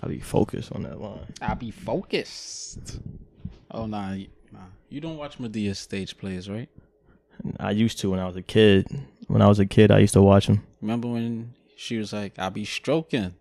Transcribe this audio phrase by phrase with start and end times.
[0.00, 1.26] I'll be focused on that line.
[1.42, 3.00] I'll be focused.
[3.70, 4.58] Oh nah, y- nah.
[4.88, 6.68] You don't watch Madea's stage plays, right?
[7.58, 8.86] I used to when I was a kid.
[9.28, 10.64] When I was a kid, I used to watch them.
[10.80, 13.34] Remember when she was like, "I'll be stroking."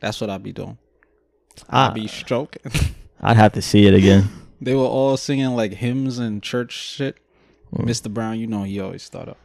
[0.00, 0.78] That's what I'll be doing.
[1.70, 2.62] I, I'll be stroking.
[3.20, 4.28] I'd have to see it again.
[4.60, 7.16] they were all singing like hymns and church shit.
[7.74, 8.12] Mr.
[8.12, 9.38] Brown, you know he always start up,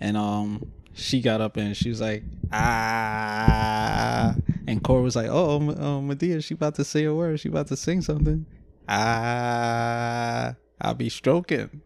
[0.00, 2.22] and um, she got up and she was like,
[2.52, 4.34] "Ah,"
[4.66, 7.40] and Cora was like, "Oh, oh Madea, she about to say a word.
[7.40, 8.46] She about to sing something."
[8.88, 11.80] Ah, I'll be stroking.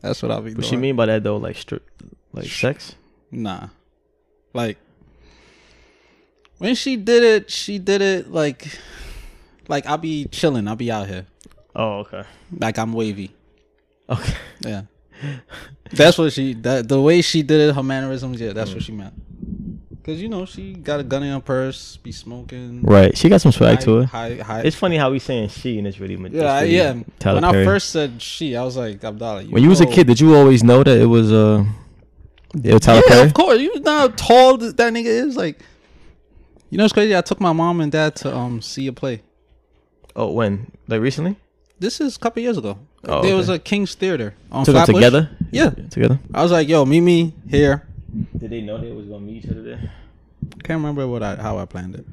[0.00, 0.72] That's what I'll be What doing.
[0.72, 1.36] you mean by that though?
[1.36, 1.80] Like stri-
[2.32, 2.94] like sex?
[3.30, 3.68] Nah.
[4.54, 4.78] Like
[6.58, 8.78] when she did it, she did it like
[9.68, 11.26] like I'll be chilling, I'll be out here.
[11.76, 12.24] Oh, okay.
[12.58, 13.32] Like I'm wavy.
[14.08, 14.34] Okay.
[14.60, 14.82] Yeah.
[15.92, 18.92] That's what she that the way she did it, her mannerisms, yeah, that's what she
[18.92, 19.14] meant.
[20.02, 22.82] Cause you know, she got a gun in her purse, be smoking.
[22.82, 23.16] Right.
[23.16, 24.04] She got some swag high- to her.
[24.06, 27.02] High, high, It's funny how we saying she and it's really it's yeah, really yeah.
[27.18, 29.44] Tyler when I first said she, I was like, Abdallah.
[29.44, 31.64] when you was a kid, did you always know that it was uh
[32.64, 33.26] it was Tyler yeah, Perry?
[33.26, 33.60] of course.
[33.60, 35.36] You know how tall that nigga is.
[35.36, 35.60] Like,
[36.70, 37.14] you know, it's crazy.
[37.16, 39.22] I took my mom and dad to um see a play.
[40.16, 40.72] Oh, when?
[40.88, 41.36] Like recently?
[41.80, 42.78] This is a couple years ago.
[43.04, 43.56] Oh, there was okay.
[43.56, 44.94] a King's Theater on Took them Flatbush.
[45.02, 45.30] together?
[45.50, 45.70] Yeah.
[45.90, 46.20] Together?
[46.34, 47.86] I was like, "Yo, meet me here."
[48.36, 49.80] Did they know they was gonna meet each other there?
[50.58, 52.04] I can't remember what I how I planned it.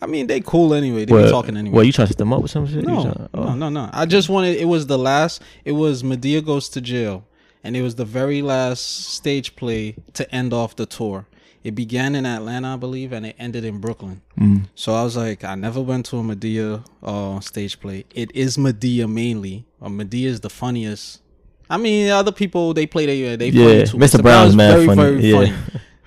[0.00, 1.04] I mean, they cool anyway.
[1.04, 1.74] They be talking anyway.
[1.74, 2.84] Well, you trying to set them up with some shit?
[2.84, 3.44] No, trying- oh.
[3.46, 3.90] no, no, no.
[3.92, 4.56] I just wanted.
[4.56, 5.42] It was the last.
[5.64, 7.24] It was Madea goes to jail,
[7.64, 11.26] and it was the very last stage play to end off the tour.
[11.64, 14.22] It began in Atlanta, I believe, and it ended in Brooklyn.
[14.38, 14.68] Mm.
[14.74, 18.04] So I was like, I never went to a Madea uh, stage play.
[18.14, 19.66] It is Madea mainly.
[19.82, 21.20] Uh, Madea is the funniest.
[21.68, 23.96] I mean, other people they play they they Yeah, funny too.
[23.98, 24.22] Mr.
[24.22, 25.54] Brown's mad funny, yeah.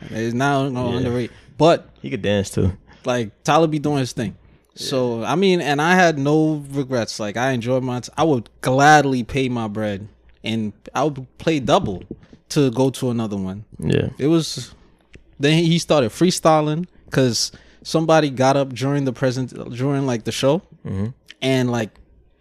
[0.10, 0.98] It's now no Yeah.
[0.98, 2.76] underrated, but He could dance too.
[3.06, 4.36] like Tyler be doing his thing.
[4.74, 7.20] So I mean, and I had no regrets.
[7.20, 8.00] Like I enjoyed my.
[8.00, 10.08] T- I would gladly pay my bread,
[10.44, 12.04] and I would play double
[12.50, 13.66] to go to another one.
[13.78, 14.10] Yeah.
[14.18, 14.74] It was.
[15.42, 17.52] Then he started freestyling because
[17.84, 21.08] somebody got up during the present during like the show, hmm
[21.42, 21.90] and like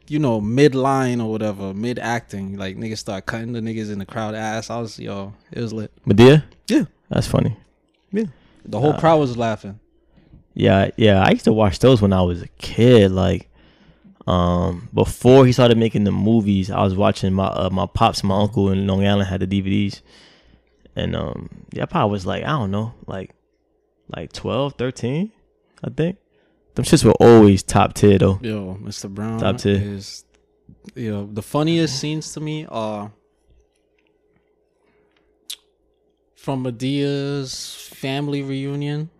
[0.09, 3.99] you know mid line or whatever, mid acting, like niggas start cutting the niggas in
[3.99, 4.69] the crowd ass.
[4.71, 5.91] I was yo, it was lit.
[6.07, 6.45] Madea?
[6.69, 7.57] Yeah, That's funny.
[8.13, 8.25] yeah.
[8.65, 9.81] The whole crowd was laughing.
[10.55, 11.23] Yeah, yeah.
[11.25, 13.11] I used to watch those when I was a kid.
[13.13, 13.49] Like,
[14.27, 18.29] um, before he started making the movies, I was watching my uh, my pops and
[18.29, 20.03] my uncle in Long Island had the DVDs,
[20.97, 23.35] and um, yeah, I probably was like I don't know, like
[24.15, 25.31] like 12, 13,
[25.85, 26.17] I think.
[26.75, 28.39] Them shits were always top tier though.
[28.43, 29.09] Yo, Mr.
[29.09, 29.77] Brown Top tier.
[29.77, 30.25] is
[30.95, 33.13] you know the funniest scenes to me are
[36.37, 39.11] from Madea's family reunion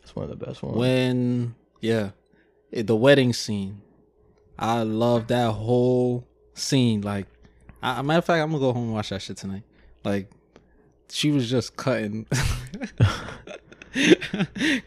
[0.00, 0.76] That's one of the best ones.
[0.76, 2.10] when yeah
[2.70, 3.80] it- the wedding scene.
[4.60, 7.00] I love that whole scene.
[7.02, 7.26] Like,
[7.80, 9.62] I, matter of fact, I'm gonna go home and watch that shit tonight.
[10.04, 10.28] Like,
[11.10, 12.26] she was just cutting.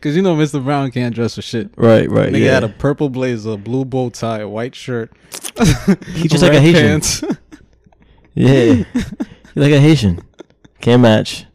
[0.02, 0.64] Cause you know Mr.
[0.64, 1.70] Brown can't dress for shit.
[1.76, 2.32] right, right.
[2.32, 2.54] Nigga yeah.
[2.54, 5.12] had a purple blazer, blue bow tie, white shirt.
[6.14, 6.84] He just like a Haitian.
[6.84, 7.24] pants.
[8.36, 8.84] yeah,
[9.56, 10.22] like a Haitian.
[10.80, 11.46] Can't match.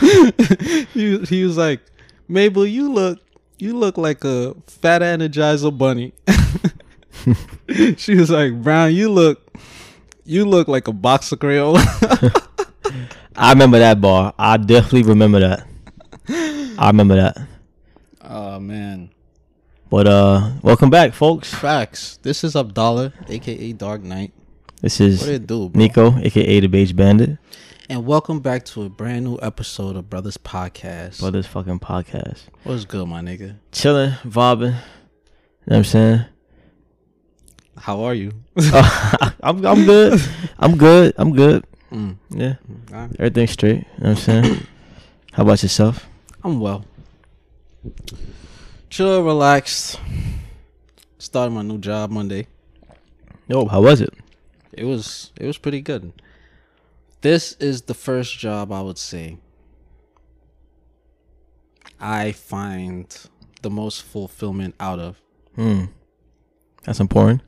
[0.00, 1.80] he, he was like,
[2.28, 3.20] Mabel, you look
[3.58, 6.12] you look like a fat energizer bunny.
[7.96, 9.56] she was like, Brown, you look
[10.24, 12.44] you look like a box of Crayola.
[13.36, 14.34] I remember that bar.
[14.38, 15.66] I definitely remember that.
[16.78, 17.38] I remember that.
[18.22, 19.10] oh man.
[19.90, 21.52] But uh, welcome back, folks.
[21.52, 22.18] Facts.
[22.22, 24.32] This is Abdallah, aka Dark Knight.
[24.82, 25.78] This is What it do, bro?
[25.78, 27.38] Nico, aka the Beige Bandit,
[27.88, 31.20] And welcome back to a brand new episode of Brothers Podcast.
[31.20, 32.42] Brothers fucking podcast.
[32.64, 33.56] What's good, my nigga?
[33.72, 34.60] Chilling, vibing.
[34.66, 34.76] You know
[35.64, 36.24] what I'm saying?
[37.78, 38.32] How are you?
[39.40, 40.20] I'm I'm good.
[40.58, 41.14] I'm good.
[41.16, 41.64] I'm good.
[41.92, 42.16] Mm.
[42.30, 42.54] Yeah,
[42.92, 43.10] Alright.
[43.18, 43.76] everything's straight.
[43.76, 44.66] You know what I'm saying?
[45.32, 46.06] How about yourself?
[46.44, 46.84] I'm well.
[48.90, 49.98] Chill, relaxed.
[51.18, 52.46] Started my new job Monday.
[53.48, 54.12] Yo, how was it?
[54.72, 56.12] It was it was pretty good.
[57.22, 59.38] This is the first job I would say
[62.00, 63.16] I find
[63.62, 65.20] the most fulfillment out of.
[65.56, 65.86] Hmm.
[66.84, 67.42] That's important.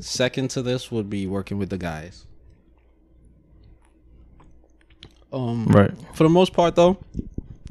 [0.00, 2.25] Second to this would be working with the guys.
[5.36, 5.90] Um Right.
[6.14, 6.96] for the most part though,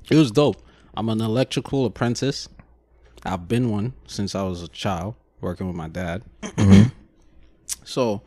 [0.09, 0.57] it was dope.
[0.95, 2.47] I'm an electrical apprentice.
[3.23, 6.21] I've been one since I was a child, working with my dad.
[7.83, 8.21] So,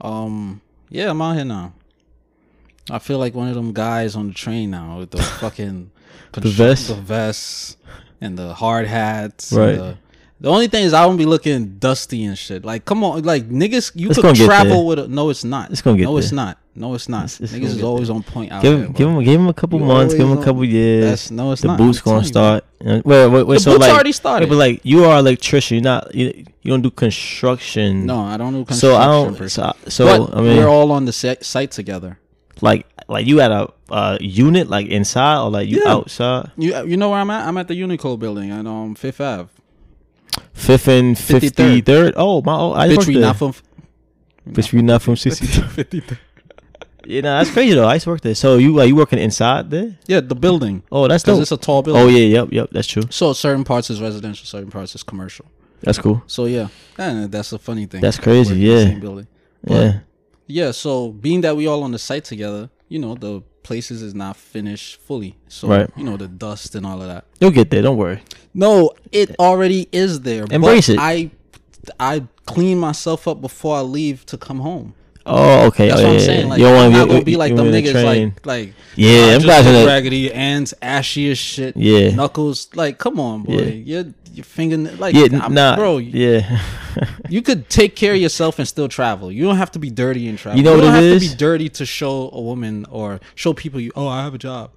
[0.00, 1.74] um, yeah, I'm out here now.
[2.90, 5.90] I feel like one of them guys on the train now with the fucking
[6.32, 6.88] The vest?
[6.88, 7.76] the vest,
[8.22, 9.52] and the hard hats.
[9.52, 9.96] Right.
[10.44, 12.64] The, the only thing is I won't be looking dusty and shit.
[12.64, 14.98] Like, come on, like niggas, you It's could travel with.
[14.98, 15.70] A, no, it's not.
[15.70, 16.58] It's gonna get No, it's not.
[16.76, 17.24] No, it's not.
[17.24, 18.16] It's- it's niggas is always there.
[18.16, 18.88] on point out Give there.
[18.88, 21.30] give him give him a couple You months, give him a couple on- years.
[21.30, 21.78] No, it's the not.
[21.78, 22.64] boots gonna you, start.
[22.80, 23.46] Wait, wait, wait.
[23.46, 24.46] The so boots like, already started.
[24.46, 25.76] Yeah, but like you are an electrician.
[25.76, 26.14] You're not.
[26.14, 28.06] You, you don't do construction.
[28.06, 28.76] No, I don't do construction.
[28.80, 29.50] So I don't.
[29.50, 32.18] So, so I mean, we're all on the site together.
[32.60, 35.92] like like you at a uh, unit like inside or like you Yeah.
[35.92, 36.50] outside.
[36.56, 37.46] You you know where I'm at?
[37.46, 39.48] I'm at the Uniqlo building on um Fifth Ave.
[40.52, 41.86] Fifth and fifty 53rd.
[41.86, 42.14] third.
[42.16, 42.54] Oh my!
[42.56, 43.54] Oh, I Bitch, we not from
[44.48, 45.46] Bitch, we not from sixty.
[45.46, 46.18] third.
[47.04, 47.86] yeah, nah, that's crazy though.
[47.86, 48.34] I used to work there.
[48.34, 49.96] So you are you working inside there?
[50.06, 50.82] Yeah, the building.
[50.90, 52.02] Oh, that's Because it's a tall building.
[52.02, 52.68] Oh yeah, yep, yep.
[52.72, 53.02] That's true.
[53.10, 55.46] So certain parts is residential, certain parts is commercial.
[55.82, 56.22] That's cool.
[56.26, 56.68] So yeah,
[56.98, 58.00] and that's a funny thing.
[58.00, 58.98] That's crazy, Working in the yeah.
[59.00, 59.26] building.
[59.62, 59.98] But- Yeah.
[60.46, 60.70] Yeah.
[60.72, 64.36] So being that we all on the site together, you know, the places is not
[64.36, 65.36] finished fully.
[65.48, 65.90] So Right.
[65.96, 67.24] you know the dust and all of that.
[67.40, 67.82] You'll get there.
[67.82, 68.20] Don't worry.
[68.52, 70.44] No, it already is there.
[70.50, 70.98] Embrace but it.
[71.00, 71.30] I
[71.98, 74.94] I clean myself up before I leave to come home.
[75.26, 75.88] Oh, okay.
[75.88, 76.48] That's oh, what I'm yeah, saying.
[76.48, 79.30] Like you don't get- gonna be like you them niggas like like Yeah, "Oh, I
[79.32, 81.76] them just guys look are- raggedy hands ashy as shit.
[81.76, 82.14] Yeah.
[82.14, 83.52] Knuckles like come on boy.
[83.54, 84.02] Yeah.
[84.02, 84.04] Your
[84.34, 85.98] your finger like Yeah, I'm- nah, bro.
[85.98, 86.60] Yeah.
[87.28, 89.32] You could take care of yourself and still travel.
[89.32, 90.56] You don't have to be dirty and travel.
[90.58, 91.24] You know don't what it have is?
[91.24, 93.90] to be dirty to show a woman or show people you.
[93.96, 94.70] Oh, I have a job.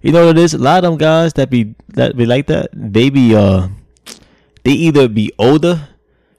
[0.00, 0.54] You know what it is?
[0.54, 3.68] A lot of them guys that be that be like that, they be uh
[4.64, 5.88] they either be older,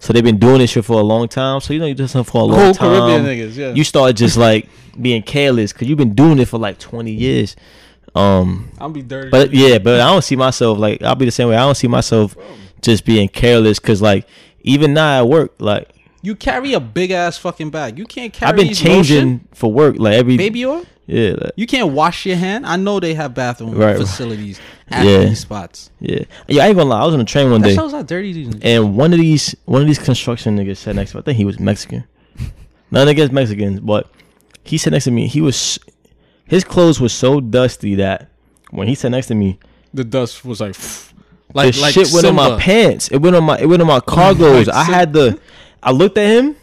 [0.01, 1.61] so they've been doing this shit for a long time.
[1.61, 2.89] So you know you do something for a long Whole time.
[2.89, 3.73] Caribbean niggas, yeah.
[3.73, 4.67] You start just like
[4.99, 7.55] being careless because you've been doing it for like twenty years.
[8.15, 9.29] Um, I'll be dirty.
[9.29, 11.55] but yeah, but I don't see myself like I'll be the same way.
[11.55, 12.35] I don't see myself
[12.81, 14.27] just being careless because like
[14.63, 15.87] even now at work, like
[16.21, 17.97] you carry a big ass fucking bag.
[17.97, 18.49] You can't carry.
[18.49, 20.85] I've been lotion, changing for work like every baby oil.
[21.07, 22.65] Yeah, like, You can't wash your hand.
[22.65, 23.97] I know they have bathroom Right.
[23.97, 24.59] facilities
[24.89, 25.25] at Yeah.
[25.25, 25.89] these spots.
[25.99, 26.63] yeah, yeah.
[26.63, 27.01] I ain't gonna lie.
[27.01, 27.75] I was on a train one That day.
[27.75, 28.53] shows how dirty these.
[28.61, 31.21] And one of these one of these construction niggas sat next to me.
[31.21, 32.03] I think he was Mexican.
[32.91, 34.09] None against Mexicans, but
[34.63, 35.27] he sat next to me.
[35.27, 35.79] He was
[36.45, 38.29] his clothes were so dusty that
[38.69, 39.57] when he sat next to me,
[39.93, 40.75] The dust was like,
[41.53, 43.09] the shit went on my pants.
[43.09, 44.69] It went on my it went on my cargos.
[44.69, 45.39] I had the
[45.83, 46.55] I looked at him.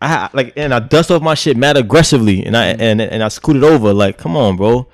[0.00, 3.28] I like and I dust off my shit mad aggressively and I and and I
[3.28, 4.86] scooted over like come on bro.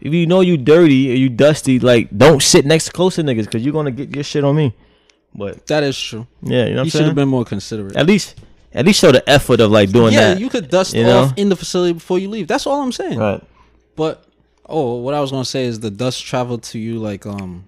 [0.00, 3.44] If you know you dirty or you dusty, like don't sit next to closer niggas
[3.44, 4.74] because you're gonna get your shit on me.
[5.34, 6.26] But That is true.
[6.42, 7.96] yeah, you know what You should have been more considerate.
[7.96, 8.34] At least,
[8.72, 10.38] at least show the effort of like doing yeah, that.
[10.38, 11.42] Yeah, you could dust you off know?
[11.42, 12.48] in the facility before you leave.
[12.48, 13.18] That's all I'm saying.
[13.18, 13.42] right.
[13.96, 14.24] But
[14.68, 17.64] oh, what I was gonna say is the dust traveled to you like um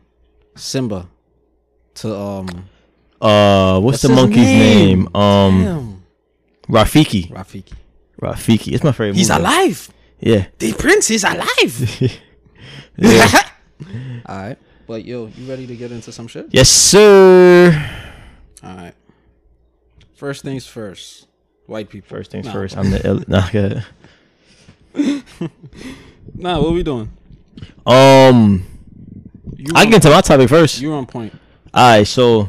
[0.57, 1.09] Simba
[1.97, 2.69] to um
[3.21, 5.05] Uh, what's, What's the monkey's name?
[5.05, 5.17] name?
[5.17, 6.03] Um, damn,
[6.69, 7.31] Rafiki.
[7.31, 7.73] Rafiki.
[8.21, 8.73] Rafiki.
[8.73, 9.17] It's my favorite.
[9.17, 9.41] He's movie.
[9.41, 9.91] alive.
[10.21, 10.47] Yeah.
[10.59, 12.01] The prince is alive.
[12.99, 13.49] yeah.
[14.27, 16.47] all right, but yo, you ready to get into some shit?
[16.51, 17.73] yes, sir.
[18.63, 18.95] All right.
[20.15, 21.27] First things first.
[21.67, 22.09] White people.
[22.17, 22.77] First things Nah, first.
[22.77, 23.07] I'm the.
[23.07, 23.83] Ill- nah, okay.
[26.37, 27.11] Nah, what we doing?
[27.87, 28.65] Um,
[29.75, 30.81] I get to my topic first.
[30.81, 31.33] You're on point.
[31.73, 32.49] All right, so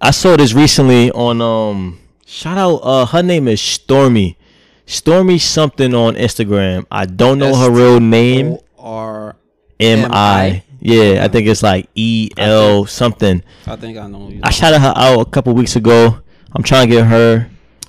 [0.00, 2.00] I saw this recently on um.
[2.26, 2.76] Shout out.
[2.76, 4.36] Uh, her name is Stormy.
[4.84, 6.86] Stormy something on Instagram.
[6.90, 8.52] I don't know her real name.
[8.52, 9.36] O R.
[9.80, 10.62] M M.I.?
[10.80, 13.42] Yeah, I think it's like E L something.
[13.66, 14.28] I think I know.
[14.28, 16.20] you I shouted her out a couple weeks ago.
[16.52, 17.48] I'm trying to get her.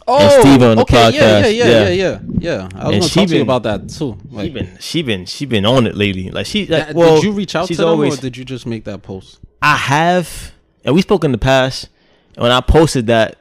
[0.10, 1.65] Oh, Steve on the okay, Yeah, podcast, yeah, yeah.
[1.65, 2.53] yeah, yeah, yeah.
[2.53, 4.17] I was And gonna talk to you about that too.
[4.39, 6.31] She been she been she been on it lately.
[6.31, 8.86] Like she like, well, did you reach out to them or did you just make
[8.86, 9.39] that post?
[9.62, 10.53] I have,
[10.86, 11.89] and we spoke in the past.
[12.38, 13.38] When I posted that,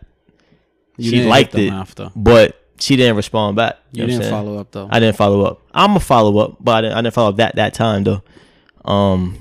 [0.96, 2.10] You she liked it, after.
[2.16, 3.76] but she didn't respond back.
[3.92, 4.32] You, know what I'm didn't saying?
[4.44, 4.88] follow up though.
[4.90, 5.60] I didn't follow up.
[5.72, 8.22] I'm a follow up, but I didn't, I didn't follow up that that time though.
[8.84, 9.40] Um,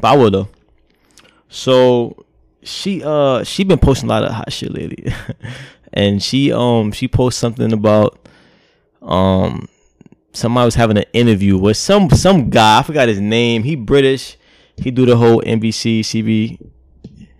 [0.00, 0.48] but I will though.
[1.48, 2.24] So
[2.62, 5.12] she uh she been posting a lot of hot shit lately,
[5.92, 8.18] and she um she posted something about
[9.02, 9.68] um
[10.32, 13.62] somebody was having an interview with some some guy I forgot his name.
[13.64, 14.36] He British.
[14.78, 16.58] He do the whole NBC, CB,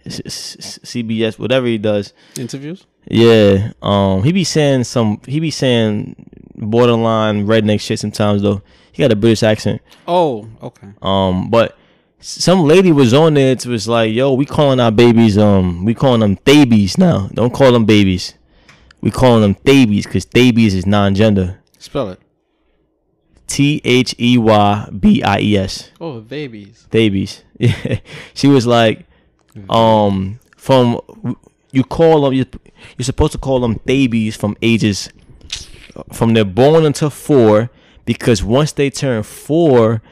[0.06, 2.12] CBS, whatever he does.
[2.36, 2.86] Interviews.
[3.06, 5.20] Yeah, um, he be saying some.
[5.26, 8.62] He be saying borderline redneck shit sometimes though.
[8.92, 9.80] He got a British accent.
[10.06, 10.88] Oh, okay.
[11.00, 11.76] Um, but
[12.20, 13.52] some lady was on there.
[13.52, 15.38] It was like, yo, we calling our babies.
[15.38, 17.28] Um, we calling them babies now.
[17.32, 18.34] Don't call them babies.
[19.00, 21.60] We calling them theybies because theybies is non-gender.
[21.78, 22.20] Spell it.
[23.48, 25.90] T H E Y B I E S.
[26.00, 26.86] Oh, theybies.
[26.88, 27.42] Theybies.
[27.58, 27.98] Yeah.
[28.34, 29.06] she was like,
[29.68, 31.00] um, from
[31.70, 32.32] you call them.
[32.32, 32.46] You,
[32.98, 35.08] you're supposed to call them babies from ages
[36.12, 37.70] from they're born until four,
[38.04, 40.02] because once they turn four,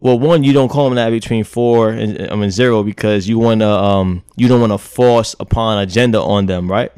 [0.00, 3.38] well, one, you don't call them that between four and I mean zero because you
[3.38, 6.92] want to um you don't want to force upon a gender on them, right?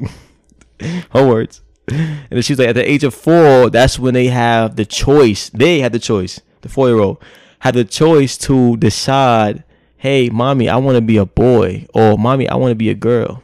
[1.11, 1.61] Her words.
[1.87, 5.49] And then she's like, at the age of four, that's when they have the choice.
[5.49, 6.39] They had the choice.
[6.61, 7.23] The four year old
[7.59, 9.63] had the choice to decide,
[9.99, 12.95] hey, mommy, I want to be a boy, or mommy, I want to be a
[12.95, 13.43] girl.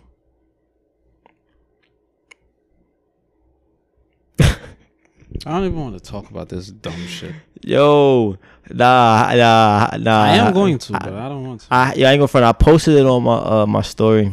[4.39, 7.35] I don't even want to talk about this dumb shit.
[7.61, 8.37] Yo,
[8.71, 10.23] nah, nah, nah.
[10.23, 11.67] I am going to, but I don't want to.
[11.69, 12.45] I yeah, I ain't gonna front.
[12.45, 14.31] I posted it on my uh, my story,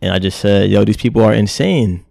[0.00, 2.06] and I just said, "Yo, these people are insane."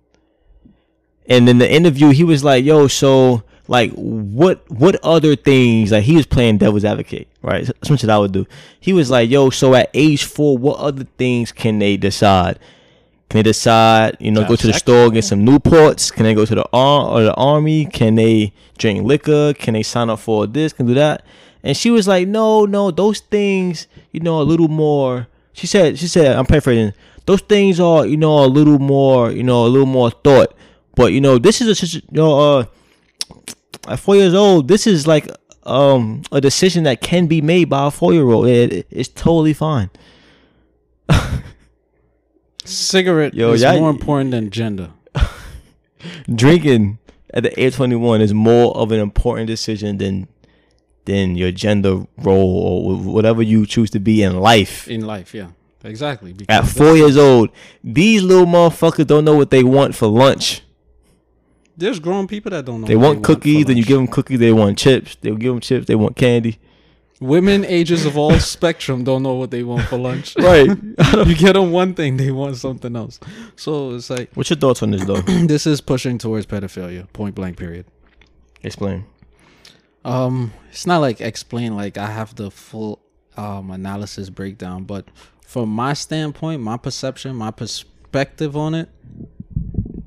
[1.28, 6.04] And in the interview, he was like, "Yo, so like, what what other things?" Like
[6.04, 7.70] he was playing devil's advocate, right?
[7.84, 8.46] Some shit I would do.
[8.80, 12.60] He was like, "Yo, so at age four, what other things can they decide?"
[13.30, 16.12] Can they decide, you know, go to the store, get some Newports?
[16.12, 17.86] Can they go to the ar- or the army?
[17.86, 19.54] Can they drink liquor?
[19.54, 20.74] Can they sign up for this?
[20.74, 21.24] Can do that?
[21.62, 25.28] And she was like, no, no, those things, you know, a little more.
[25.54, 26.94] She said, she said, I'm paraphrasing.
[27.28, 30.56] Those things are, you know, a little more, you know, a little more thought.
[30.96, 32.66] But you know, this is a, you know, uh,
[33.88, 35.28] at four years old, this is like
[35.64, 38.48] um a decision that can be made by a four year old.
[38.48, 39.90] It, it- it's totally fine.
[42.66, 44.92] Cigarette Yo, is more important than gender.
[46.36, 47.00] drinking
[47.34, 50.28] at the age 21 is more of an important decision than
[51.06, 55.34] than your gender role or whatever you choose to be in life in life.
[55.34, 55.48] Yeah,
[55.84, 56.36] exactly.
[56.48, 57.50] at four years old
[57.84, 60.62] these little motherfuckers don't know what they want for lunch
[61.80, 62.88] there's grown people that don't know.
[62.88, 65.60] they want cookies for and you give them cookies they want chips they'll give them
[65.60, 66.60] chips they want candy
[67.20, 70.36] women ages of all spectrum don't know what they want for lunch.
[70.40, 70.70] right
[71.28, 73.20] you get them one thing, they want something else.
[73.56, 77.12] So it's like what's your thoughts on this though this is pushing towards pedophilia.
[77.14, 77.58] Point blank.
[77.58, 77.86] Period.
[78.64, 79.06] explain
[80.06, 83.02] Um, it's not like explain like I have the full
[83.36, 85.06] um analysis breakdown, but
[85.46, 88.90] from my standpoint, my perception, my perspective on it,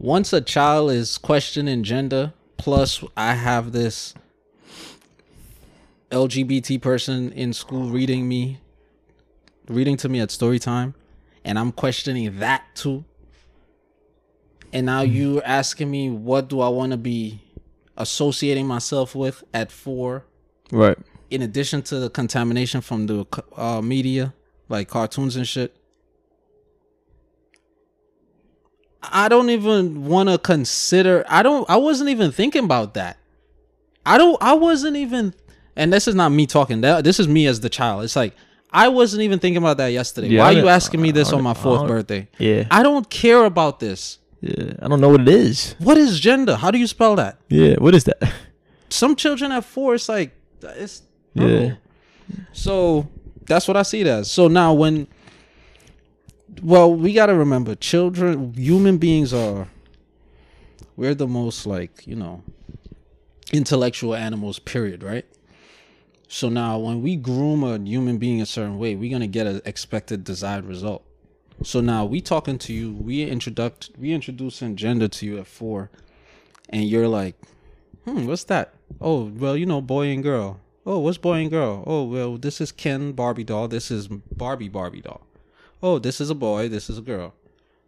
[0.02, 4.14] once a child is questioning gender, plus I have this
[6.10, 8.58] LGBT person in school reading me,
[9.68, 10.94] reading to me at story time,
[11.44, 13.04] and I'm questioning that too.
[14.72, 17.40] And now you're asking me what do I want to be
[17.96, 20.24] associating myself with at four,
[20.72, 20.98] right
[21.30, 23.24] in addition to the contamination from the
[23.56, 24.34] uh, media,
[24.68, 25.76] like cartoons and shit.
[29.02, 31.24] I don't even want to consider.
[31.28, 31.68] I don't.
[31.68, 33.18] I wasn't even thinking about that.
[34.06, 34.36] I don't.
[34.42, 35.34] I wasn't even.
[35.76, 36.82] And this is not me talking.
[36.82, 38.04] That this is me as the child.
[38.04, 38.34] It's like
[38.70, 40.28] I wasn't even thinking about that yesterday.
[40.28, 42.28] Yeah, Why are you asking me this on my fourth birthday?
[42.38, 44.18] yeah I don't care about this.
[44.40, 46.56] yeah i don't know what it is What is gender?
[46.56, 47.38] How do you spell that?
[47.48, 48.20] yeah what is that
[48.88, 50.30] Some children at four, it's like
[50.62, 51.02] it's
[51.34, 51.74] yeah
[52.52, 53.08] So
[53.46, 54.30] that's what I see it as.
[54.30, 55.06] So now when
[56.60, 59.68] well, we gotta remember children human beings are
[60.96, 62.42] we're the most like, you know,
[63.52, 65.24] intellectual animals, period, right?
[66.28, 69.60] So now when we groom a human being a certain way, we're gonna get an
[69.64, 71.04] expected desired result.
[71.62, 75.90] So now we talking to you, we introduct we introducing gender to you at four,
[76.68, 77.36] and you're like,
[78.04, 78.74] hmm, what's that?
[79.00, 80.60] Oh, well, you know, boy and girl.
[80.84, 81.84] Oh, what's boy and girl?
[81.86, 83.68] Oh, well, this is Ken Barbie doll.
[83.68, 85.22] This is Barbie Barbie doll.
[85.82, 86.68] Oh, this is a boy.
[86.68, 87.34] This is a girl.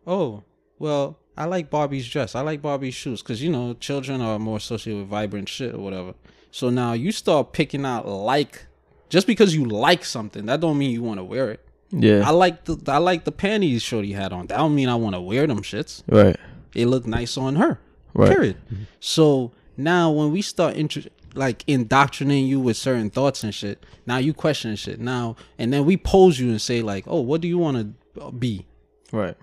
[0.06, 0.42] Oh,
[0.78, 2.34] well, I like Barbie's dress.
[2.34, 5.78] I like Barbie's shoes because you know children are more associated with vibrant shit or
[5.78, 6.14] whatever.
[6.50, 8.66] So now you start picking out like,
[9.08, 11.60] just because you like something, that don't mean you want to wear it.
[11.90, 14.46] yeah I like the I like the panties Shorty had on.
[14.48, 16.36] That don't mean I want to wear them shits right
[16.74, 17.78] it looked nice on her.
[18.14, 18.30] Right.
[18.32, 18.56] Period.
[19.00, 24.16] So now when we start intro- like indoctrinating you with certain thoughts and shit, now
[24.18, 25.00] you question shit.
[25.00, 28.30] Now and then we pose you and say like, "Oh, what do you want to
[28.32, 28.66] be?"
[29.12, 29.36] right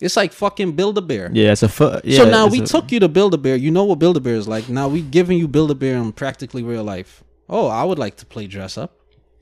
[0.00, 1.30] It's like fucking Build a Bear.
[1.32, 3.56] yeah it's a fu- yeah, so now we a- took you to Build a Bear.
[3.56, 4.68] You know what Build a Bear is like.
[4.68, 7.22] Now we giving you Build a Bear in practically real life.
[7.48, 8.98] Oh, I would like to play dress up.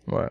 [0.07, 0.31] right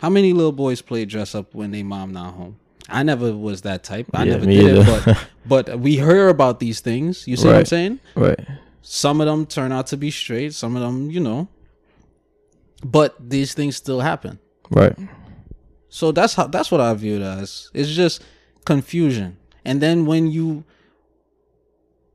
[0.00, 2.56] How many little boys play dress up when they mom not home?
[2.88, 4.06] I never was that type.
[4.14, 4.80] I Yeah, never did either.
[4.80, 7.26] it, but but we hear about these things.
[7.28, 8.00] You see what I'm saying?
[8.16, 8.40] right
[8.82, 10.54] Some of them turn out to be straight.
[10.54, 11.48] Some of them, you know.
[12.84, 14.38] But these things still happen.
[14.70, 14.96] right
[15.90, 17.70] So that's how that's what I view it as.
[17.74, 18.22] It's just
[18.64, 19.36] confusion.
[19.64, 20.64] And then when you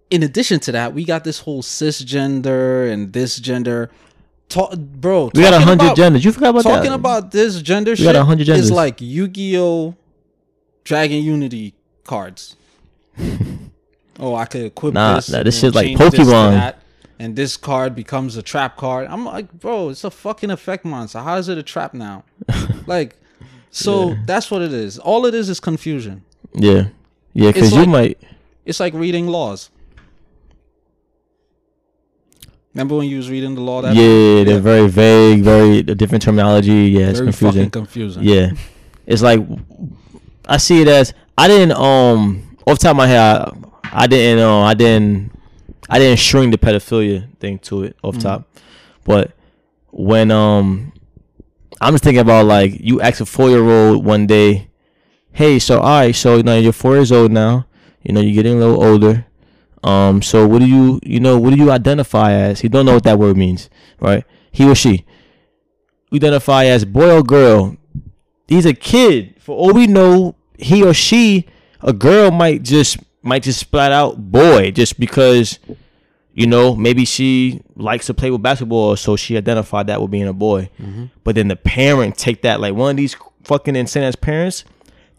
[0.10, 3.92] in addition to that, we got this whole cisgender and this gender
[4.50, 5.30] talk bro.
[5.34, 7.96] we got a hundred about- genders you forgot about talking that about this gender We
[7.98, 8.72] shit got a hundred is genders.
[8.72, 9.96] like Yu-Gi-Oh!
[10.84, 12.56] Dragon Unity cards.
[14.20, 15.30] oh, I could equip Nah, this.
[15.30, 16.74] nah, this shit like change this Pokemon.
[17.20, 19.08] and this card becomes a trap card.
[19.10, 21.20] I'm like, bro, it's a fucking effect monster.
[21.20, 22.24] How is it a trap now?
[22.88, 23.16] like,
[23.72, 24.98] so that's what it is.
[25.00, 26.24] All it is is confusion.
[26.54, 26.88] Yeah,
[27.34, 28.18] yeah, because It's you might.
[28.66, 29.70] It's like reading laws.
[32.74, 33.82] Remember when you was reading the law?
[33.82, 36.72] That Yeah, they're very vague, very different terminology.
[36.92, 37.62] Yeah, it's very confusing.
[37.62, 38.24] fucking confusing.
[38.24, 38.52] Yeah,
[39.06, 39.40] it's like
[40.46, 43.52] I see it as I didn't um off the top of my head I,
[43.96, 45.32] I didn't um I didn't
[45.90, 48.48] I didn't string the pedophilia thing to it off top,
[49.06, 49.32] but
[49.92, 50.92] when um
[51.80, 54.70] I'm just thinking about like you ask a four year old one day,
[55.32, 57.68] hey, so all right, so you know you're four years old now,
[58.04, 59.26] you know you're getting a little older.
[59.86, 62.62] Um, so what do you, you know, what do you identify as?
[62.62, 64.26] He don't know what that word means, right?
[64.52, 65.06] He or she.
[66.12, 67.78] Identify as boy or girl.
[68.48, 69.36] He's a kid.
[69.40, 71.46] For all we know, he or she,
[71.82, 75.60] a girl might just might just splat out boy just because,
[76.34, 80.28] you know, maybe she likes to play with basketball, so she identified that with being
[80.28, 80.70] a boy.
[80.80, 81.06] Mm-hmm.
[81.24, 84.64] But then the parent take that like one of these fucking insane ass parents,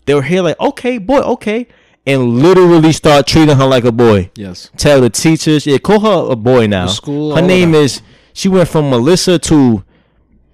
[0.07, 1.67] they were here like, okay, boy, okay,
[2.07, 4.71] and literally start treating her like a boy Yes.
[4.77, 6.87] tell the teachers, yeah, call her a boy now.
[6.87, 7.79] The school, her name that.
[7.83, 8.03] is.
[8.33, 9.83] She went from Melissa to,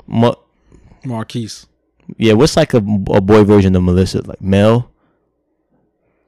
[0.06, 0.34] Ma,
[1.04, 1.66] Marquise.
[2.16, 2.32] yeah.
[2.34, 4.22] What's like a, a boy version of Melissa?
[4.26, 4.91] Like Mel,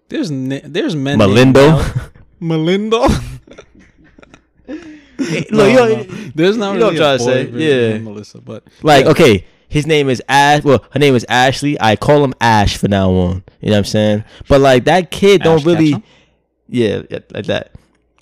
[0.08, 1.18] There's na- there's men.
[1.18, 2.10] named Melindo.
[2.40, 2.58] Mel.
[2.66, 3.40] Melindo.
[5.18, 6.02] Look, No, you know, no.
[6.34, 7.98] There's not you know really what I'm a trying to boy say, yeah.
[7.98, 9.10] Melissa, but like yeah.
[9.12, 10.62] okay, his name is Ash.
[10.64, 11.80] Well, her name is Ashley.
[11.80, 13.44] I call him Ash for now on.
[13.60, 14.24] You know what I'm saying?
[14.48, 16.04] But like that kid don't really, Ketchum?
[16.68, 17.72] yeah, yeah, like that.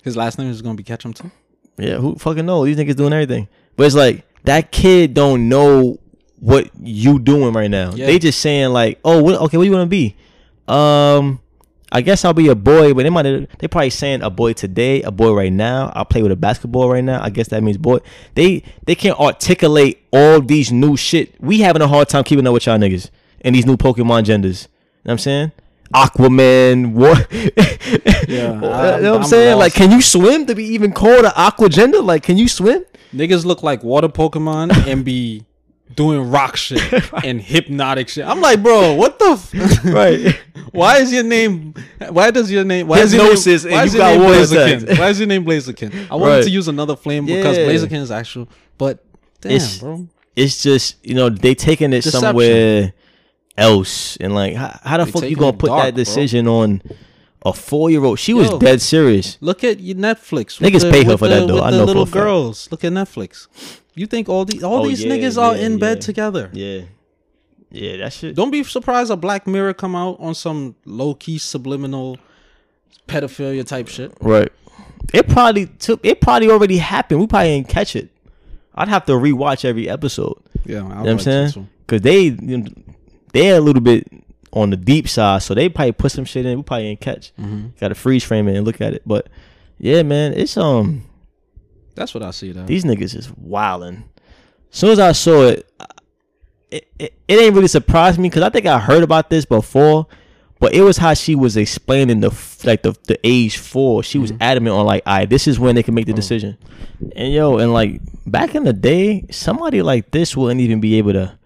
[0.03, 1.31] his last name is gonna be Ketchum too.
[1.77, 2.63] Yeah, who fucking know?
[2.65, 3.47] These niggas doing everything.
[3.75, 5.99] But it's like that kid don't know
[6.39, 7.93] what you doing right now.
[7.93, 8.05] Yeah.
[8.05, 10.15] They just saying like, oh, what, okay, what you want to be?
[10.67, 11.39] Um,
[11.95, 13.23] I guess I'll be a boy, but they might
[13.59, 15.91] they probably saying a boy today, a boy right now.
[15.95, 17.23] I'll play with a basketball right now.
[17.23, 17.99] I guess that means boy.
[18.33, 21.39] They they can't articulate all these new shit.
[21.39, 24.63] We having a hard time keeping up with y'all niggas and these new Pokemon genders.
[24.63, 25.51] You know what I'm saying?
[25.93, 27.27] Aquaman, what?
[28.27, 29.57] Yeah, you know I'm- what I'm I'm saying?
[29.57, 32.01] Like, can you swim to be even called an aqua gender?
[32.01, 32.85] Like, can you swim?
[33.13, 35.43] Niggas look like water Pokemon and be
[35.95, 36.81] doing rock shit
[37.23, 38.25] and hypnotic shit.
[38.25, 39.31] I'm like, bro, what the?
[39.31, 40.39] F- Right.
[40.71, 41.73] Why is your name?
[42.09, 42.87] Why does your name?
[42.87, 43.79] Why Hypnosis is your name?
[43.79, 44.99] and Why you is your got name Blaziken?
[44.99, 46.07] Why is your name Blaziken?
[46.11, 46.43] I wanted Right.
[46.45, 47.65] to use another flame because Yeah.
[47.67, 49.03] Blaziken is actual, but
[49.41, 50.07] damn, It's- bro.
[50.35, 52.21] It's just you know they taking it Deception.
[52.21, 52.93] somewhere
[53.55, 56.03] else and like how, how the They fuck you gonna put dark, that bro.
[56.03, 56.81] decision on
[57.45, 58.17] a four year old?
[58.17, 59.37] She was dead serious.
[59.41, 60.59] Look at your Netflix.
[60.59, 61.61] Niggas pay her for that, though.
[61.61, 62.13] I the know for little a fact.
[62.15, 62.67] girls.
[62.71, 63.45] Look at Netflix.
[63.95, 66.49] You think all these all Oh, these yeah, niggas are yeah, in bed together?
[66.53, 66.81] Yeah,
[67.69, 68.35] yeah, that shit.
[68.35, 72.17] Don't be surprised a Black Mirror come out on some low key subliminal
[73.07, 74.13] pedophilia type shit.
[74.21, 74.51] Right.
[75.13, 75.99] It probably took.
[76.03, 77.19] It probably already happened.
[77.19, 78.09] We probably didn't catch it.
[78.75, 80.37] I'd have to rewatch every episode.
[80.65, 81.69] Yeah, I You know what I'm saying?
[81.85, 82.71] Cause they you know,
[83.33, 84.07] they're a little bit
[84.53, 86.57] on the deep side, so they probably put some shit in.
[86.57, 87.33] We probably ain't catch.
[87.39, 87.67] Mm-hmm.
[87.79, 89.03] Got to freeze frame it and look at it.
[89.05, 89.27] But
[89.77, 91.03] yeah, man, it's um
[91.95, 92.65] That's what I see though.
[92.65, 94.03] these niggas is wildin'.
[94.71, 95.71] As soon as I saw it,
[96.71, 100.07] it it, it ain't really surprised me because I think I heard about this before.
[100.59, 102.29] But it was how she was explaining the
[102.63, 104.01] like the the age four.
[104.01, 104.43] She was mm-hmm.
[104.43, 106.15] adamant on like, "I this is when they can make the oh.
[106.15, 106.57] decision."
[107.17, 111.11] And yo, and like back in the day, somebody like this wouldn't even be able
[111.13, 111.37] to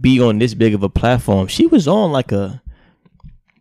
[0.00, 1.46] be on this big of a platform.
[1.46, 2.62] She was on like a,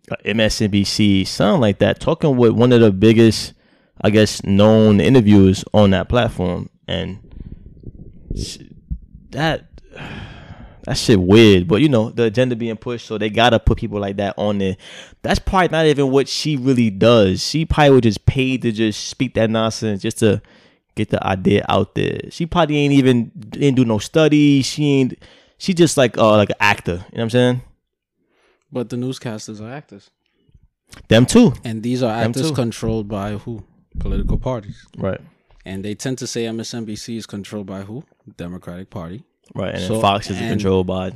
[0.09, 3.53] a MSNBC, something like that, talking with one of the biggest,
[4.01, 7.19] I guess, known interviewers on that platform, and
[9.31, 9.67] that
[10.83, 11.67] that shit weird.
[11.67, 14.57] But you know, the agenda being pushed, so they gotta put people like that on
[14.57, 14.77] there.
[15.21, 17.45] That's probably not even what she really does.
[17.45, 20.41] She probably was just paid to just speak that nonsense, just to
[20.95, 22.19] get the idea out there.
[22.31, 24.65] She probably ain't even didn't do no studies.
[24.65, 25.13] She ain't.
[25.57, 26.91] She just like uh like an actor.
[26.93, 27.61] You know what I'm saying?
[28.73, 30.09] but the newscasters are actors,
[31.09, 31.53] Them too.
[31.65, 32.55] and these are Them actors too.
[32.55, 33.63] controlled by who?
[33.99, 34.85] Political parties.
[34.97, 35.19] Right.
[35.65, 38.03] And they tend to say MSNBC is controlled by who?
[38.37, 39.23] Democratic Party.
[39.53, 39.75] Right.
[39.75, 41.11] And So- Fox is and- controlled by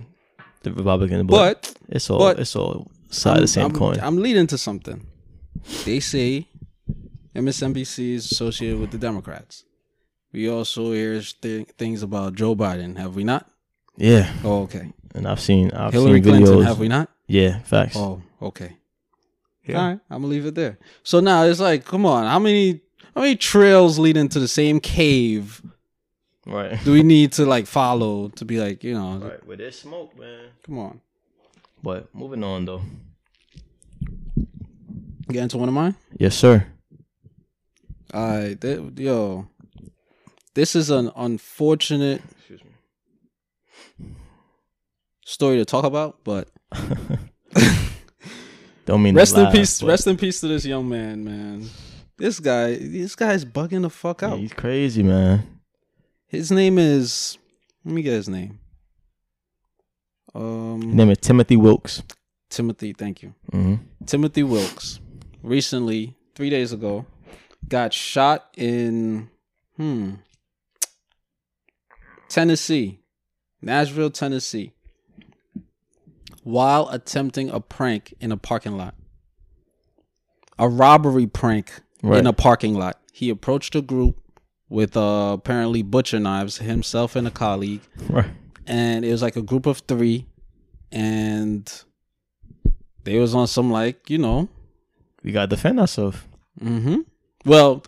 [0.64, 1.26] the Republican.
[1.28, 4.00] But, But it's all but- it's all side of the same I'm, coin.
[4.02, 5.06] I'm leading to something.
[5.86, 6.48] They say
[7.36, 9.64] MSNBC is associated with the Democrats.
[10.32, 13.50] We also hear th- things about Joe Biden, have we not?
[13.98, 14.32] yeah.
[14.44, 14.92] Oh, okay.
[15.16, 16.46] And I've seen I've Hillary seen videos.
[16.46, 17.10] Clinton, have we not?
[17.28, 17.60] Yeah.
[17.64, 17.96] Facts.
[17.96, 18.76] Oh, okay.
[19.66, 19.80] Yeah.
[19.82, 20.78] All right, I'm gonna leave it there.
[21.04, 22.82] So now it's like, come on, how many
[23.16, 25.62] how many trails lead into the same cave
[26.46, 26.78] Right.
[26.84, 29.46] do we need to like follow to be like, you know, Right.
[29.48, 30.50] With this smoke, man.
[30.66, 31.02] come on.
[31.82, 32.82] But moving on though.
[35.28, 35.96] Get into one of mine.
[36.20, 36.68] Yes, sir.
[38.14, 39.48] All right, th- yo,
[40.54, 42.22] this is an unfortunate
[45.26, 46.48] story to talk about, but
[48.86, 49.82] Don't mean rest in peace.
[49.82, 51.68] but Rest in peace to this young man, man.
[52.18, 54.40] This guy, this guy's bugging the fuck yeah, out.
[54.40, 55.60] he's crazy, man.
[56.28, 57.38] His name is.
[57.84, 58.60] Let me get his name.
[60.34, 62.04] Um, His name is Timothy Wilkes.
[62.50, 62.94] Timothy.
[62.94, 63.34] Thank you.
[63.52, 65.00] hmm Timothy Wilkes
[65.44, 67.06] recently, three days ago,
[67.68, 69.30] got shot in
[69.78, 70.16] hmm
[72.30, 73.00] Tennessee,
[73.62, 74.74] Nashville, Tennessee,
[76.46, 78.94] while attempting a prank in a parking lot.
[80.60, 82.20] A robbery prank Right.
[82.20, 83.00] in a parking lot.
[83.12, 84.22] He approached a group
[84.70, 88.30] with uh, apparently butcher knives, himself and a colleague, Right.
[88.68, 90.28] and it was like a group of three,
[90.92, 91.68] and
[93.06, 94.50] they was on some like you know
[95.24, 96.20] We gotta defend ourselves.
[96.62, 96.98] Mm-hmm.
[97.44, 97.84] Well,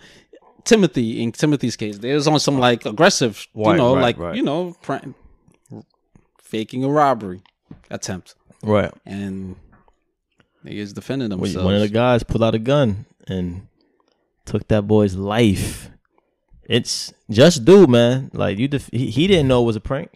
[0.64, 4.36] Timothy, in Timothy's case, they was on some like aggressive, you know, right, like right.
[4.36, 5.14] you know, prank,
[6.42, 7.42] faking a robbery
[7.92, 8.92] attempt, Right.
[9.06, 9.56] and
[10.66, 11.64] he is defending themselves.
[11.64, 13.68] One of the guys pulled out a gun and
[14.46, 15.90] took that boy's life.
[16.64, 18.30] It's just dude, man.
[18.34, 20.12] Like you, def- he, he didn't know it was a prank,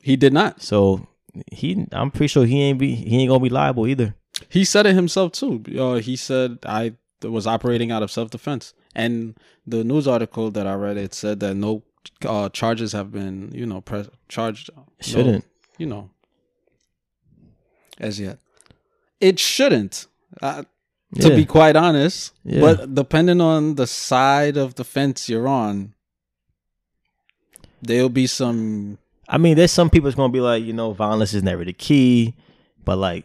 [0.00, 0.62] he did not.
[0.62, 1.06] so
[1.50, 1.86] he.
[1.92, 4.14] I'm pretty sure he ain't be he ain't gonna be liable either.
[4.48, 5.64] He said it himself too.
[5.76, 10.66] Uh, he said I was operating out of self defense, and the news article that
[10.66, 11.82] I read it said that no
[12.24, 14.70] uh, charges have been, you know, press charged.
[15.00, 15.44] Shouldn't.
[15.78, 16.10] you know,
[18.00, 18.38] as yet.
[19.20, 20.06] It shouldn't.
[20.42, 20.62] Uh,
[21.20, 21.36] to Yeah.
[21.36, 22.32] be quite honest.
[22.44, 22.60] Yeah.
[22.60, 25.94] But depending on the side of the fence you're on,
[27.82, 28.98] there'll be some.
[29.28, 31.72] I mean, there's some people that's gonna be like, you know, violence is never the
[31.72, 32.34] key,
[32.84, 33.24] but like,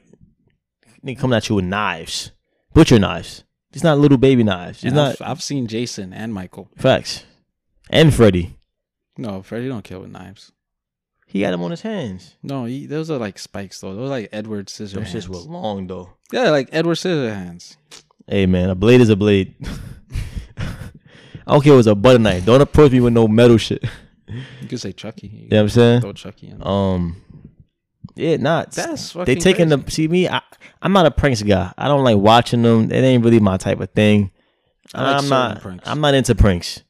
[1.01, 2.31] they come at you with knives,
[2.73, 3.43] butcher knives.
[3.73, 4.83] It's not little baby knives.
[4.83, 6.69] It's not I've, I've seen Jason and Michael.
[6.77, 7.23] facts.
[7.89, 8.57] And Freddy.
[9.17, 10.51] No, Freddy don't kill with knives.
[11.33, 12.35] He had them on his hands.
[12.43, 13.95] No, he, those are like spikes though.
[13.95, 15.07] Those are like Edward Those Scissorhands.
[15.15, 16.11] shits were long though.
[16.31, 17.75] Yeah, like Edward Scissorhands.
[18.27, 19.55] Hey man, a blade is a blade.
[20.57, 22.45] I don't care if it's a butter knife.
[22.45, 23.83] Don't approach me with no metal shit.
[24.27, 25.25] You could say Chucky.
[25.27, 26.01] You know what I'm saying?
[26.01, 26.61] Throw Chucky in.
[26.65, 27.19] Um,
[28.13, 28.71] yeah, not.
[28.71, 30.29] That's they fucking taking the see me.
[30.29, 30.39] I,
[30.83, 31.73] I'm not a pranks guy.
[31.75, 32.91] I don't like watching them.
[32.91, 34.29] It ain't really my type of thing.
[34.93, 35.61] I like I'm certain not.
[35.61, 35.87] pranks.
[35.87, 36.83] I'm not into pranks.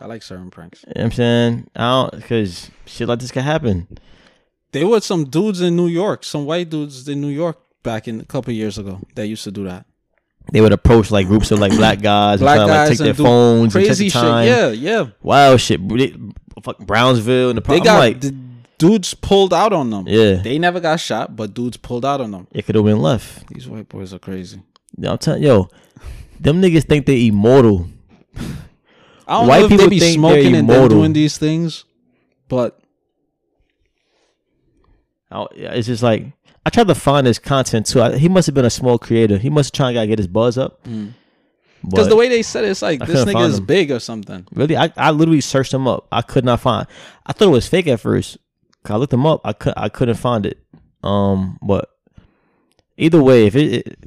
[0.00, 0.82] I like certain pranks.
[0.86, 3.86] You know what I'm saying I don't because shit like this can happen.
[4.72, 8.20] There were some dudes in New York, some white dudes in New York back in
[8.20, 9.84] a couple years ago that used to do that.
[10.52, 12.98] They would approach like groups of like black guys, Black and try to, like, guys
[12.98, 14.22] take their phones, and check Crazy the shit.
[14.22, 15.06] Yeah, yeah.
[15.22, 15.86] wild shit.
[15.88, 16.14] They,
[16.62, 17.62] fuck Brownsville and the.
[17.62, 18.34] They got like, the
[18.78, 20.08] dudes pulled out on them.
[20.08, 22.46] yeah, They never got shot, but dudes pulled out on them.
[22.52, 23.46] it could have been left.
[23.48, 24.62] These white boys are crazy.
[25.02, 25.68] I'm telling yo,
[26.40, 27.86] them niggas think they immortal.
[29.30, 30.98] I don't White know if they people be think smoking they're and then immortal.
[30.98, 31.84] doing these things,
[32.48, 32.78] but
[35.30, 36.32] I- yeah, It's just like
[36.66, 38.02] I tried to find his content too.
[38.02, 39.38] I, he must have been a small creator.
[39.38, 40.82] He must have trying to get his buzz up.
[40.82, 41.06] because
[41.82, 43.64] But the way they said it, it's like I this couldn't nigga find is him.
[43.66, 44.46] big or something.
[44.52, 46.06] really, I, I literally searched him up.
[46.12, 46.86] I could not find.
[47.24, 48.36] I thought it was fake at first.
[48.82, 49.42] 'Cause I looked him up.
[49.44, 50.58] I could I couldn't find it.
[51.04, 51.90] Um, but
[52.96, 53.98] either way, if it, it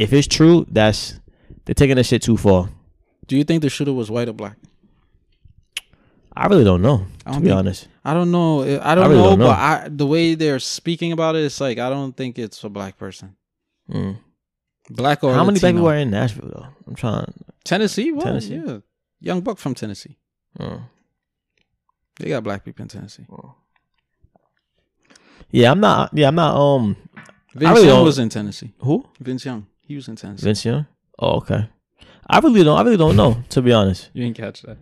[0.00, 1.18] if it's true, that's
[1.64, 2.70] they're taking this shit too far.
[3.30, 4.56] Do you think the shooter was white or black?
[6.34, 7.06] I really don't know.
[7.24, 8.62] I To don't be think- honest, I don't know.
[8.82, 9.46] I don't really know, don't know.
[9.46, 12.68] but I, the way they're speaking about it, it's like I don't think it's a
[12.68, 13.36] black person.
[13.88, 14.18] Mm.
[14.90, 16.66] Black or how many black people are in Nashville though?
[16.88, 17.32] I'm trying.
[17.64, 18.10] Tennessee?
[18.10, 18.56] Well, Tennessee?
[18.66, 18.78] yeah.
[19.20, 20.16] Young Buck from Tennessee.
[20.58, 20.78] Uh,
[22.18, 23.26] They got black people in Tennessee.
[25.50, 26.10] yeah, I'm not.
[26.12, 26.56] Yeah, I'm not.
[26.56, 26.96] Um,
[27.54, 28.72] Vince really Young was in Tennessee.
[28.80, 29.04] who?
[29.20, 29.66] Vince Young.
[29.86, 30.44] He was in Tennessee.
[30.44, 30.86] Vince Young.
[31.18, 31.68] Oh, okay.
[32.30, 32.78] I really don't.
[32.78, 33.42] I really don't know.
[33.50, 34.78] To be honest, You didn't catch that.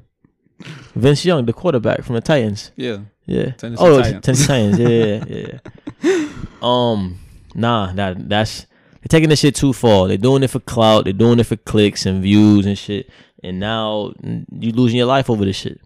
[0.95, 2.73] Vince Young, the quarterback from the Titans.
[2.77, 2.99] Yeah.
[3.27, 3.51] Yeah.
[3.53, 4.25] Tennessee oh, Titans.
[4.25, 4.79] Tennessee Titans.
[4.79, 5.59] Yeah, yeah,
[6.03, 6.29] yeah.
[6.63, 7.19] um,
[7.55, 8.67] nah, that that's
[9.01, 10.09] they're taking this shit too far.
[10.09, 11.05] They're doing it for clout.
[11.05, 13.09] They're doing it for clicks and views and shit.
[13.43, 15.81] And now you losing your life over this shit.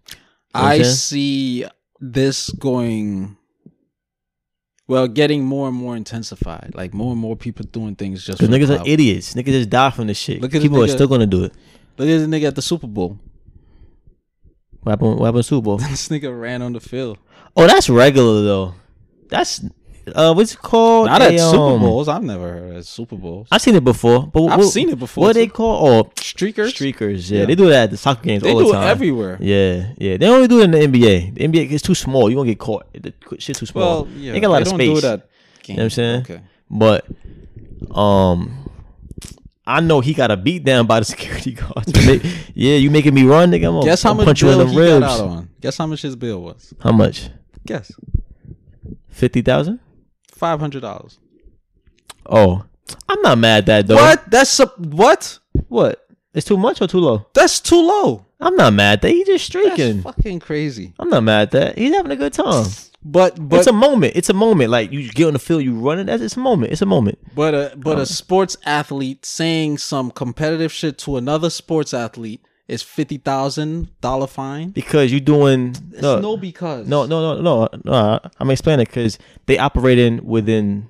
[0.54, 1.66] You know I see
[2.00, 3.36] this going
[4.92, 6.72] well, getting more and more intensified.
[6.74, 9.32] Like more and more people doing things just Cause for the niggas are idiots.
[9.32, 10.42] Niggas just die from this shit.
[10.42, 11.54] Look at People are still gonna do it.
[11.96, 13.18] Look at this nigga at the Super Bowl.
[14.82, 15.18] What happened?
[15.18, 15.76] What happened Super Bowl?
[15.78, 17.16] this nigga ran on the field.
[17.56, 18.74] Oh, that's regular though.
[19.28, 19.64] That's
[20.14, 21.06] uh, what's it called?
[21.06, 22.08] Not A, at Super um, Bowls.
[22.08, 23.48] I've never heard of Super Bowls.
[23.50, 25.86] I've seen it before, but I've what, seen it before, What they call?
[25.88, 26.72] Oh, Streakers.
[26.72, 27.30] streakers.
[27.30, 27.46] Yeah, Yeah.
[27.46, 29.38] they do that at the soccer games They all do the it everywhere.
[29.40, 30.16] Yeah, yeah.
[30.16, 31.34] They only do it in the NBA.
[31.34, 32.28] The NBA is too small.
[32.30, 32.86] You gonna get caught.
[32.92, 34.04] The shit's too small.
[34.04, 34.32] Well, yeah.
[34.32, 35.00] they got a lot they of don't space.
[35.00, 35.28] do it at
[35.62, 35.68] games.
[35.68, 36.20] You know what I'm saying?
[36.22, 36.40] Okay.
[36.70, 38.68] But um,
[39.66, 41.92] I know he got a beat down by the security guards.
[42.54, 43.68] Yeah, you making me run, nigga.
[43.78, 45.00] I'm Guess how much punch you in the he ribs.
[45.00, 45.48] got out on?
[45.60, 46.74] Guess how much his bill was?
[46.80, 47.28] How much?
[47.66, 47.92] Guess.
[49.08, 49.78] Fifty thousand?
[50.42, 51.20] Five hundred dollars.
[52.26, 52.64] Oh,
[53.08, 53.94] I'm not mad at that though.
[53.94, 54.28] What?
[54.28, 55.38] That's a, what?
[55.68, 56.04] What?
[56.34, 57.26] It's too much or too low?
[57.32, 58.26] That's too low.
[58.40, 59.10] I'm not mad at that.
[59.12, 60.02] He just That's streaking.
[60.02, 60.94] fucking crazy.
[60.98, 61.78] I'm not mad at that.
[61.78, 62.66] He's having a good time.
[63.04, 64.14] But but it's a moment.
[64.16, 64.70] It's a moment.
[64.70, 66.06] Like you get on the field, you running.
[66.06, 66.72] That's it's a moment.
[66.72, 67.18] It's a moment.
[67.36, 68.00] but a but Oh.
[68.00, 74.26] a sports athlete saying some competitive shit to another sports athlete is fifty thousand dollar
[74.26, 74.70] fine.
[74.70, 78.20] Because you're doing It's no, no because no, no, no, no, no.
[78.40, 80.88] I'm explaining because they operating within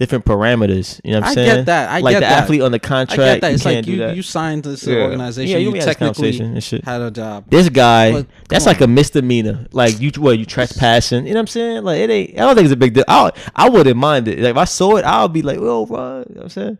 [0.00, 0.98] different parameters.
[1.04, 1.56] You know what I'm I saying?
[1.56, 1.90] get that.
[1.90, 2.42] I like get the that.
[2.44, 3.20] athlete on the contract.
[3.20, 3.52] I get that.
[3.52, 4.16] It's like you that.
[4.16, 5.02] you signed this Yeah.
[5.02, 5.50] organization.
[5.52, 6.82] Yeah, you you technically and shit.
[6.84, 7.50] had a job.
[7.50, 9.66] This guy, But that's come like a misdemeanor.
[9.72, 11.26] Like you, what you trespassing?
[11.26, 11.84] You know what I'm saying?
[11.84, 12.30] Like it ain't.
[12.38, 13.04] I don't think it's a big deal.
[13.08, 14.38] I I wouldn't mind it.
[14.38, 16.24] Like if I saw it, I'll be like, oh, bro.
[16.28, 16.78] You know what I'm saying?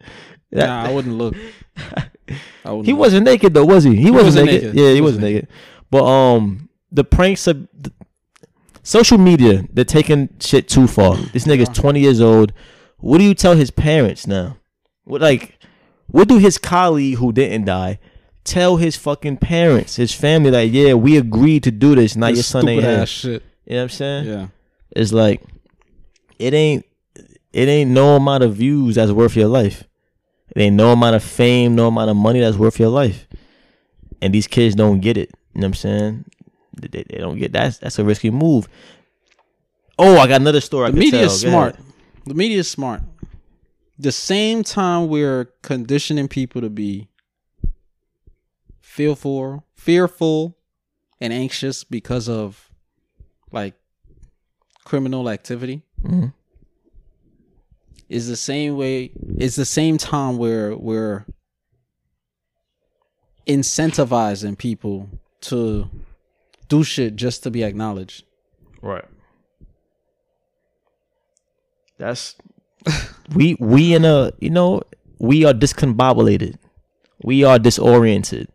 [0.53, 1.35] That- Nah, I wouldn't look.
[2.65, 3.01] I wouldn't he look.
[3.01, 3.97] wasn't naked though, was he?
[3.97, 4.63] He, wasn't, wasn't naked.
[4.63, 4.77] naked.
[4.79, 5.49] Yeah, he, He wasn't wasn't naked.
[5.91, 7.93] But um, the pranks of the,
[8.83, 11.17] social media, they're taking shit too far.
[11.17, 12.53] This nigga's 20 years old.
[12.99, 14.59] What do you tell his parents now?
[15.05, 15.59] What like,
[16.07, 17.99] what do his colleague who didn't die
[18.45, 20.51] tell his fucking parents, his family?
[20.51, 22.17] Like, yeah, we agreed to do this.
[22.17, 23.43] Not This your son ain't ass shit.
[23.65, 24.27] You know what I'm saying?
[24.27, 24.47] Yeah.
[24.95, 25.43] It's like,
[26.39, 26.85] it ain't,
[27.53, 29.85] it ain't no amount of views that's worth your life.
[30.57, 33.27] It ain't no amount of fame, no amount of money that's worth your life.
[34.21, 35.31] And these kids don't get it.
[35.55, 36.25] You know what I'm saying?
[36.81, 38.69] They, they- don't get that's that's a risky move.
[39.99, 40.91] Oh, I got another story.
[40.91, 41.77] The media is smart.
[42.27, 43.03] The media is smart.
[43.99, 47.09] The same time we're conditioning people to be
[48.81, 50.57] fearful, fearful,
[51.21, 52.71] and anxious because of
[53.53, 53.75] like
[54.85, 55.83] criminal activity.
[56.03, 56.33] Mhm.
[58.11, 59.13] Is the same way.
[59.39, 61.27] It's the same time where we're
[63.47, 65.09] incentivizing people
[65.43, 65.89] to
[66.69, 68.25] do shit just to be acknowledged.
[68.83, 69.05] Right.
[71.99, 72.35] That's
[73.35, 74.83] we we in a you know
[75.21, 76.57] we are discombobulated.
[77.23, 78.49] We are disoriented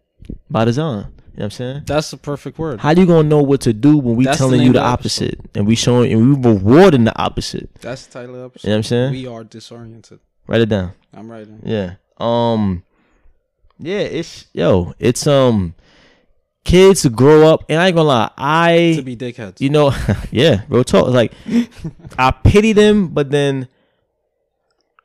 [0.50, 1.15] by design.
[1.36, 1.82] You know what I'm saying?
[1.86, 2.80] That's the perfect word.
[2.80, 4.90] How you gonna know what to do when we That's telling you the of the
[4.90, 7.70] opposite and we showing and we rewarding the opposite?
[7.82, 8.68] That's the title of the episode.
[8.68, 9.12] You know what I'm saying?
[9.12, 10.20] We are disoriented.
[10.48, 10.94] Write it down.
[11.14, 11.60] I'm writing.
[11.66, 11.96] Yeah.
[12.20, 12.84] Um.
[13.80, 13.98] Yeah.
[14.00, 14.94] It's yo.
[14.98, 15.76] It's um.
[16.64, 18.32] Kids grow up, and I ain't gonna lie.
[18.38, 19.60] I To be dickheads.
[19.60, 19.94] you know,
[20.32, 21.10] yeah, real talk.
[21.10, 21.34] Like,
[22.18, 23.68] I pity them, but then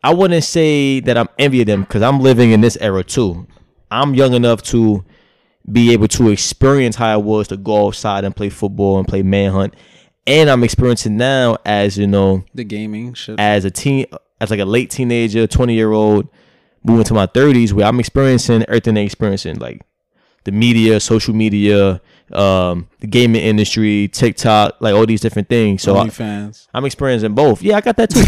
[0.05, 3.49] I wouldn't say that I'm envy of them because I'm living in this era too.
[3.91, 5.05] I'm young enough to
[5.73, 9.23] be able to experience how it was to go outside and play football and play
[9.23, 9.75] manhunt,
[10.27, 13.39] and I'm experiencing now as you know, the gaming shit.
[13.39, 14.07] as a teen,
[14.41, 16.29] as like a late teenager, 20 year old,
[16.85, 19.83] moving to my 30s, where I'm experiencing everything they experiencing, like
[20.45, 22.01] the media, social media,
[22.33, 25.83] um, the gaming industry, TikTok, like all these different things.
[25.83, 26.69] So I, OnlyFans.
[26.73, 27.63] I'm experiencing both.
[27.63, 28.25] Yeah, I got that too.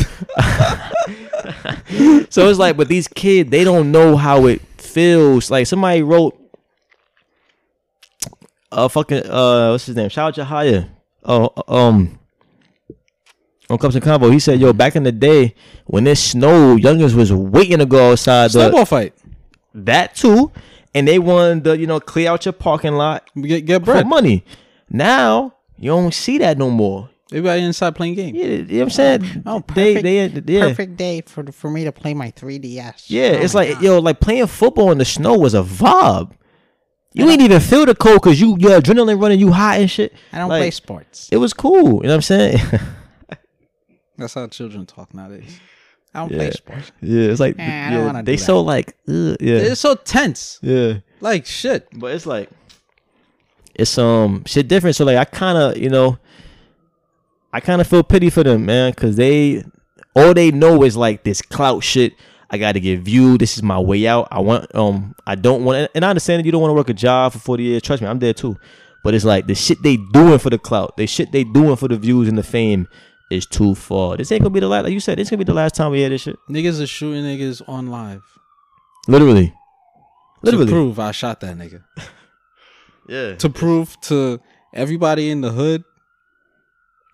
[2.31, 5.51] so it's like, but these kids, they don't know how it feels.
[5.51, 6.39] Like somebody wrote
[8.73, 10.09] a fucking uh, what's his name?
[10.09, 10.89] Shout out Jahaya.
[11.25, 12.19] Oh, um,
[13.71, 15.55] on Cups and Combo, he said, "Yo, back in the day
[15.87, 18.51] when it snowed, youngers was waiting to go outside.
[18.51, 19.15] The, Snowball fight.
[19.75, 20.51] that too,
[20.95, 24.07] and they wanted to, you know, clear out your parking lot Get get for bread.
[24.07, 24.45] money.
[24.91, 27.09] Now you don't see that no more.
[27.31, 28.37] Everybody inside playing games.
[28.37, 29.43] Yeah, you know what I'm saying?
[29.47, 33.05] Oh, they, perfect, they, yeah, perfect day for for me to play my 3ds.
[33.07, 33.37] yeah.
[33.39, 33.83] Oh it's like God.
[33.83, 36.33] yo, like playing football in the snow was a vibe.
[37.15, 40.15] You ain't even feel the cold because you your adrenaline running, you hot and shit.
[40.33, 41.29] I don't like, play sports.
[41.31, 41.85] It was cool.
[41.85, 42.59] You know what I'm saying?
[44.19, 45.59] That's how children talk nowadays.
[46.15, 46.39] I don't yeah.
[46.39, 46.93] play sports.
[47.01, 49.95] yeah, it's like Eh, I don't yeah, they do so like ugh, yeah, It's so
[49.95, 50.59] tense.
[50.63, 50.95] yeah.
[51.21, 51.89] Like shit.
[51.95, 52.51] But it's like
[53.75, 54.97] it's um shit different.
[54.97, 56.19] So like I kind of you know
[57.53, 59.65] I kind of feel pity for them, man, because they
[60.15, 62.15] all they know is like this clout shit.
[62.53, 63.41] I got to get viewed.
[63.41, 64.29] This is my way out.
[64.31, 66.91] I want um I don't want and I understand that you don't want to work
[66.91, 67.83] a job for forty years.
[67.83, 68.57] Trust me, I'm there too.
[69.03, 71.89] But it's like the shit they doing for the clout, the shit they doing for
[71.89, 72.87] the views and the fame
[73.31, 74.17] is too far.
[74.19, 74.85] This ain't gonna be the last.
[74.85, 76.37] Like you said, this gonna be the last time we hear this shit.
[76.49, 78.23] Niggas are shooting niggas on live.
[79.09, 79.53] Literally,
[80.43, 80.67] literally.
[80.67, 81.83] To prove I shot that nigga.
[83.09, 83.35] yeah.
[83.37, 84.41] to prove to
[84.75, 85.85] everybody in the hood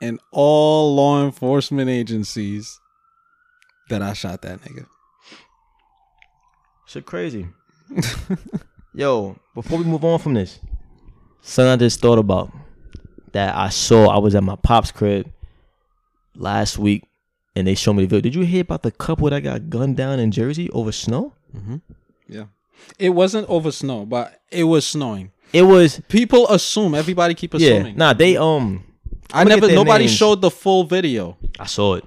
[0.01, 2.81] and all law enforcement agencies
[3.89, 4.87] that I shot that nigga.
[6.89, 7.47] Shit crazy.
[8.95, 10.59] Yo, before we move on from this,
[11.43, 12.51] something I just thought about
[13.33, 14.09] that I saw.
[14.09, 15.31] I was at my pop's crib
[16.35, 17.05] last week,
[17.55, 18.21] and they showed me the video.
[18.23, 21.35] Did you hear about the couple that got gunned down in Jersey over snow?
[22.27, 22.45] Yeah.
[22.99, 25.31] It wasn't over snow, but it was snowing.
[25.53, 26.95] it was People assume.
[26.95, 27.73] Everybody keep yeah.
[27.73, 27.97] assuming.
[27.97, 28.83] Nah, they um.
[29.31, 29.71] I never.
[29.71, 30.17] Nobody names.
[30.17, 31.37] showed the full video.
[31.61, 32.05] I saw it.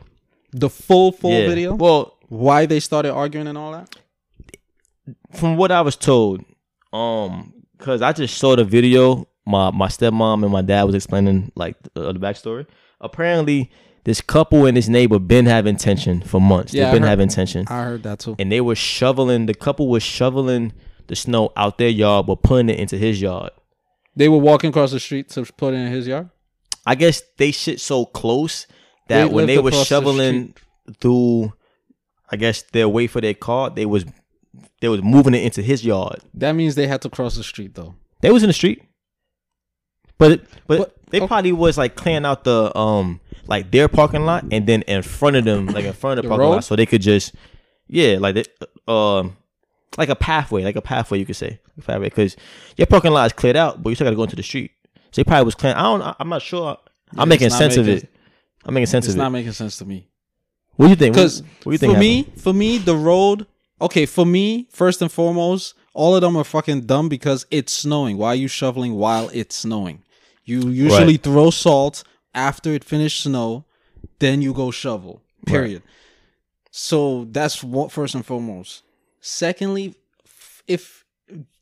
[0.54, 1.48] The full full yeah.
[1.48, 1.76] video.
[1.76, 3.96] Well, Why they started arguing and all that?
[5.34, 6.44] From what I was told,
[6.94, 9.28] um, because I just saw the video.
[9.46, 12.68] My my stepmom and my dad was explaining like the, the backstory.
[13.00, 13.72] Apparently,
[14.04, 16.74] this couple and this neighbor been having tension for months.
[16.74, 18.36] Yeah, They've been heard- having tension, I heard that too.
[18.38, 19.48] and they were shoveling.
[19.48, 20.74] The couple was shoveling
[21.08, 23.52] the snow out their yard, but putting it into his yard.
[24.16, 26.30] They were walking across the street to put it in his yard.
[26.86, 28.68] I guess they shit so close
[29.08, 30.54] that They when they were across the shoveling
[31.00, 31.54] through,
[32.30, 34.06] I guess their way for their car, they was
[34.82, 36.20] they was moving it into his yard.
[36.34, 37.96] That means they had to cross the street though.
[38.22, 38.84] They was in the street,
[40.17, 41.28] but it, but, But- they okay.
[41.28, 45.36] probably was like clearing out the um like their parking lot and then in front
[45.36, 46.56] of them like in front of the, The parking road?
[46.56, 47.34] lot so they could just
[47.88, 48.46] yeah like they,
[48.88, 49.36] um
[49.98, 52.38] like a pathway like a pathway you could say pathway because
[52.78, 54.72] your parking lot is cleared out but you still got to go into the street
[55.12, 56.78] so they probably was clearing I don't I'm not sure
[57.13, 58.10] Yeah, I'm making sense of it
[58.63, 60.08] I'm making sense of it It's not making sense to me.
[60.78, 62.96] what do you think Because what, what do you think for me, for me, the
[62.96, 63.48] road.
[63.82, 68.17] Okay, for me, first and foremost, all of them are fucking dumb because it's snowing.
[68.17, 70.04] Why are you shoveling while it's snowing?
[70.46, 71.24] You usually Right.
[71.24, 73.65] throw salt after it finished snow,
[74.20, 75.22] then you go shovel.
[75.46, 75.82] Period.
[76.70, 78.84] So that's what first and foremost.
[79.20, 79.96] Secondly,
[80.67, 81.04] if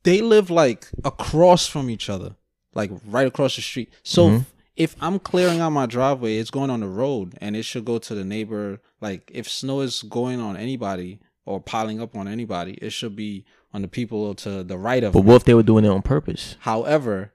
[0.03, 2.36] they live like across from each other,
[2.75, 3.89] like right across the street.
[4.03, 4.43] So Mm-hmm.
[4.75, 7.97] if I'm clearing out my driveway, it's going on the road and it should go
[7.99, 8.82] to the neighbor.
[9.01, 13.43] Like if snow is going on anybody or piling up on anybody, it should be
[13.73, 15.25] on the people to the right of but me.
[15.27, 17.33] what if they were doing it on purpose However,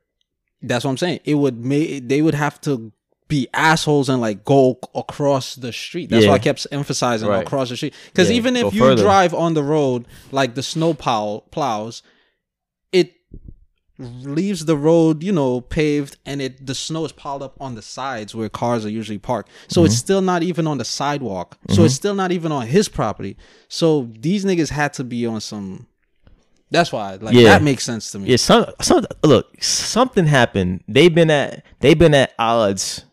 [0.63, 1.21] that's what I'm saying.
[1.25, 2.93] It would make they would have to
[3.27, 6.11] be assholes and like go across the street.
[6.11, 7.43] That's why I kept emphasizing Right.
[7.47, 7.95] across the street.
[8.13, 9.03] Because Yeah, even go if you further.
[9.03, 12.03] drive on the road like the snow plow plows,
[12.93, 13.15] it
[13.99, 17.83] leaves the road, you know, paved and it the snow is piled up on the
[17.83, 19.51] sides where cars are usually parked.
[19.69, 19.87] So Mm-hmm.
[19.87, 21.57] it's still not even on the sidewalk.
[21.71, 23.37] So it's still not even on his property.
[23.69, 25.87] So these niggas had to be on some
[26.71, 27.45] that's why like Yeah.
[27.51, 28.31] that makes sense to me.
[28.31, 30.83] Yeah, some some look, something happened.
[30.89, 33.05] They've been at they've been at odds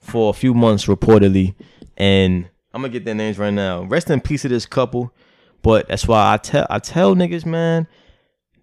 [0.00, 1.54] for a few months reportedly,
[1.96, 3.82] and I'm gonna get their names right now.
[3.84, 5.12] Rest in peace to this couple,
[5.62, 7.88] but that's why I tell I tell niggas, man,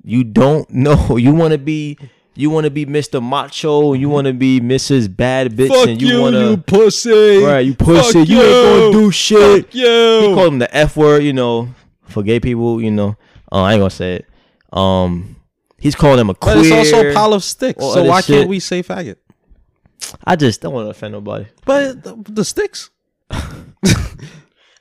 [0.05, 1.17] you don't know.
[1.17, 1.97] You want to be
[2.35, 3.23] you want to be Mr.
[3.23, 5.13] Macho, you want to be Mrs.
[5.13, 7.37] Bad Bitch, and you, want to you pussy.
[7.37, 9.65] right, you pussy, Fuck you ain't gonna do shit.
[9.65, 9.79] Fuck He
[10.27, 10.35] you.
[10.35, 11.69] called him the F word, you know,
[12.03, 13.15] for gay people, you know.
[13.51, 14.77] Uh, I ain't gonna say it.
[14.77, 15.37] Um,
[15.77, 16.55] he's calling him a queer.
[16.55, 17.81] But it's also a pile of sticks.
[17.81, 18.39] So why shit.
[18.39, 19.15] can't we say faggot?
[20.23, 21.45] I just don't want to offend nobody.
[21.65, 22.89] But the, the sticks.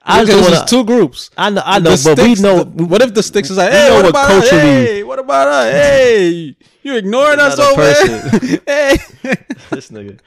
[0.07, 1.31] I Because just wanna, two groups.
[1.39, 2.65] I know, I know, The but we know.
[2.65, 4.49] the- what if the sticks is like, hey, what what about us?
[4.51, 5.73] culturally- Hey, what about us?
[5.83, 8.41] Hey, you ignoring us over person.
[8.49, 8.61] here?
[8.67, 8.97] hey.
[9.71, 10.19] this nigga.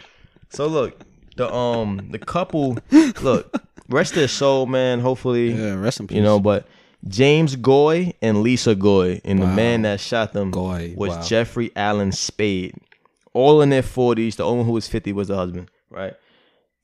[0.50, 1.00] So look,
[1.36, 2.78] the um, the couple,
[3.22, 3.56] look,
[3.90, 5.00] rest their soul, man.
[5.00, 6.16] Hopefully, Yeah, rest in peace.
[6.16, 6.40] you know.
[6.40, 6.66] But
[7.08, 11.22] James Goy and Lisa Goy, and the man that shot them Goy, was wow.
[11.22, 12.74] Jeffrey Allen Spade.
[13.34, 14.38] All in their forties.
[14.38, 16.16] The only one who was fifty was the husband, right?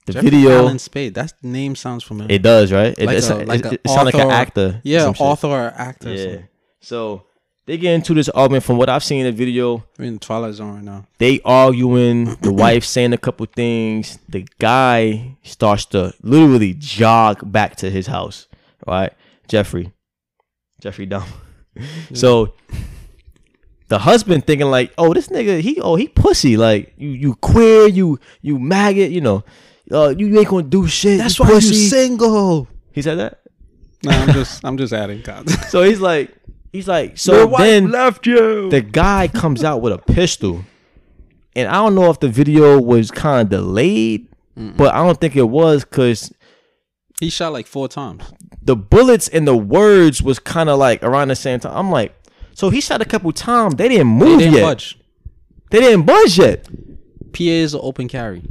[0.06, 0.58] The Jeffrey video.
[0.60, 1.14] Allen Spade.
[1.16, 2.34] That name sounds familiar.
[2.36, 2.94] It does, right?
[2.98, 4.82] It, Like it's, a- like it, it sounds like an actor.
[4.84, 6.14] yeah, author or actor.
[6.14, 6.38] Yeah.
[6.82, 7.24] So
[7.66, 8.66] they get into this argument.
[8.66, 11.06] From what I've seen in the video, We're in the Twilight Zone right now.
[11.20, 12.36] they arguing.
[12.42, 14.20] The wife saying a couple things.
[14.28, 18.48] The guy starts to literally jog back to his house.
[18.86, 19.14] Right,
[19.48, 19.94] Jeffrey,
[20.82, 21.28] Jeffrey Dahmer.
[22.14, 22.54] So
[23.88, 26.58] the husband thinking like, oh, this nigga, he oh he pussy.
[26.58, 29.12] Like you you queer, you you maggot.
[29.12, 29.44] You know,
[29.92, 31.18] uh, you ain't gonna do shit.
[31.20, 31.68] That's you why pussy.
[31.76, 32.68] you single.
[32.92, 33.40] He said that.
[34.04, 35.70] No, I'm just, I'm just adding context.
[35.72, 36.34] So he's like,
[36.72, 38.70] he's like, so then left you.
[38.70, 40.64] the guy comes out with a pistol,
[41.56, 45.36] and I don't know if the video was kind of delayed, but I don't think
[45.36, 46.34] it was because
[47.20, 48.24] he shot like four times.
[48.62, 51.72] the bullets and the words was kind of like around the same time.
[51.76, 52.14] I'm like,
[52.54, 53.76] so he shot a couple times.
[53.76, 54.62] They didn't They move didn't yet.
[54.64, 55.00] budge.
[55.72, 56.66] They didn't budge yet.
[57.32, 58.44] PA is an open carry.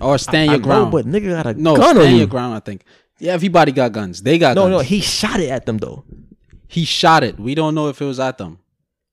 [0.00, 0.92] Or stand I your know, ground.
[0.92, 2.18] but nigga got a no, gun stand you.
[2.18, 2.82] your ground, I think.
[3.18, 4.22] Yeah, everybody got guns.
[4.22, 4.72] They got No, guns.
[4.72, 6.04] no, he shot it at them though.
[6.68, 7.38] he shot it.
[7.38, 8.58] We don't know if it was at them.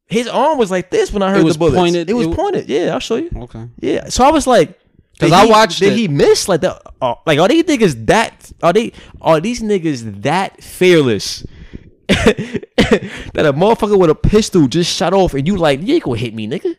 [0.08, 1.78] His arm was like this when I heard the bullets.
[1.78, 2.70] pointed- It was it- pointed.
[2.70, 3.30] Yeah, I'll show you.
[3.44, 3.68] Okay.
[3.80, 4.10] Yeah.
[4.10, 4.78] So I was like,
[5.14, 5.98] because I watched Did it.
[6.00, 6.82] he miss like that?
[7.02, 8.52] Uh, like are these niggas that?
[8.62, 8.92] Are they?
[9.22, 11.46] Are these niggas that fearless?
[12.08, 16.18] that a motherfucker with a pistol just shot off and you like you ain't gonna
[16.18, 16.76] hit me, nigga.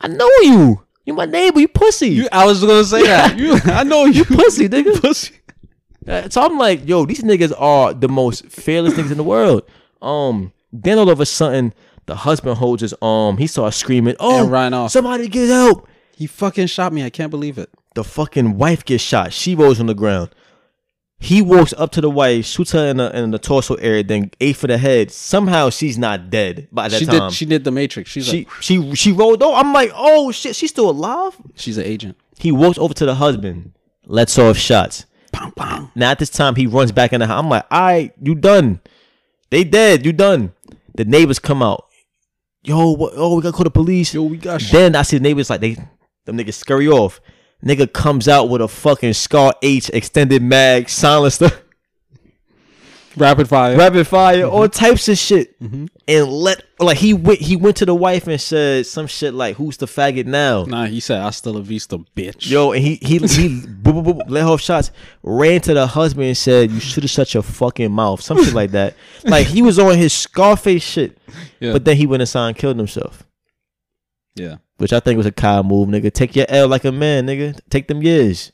[0.00, 0.82] I know you.
[1.06, 1.60] You my neighbor.
[1.60, 2.08] You pussy.
[2.08, 3.38] You, I was gonna say that.
[3.38, 4.24] You, I know you.
[4.24, 5.00] pussy, nigga.
[5.00, 5.34] Pussy.
[6.30, 9.62] So I'm like, yo, these niggas are the most fearless niggas in the world.
[10.02, 11.72] Um, then all of a sudden,
[12.06, 13.36] The husband holds his arm.
[13.38, 14.92] He starts screaming, "Oh, And ran off.
[14.92, 17.04] somebody get help!" He fucking shot me.
[17.04, 17.68] I can't believe it.
[17.94, 19.32] The fucking wife gets shot.
[19.32, 20.30] She rolls on the ground.
[21.18, 24.30] He walks up to the wife, shoots her in the in the torso area, then
[24.40, 25.10] eight for the head.
[25.10, 27.30] Somehow she's not dead by that She time.
[27.30, 27.32] did.
[27.32, 28.10] She did the Matrix.
[28.10, 29.42] She's she like, she she rolled.
[29.42, 31.34] Oh, I'm like, oh shit, she's still alive.
[31.54, 32.16] she's an agent.
[32.38, 33.72] He walks over to the husband,
[34.04, 35.06] lets off shots.
[35.32, 35.90] Bang, bang.
[35.94, 37.42] Now at this time he runs back in the house.
[37.42, 38.80] I'm like, all right, you done.
[39.50, 40.04] They dead.
[40.04, 40.52] You done.
[40.94, 41.86] The neighbors come out.
[42.62, 43.14] Yo, what?
[43.16, 44.12] Oh, we gotta call the police.
[44.12, 44.72] Yo, we got shit.
[44.72, 45.74] Then I see the neighbors like they
[46.26, 47.20] them niggas scurry off.
[47.64, 51.50] Nigga comes out with a fucking Scar H extended mag silencer,
[53.16, 53.78] Rapid fire.
[53.78, 55.86] rapid fire, all types of shit, Mm-hmm.
[56.06, 59.56] and let like he went he went to the wife and said some shit like,
[59.56, 62.96] "Who's the faggot now?" Nah, he said, "I still a vista, bitch." Yo, and he
[62.96, 64.90] he he boop, boop, boop, let off shots,
[65.22, 68.52] ran to the husband and said, "You should have shut your fucking mouth," some shit
[68.52, 68.94] like that.
[69.24, 71.16] Like he was on his Scarface shit,
[71.58, 71.72] Yeah.
[71.72, 73.24] but then he went inside and killed himself,
[74.34, 74.56] yeah.
[74.78, 76.12] Which I think was a cow move, nigga.
[76.12, 77.58] Take your L like a man, nigga.
[77.70, 78.52] Take them years.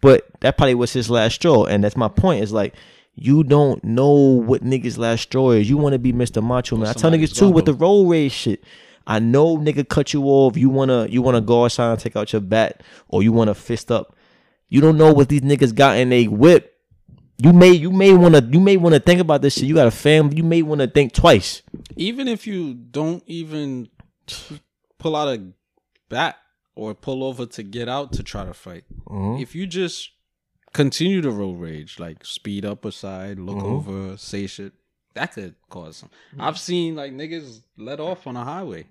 [0.00, 2.42] But that probably was his last straw, and that's my point.
[2.42, 2.74] Is like
[3.14, 5.68] you don't know what niggas last straw is.
[5.68, 6.42] You want to be Mr.
[6.42, 6.88] Macho man.
[6.88, 8.64] I tell niggas too with the roll rage shit.
[9.06, 10.56] I know nigga cut you off.
[10.56, 13.90] You wanna you wanna go outside and take out your bat, or you wanna fist
[13.90, 14.14] up.
[14.68, 16.74] You don't know what these niggas got in they whip.
[17.38, 19.64] You may you may wanna you may wanna think about this shit.
[19.64, 20.36] You got a family.
[20.36, 21.62] You may wanna think twice.
[21.96, 23.88] Even if you don't even
[24.98, 25.42] pull out a
[26.08, 26.36] bat
[26.74, 29.42] or pull over to get out to try to fight, mm-hmm.
[29.42, 30.10] if you just
[30.72, 33.90] continue to road rage, like speed up aside, look mm-hmm.
[33.90, 34.72] over, say shit,
[35.14, 36.10] that could cause some.
[36.32, 36.42] Mm-hmm.
[36.42, 38.86] I've seen like niggas let off on a highway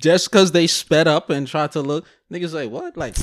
[0.00, 2.06] just because they sped up and tried to look.
[2.32, 2.96] Niggas like what?
[2.96, 3.16] Like,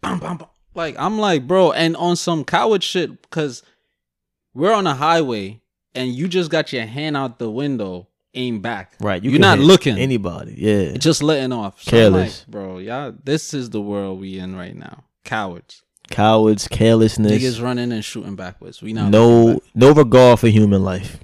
[0.00, 0.48] bam, bam, bam.
[0.74, 3.62] like I'm like, bro, and on some coward shit because
[4.54, 5.60] we're on a highway
[5.94, 8.92] and you just got your hand out the window, aim back.
[9.00, 9.22] Right.
[9.22, 9.98] You are not looking.
[9.98, 10.54] Anybody.
[10.56, 10.96] Yeah.
[10.96, 11.82] just letting off.
[11.82, 12.40] So Careless.
[12.40, 15.04] like, bro, y'all, this is the world we in right now.
[15.24, 15.82] Cowards.
[16.10, 17.32] Cowards, carelessness.
[17.32, 18.82] Niggas running and shooting backwards.
[18.82, 21.18] We not no no regard for human life.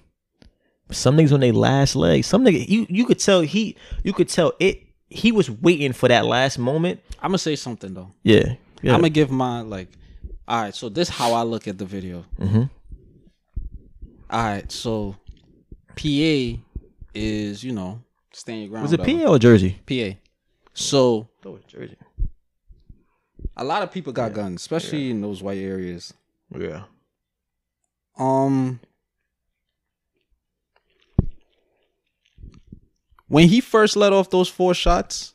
[0.90, 2.24] Some niggas on their last leg.
[2.24, 6.08] Some nigga you you could tell he you could tell it he was waiting for
[6.08, 7.00] that last moment.
[7.20, 8.12] I'm gonna say something though.
[8.22, 8.54] Yeah.
[8.82, 8.94] yeah.
[8.94, 9.88] I'm gonna give my like.
[10.46, 12.24] All right, so this how I look at the video.
[12.40, 12.62] mm-hmm.
[14.30, 15.16] All right, so
[15.94, 16.58] PA
[17.18, 18.00] is you know
[18.32, 18.82] stand your ground.
[18.84, 19.02] Was it.
[19.02, 19.78] PA or Jersey?
[19.86, 20.18] PA.
[20.74, 21.28] So
[21.66, 21.96] Jersey.
[23.56, 26.14] a lot of people got guns, especially in those white areas.
[26.56, 26.84] Yeah.
[28.16, 28.80] Um,
[33.28, 35.34] when he first let off those four shots,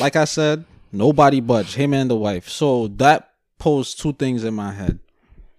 [0.00, 2.48] like I said, nobody budged him and the wife.
[2.48, 4.98] So that posed two things in my head.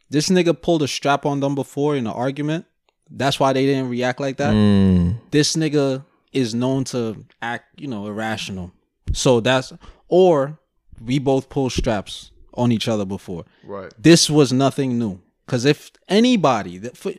[0.09, 2.65] This nigga pulled a strap on them before in an argument.
[3.11, 4.53] That's why they didn't react like that.
[4.53, 5.17] Mm.
[5.31, 8.71] This nigga is known to act, you know, irrational.
[9.13, 9.73] So that's
[10.07, 10.57] or
[11.03, 13.91] we both pulled straps on each other before Right.
[13.97, 15.19] this was nothing new.
[15.45, 17.11] Because if anybody, that, for,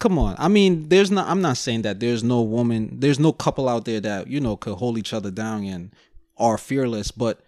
[0.00, 1.28] come on, I mean, there's not.
[1.28, 4.56] I'm not saying that there's no woman, there's no couple out there that you know
[4.56, 5.92] could hold each other down and
[6.36, 7.12] are fearless.
[7.12, 7.40] But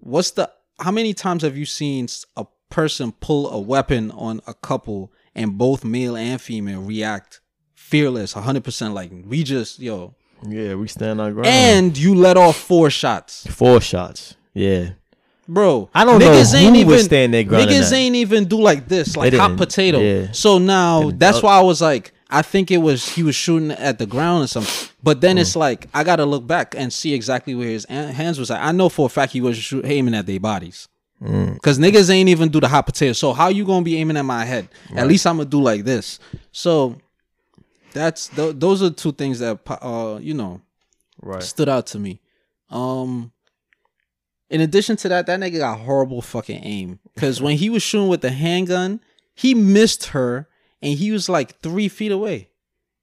[0.00, 0.50] what's the?
[0.78, 5.56] How many times have you seen a person pull a weapon on a couple and
[5.56, 7.40] both male and female react
[7.74, 10.14] fearless, 100 percent like we just yo,
[10.46, 11.46] Yeah, we stand our ground.
[11.46, 13.46] and you let off four shots.
[13.46, 14.34] four shots.
[14.54, 14.90] Yeah.
[15.48, 18.46] Bro, I don't know niggas ain't who even would stand their ground Niggas ain't even
[18.46, 20.00] do like this, like hot potato.
[20.00, 20.32] Yeah.
[20.32, 21.44] So now that's duck.
[21.44, 24.46] why I was like, I think it was he was shooting at the ground or
[24.48, 24.88] something.
[25.04, 25.40] But then Mm.
[25.42, 28.60] it's like I gotta look back and see exactly where his hands was at.
[28.60, 30.88] I know for a fact he was shoot, aiming at their bodies.
[31.22, 31.60] Mm.
[31.62, 33.12] Cause niggas ain't even do the hot potato.
[33.14, 34.68] So how you gonna be aiming at my head?
[34.94, 36.18] At least I'm gonna do like this.
[36.52, 36.96] So
[37.92, 40.60] that's th- those are two things that uh you know
[41.22, 41.42] Right.
[41.42, 42.20] stood out to me.
[42.68, 43.32] Um,
[44.50, 46.98] in addition to that, that nigga got horrible fucking aim.
[47.16, 49.00] Cause when he was shooting with the handgun,
[49.34, 50.48] he missed her
[50.82, 52.50] and he was like three feet away.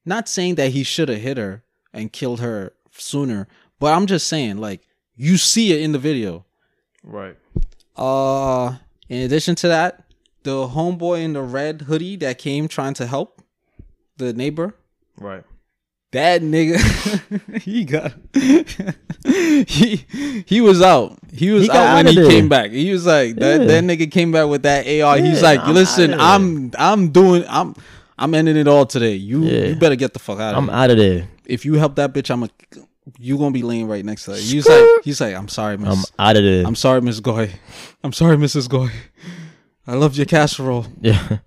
[0.05, 3.47] Not saying that he should have hit her and killed her sooner,
[3.80, 4.82] but I'm just saying, like,
[5.16, 6.45] you see it in the video.
[7.03, 7.38] Right.
[7.95, 8.75] Uh,
[9.09, 10.03] in addition to that,
[10.43, 13.41] the homeboy in the red hoodie that came trying to help
[14.17, 14.75] the neighbor,
[15.17, 15.43] Right.
[16.11, 16.77] that nigga
[17.61, 18.13] he got
[19.67, 22.29] he he was out he was He out when he there.
[22.29, 23.67] came back he was like that Yeah.
[23.67, 27.73] that nigga came back with that ar he's like I'm listen i'm i'm doing i'm
[28.19, 29.65] i'm ending it all today you Yeah.
[29.69, 31.27] you better get the fuck out of I'm here out of there.
[31.45, 32.49] if you help that bitch i'm a
[33.20, 35.89] you gonna be laying right next to her he's like he's like i'm sorry miss
[36.20, 36.66] I'm out of there.
[36.66, 37.51] i'm sorry miss goy
[38.04, 38.89] i'm sorry mrs goy
[39.88, 41.39] i love your casserole yeah.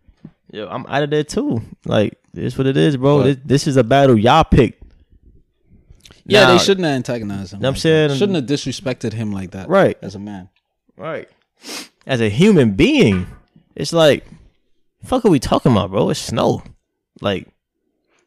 [0.52, 1.60] Yo, I'm out of there too.
[1.84, 3.24] Like, this what it is, bro.
[3.24, 4.80] This, this is a battle y'all picked.
[6.24, 7.60] Yeah, Now- they shouldn't have antagonized him.
[7.60, 8.08] Know what I'm like saying?
[8.08, 8.16] that.
[8.16, 9.68] shouldn't have disrespected him like that.
[9.68, 9.98] Right.
[10.00, 10.48] As a man.
[10.96, 11.28] Right.
[12.06, 13.26] As a human being,
[13.74, 14.24] it's like,
[15.04, 16.10] fuck are we talking about, bro?
[16.10, 16.62] It's snow.
[17.20, 17.48] Like,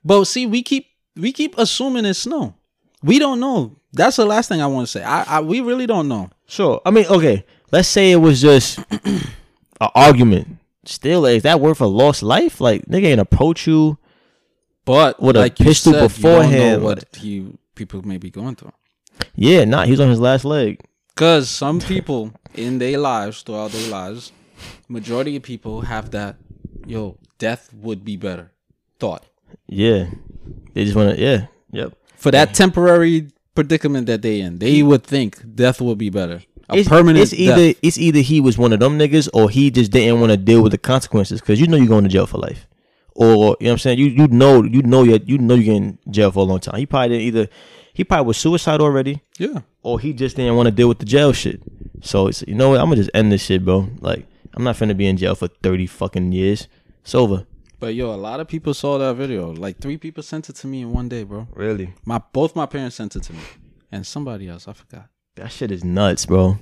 [0.04, 2.54] But see, we keep we keep assuming it's snow.
[3.02, 3.78] We don't know.
[3.94, 5.04] That's the last thing I want to say.
[5.04, 6.30] I, I we really don't know.
[6.48, 6.82] sure.
[6.86, 7.46] I mean, okay.
[7.72, 9.22] Let's say it was just an
[9.96, 10.58] argument.
[10.86, 12.60] Still, is that worth a lost life?
[12.60, 13.98] Like, nigga ain't approach you.
[14.86, 18.18] But With a like you pistol said, you beforehand, don't know what he people may
[18.18, 18.74] be going through.
[19.36, 20.82] Yeah, nah, he's on his last leg.
[21.10, 24.32] Because some people in their lives, throughout their lives,
[24.88, 26.38] majority of people have that,
[26.88, 28.52] yo, death would be better
[29.00, 29.26] thought.
[29.68, 30.10] Yeah.
[30.74, 31.48] They just want to, yeah.
[31.72, 31.94] Yep.
[32.20, 36.42] For that temporary predicament that they in, they would think death would be better.
[36.70, 37.76] A it's, permanent it's either death.
[37.82, 40.62] it's either he was one of them niggas or he just didn't want to deal
[40.62, 42.68] with the consequences because you know you're going to jail for life.
[43.16, 44.00] Or you know what i'm saying?
[44.00, 46.78] You you know you know you you know you're getting jail for a long time.
[46.78, 47.48] He probably didn't either
[47.94, 49.22] he probably was suicide already.
[49.38, 49.62] Yeah.
[49.82, 51.62] or he just didn't want to deal with the jail shit.
[52.02, 52.80] So it's you know what?
[52.80, 53.90] I'm gonna just end this shit bro.
[54.00, 56.68] Like i'm not finna be in jail for 30 fucking years.
[57.02, 57.46] It's over
[57.80, 59.52] But yo, a lot of people saw that video.
[59.54, 61.48] Like three people sent it to me in one day, bro.
[61.54, 63.40] really My both my parents sent it to me,
[63.92, 65.08] and somebody else I forgot.
[65.36, 66.58] that shit is nuts bro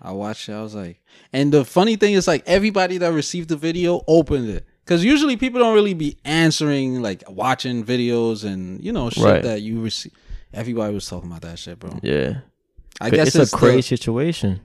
[0.00, 0.52] I watched it.
[0.54, 1.00] I was like,
[1.32, 5.36] and the funny thing is, like everybody that received the video opened it because usually
[5.36, 9.42] people don't really be answering, like watching videos and you know shit Right.
[9.44, 10.12] that you receive.
[10.52, 11.98] Everybody was talking about that shit, bro.
[12.02, 12.40] yeah
[13.00, 14.60] I guess it's, a the- crazy situation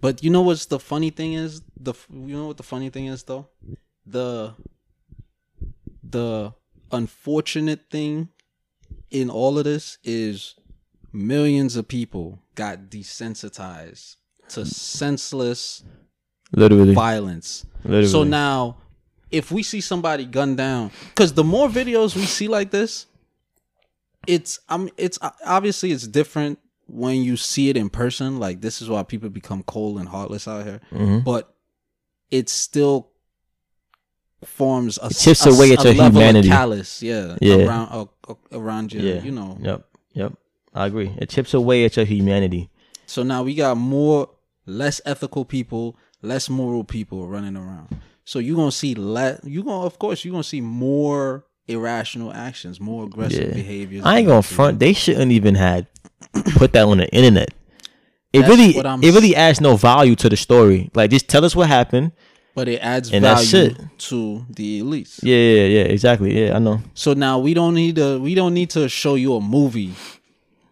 [0.00, 3.06] but you know what's the funny thing is the you know what the funny thing
[3.06, 3.48] is though
[4.06, 4.54] the
[6.10, 6.52] the
[6.92, 8.28] unfortunate thing
[9.10, 10.54] in all of this is
[11.12, 14.16] millions of people got desensitized
[14.50, 15.82] to senseless
[16.52, 17.66] literally violence.
[17.84, 18.76] literally So now,
[19.30, 23.06] if we see somebody gunned down, because the more videos we see like this,
[24.26, 28.38] it's um, it's obviously it's different when you see it in person.
[28.38, 30.80] Like this is why people become cold and heartless out here.
[30.92, 31.24] Mhm.
[31.24, 31.54] But
[32.30, 33.10] it's still
[34.44, 36.48] forms a chips a- away at your humanity.
[36.48, 37.66] callous, yeah, Yeah.
[37.66, 39.58] around uh, uh, around you, yeah you know.
[39.60, 39.84] yep
[40.14, 40.32] yep
[40.74, 42.70] i agree it chips away at your humanity
[43.06, 44.28] So now we got more
[44.66, 47.88] less ethical people, less moral people running around.
[48.24, 49.40] So you're gonna see less.
[49.44, 53.54] You gonna, of course, you're gonna see more irrational actions, more aggressive Yeah.
[53.54, 54.04] behaviors.
[54.04, 54.78] I ain't gonna front.
[54.78, 55.86] They shouldn't even had
[56.60, 57.48] put that on the internet.
[58.34, 58.76] It That's really,
[59.06, 60.90] it really adds no value to the story.
[60.94, 62.12] Like, just tell us what happened.
[62.54, 65.20] But it adds And value to the elites.
[65.22, 66.46] Yeah, yeah, yeah, exactly.
[66.46, 66.80] Yeah, I know.
[66.94, 68.18] So now we don't need to.
[68.20, 69.94] We don't need to show you a movie.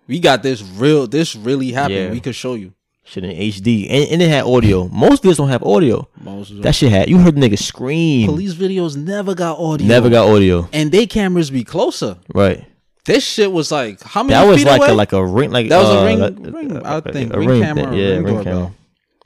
[0.08, 1.06] We got this real.
[1.06, 1.96] This really happened.
[1.98, 2.10] Yeah.
[2.10, 2.72] We could show you.
[3.08, 4.88] Shit in HD, and, and it had audio.
[4.88, 6.08] Most videos don't have audio.
[6.20, 7.08] Most of That shit had.
[7.08, 8.26] You heard the nigga scream.
[8.26, 9.86] police videos never got audio.
[9.86, 10.68] Never got audio.
[10.72, 12.16] And they cameras be closer.
[12.34, 12.64] Right.
[13.04, 14.34] This shit was like how many?
[14.34, 14.90] That was feet like away?
[14.90, 15.52] a like a ring.
[15.52, 17.32] Like That was a uh, ring- like- ring, I think.
[17.32, 18.72] a Ring camera Yeah, ring ring camera.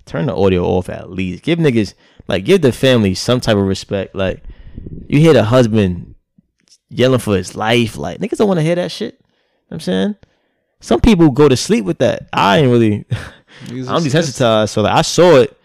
[0.05, 1.42] Turn the audio off at least.
[1.42, 1.94] Give niggas
[2.29, 4.14] like give the family some type of respect.
[4.14, 4.43] Like
[5.09, 6.14] you hear the husband
[6.89, 7.97] yelling for his life.
[7.97, 9.14] Like niggas don't want to hear that shit.
[9.14, 9.27] You know
[9.68, 10.16] what I'm saying
[10.81, 12.29] some people go to sleep with that.
[12.33, 13.05] I ain't really.
[13.68, 14.71] I'm desensitized.
[14.71, 15.57] So like I saw it.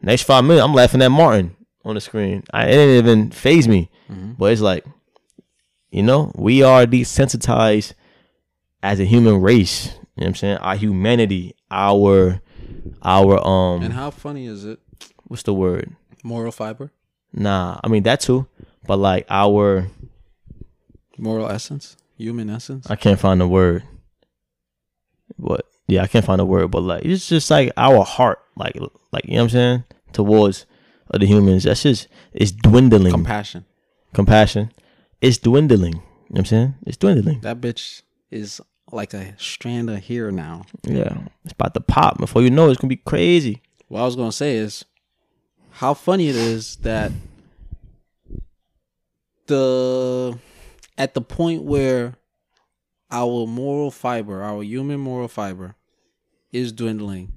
[0.00, 2.44] Next five minutes, I'm laughing at Martin on the screen.
[2.52, 3.90] I, it didn't even phase me.
[4.08, 4.34] Mm-hmm.
[4.38, 4.84] But it's like,
[5.90, 7.94] you know, we are desensitized
[8.80, 9.86] as a human race.
[9.86, 10.56] You know what I'm saying?
[10.58, 12.40] Our humanity, our
[13.02, 14.78] our um And how funny is it?
[15.28, 15.94] What's the word?
[16.24, 16.90] Moral fiber,
[17.32, 18.46] Nah, I mean that too.
[18.86, 19.88] But like our
[21.16, 22.90] moral essence, human essence.
[22.90, 23.82] I can't find the word.
[25.36, 25.66] What?
[25.86, 28.76] Yeah, I can't find the word, but like it's just like our heart, like
[29.12, 30.66] like you know what I'm saying, towards
[31.12, 31.64] other humans.
[31.64, 33.12] That's just it's dwindling.
[33.12, 33.64] Compassion.
[34.14, 34.72] Compassion.
[35.20, 35.94] It's dwindling.
[35.94, 36.74] You know what I'm saying?
[36.86, 37.40] It's dwindling.
[37.40, 38.60] That bitch is
[38.90, 40.64] like a strand of hair now.
[40.82, 41.18] Yeah.
[41.44, 42.18] It's about to pop.
[42.18, 43.62] Before you know it, it's gonna be crazy.
[43.88, 44.84] What I was gonna say is
[45.78, 47.12] how funny it is that
[49.46, 50.36] the
[50.96, 52.16] at the point where
[53.12, 55.76] our moral fiber, our human moral fiber,
[56.50, 57.32] is dwindling,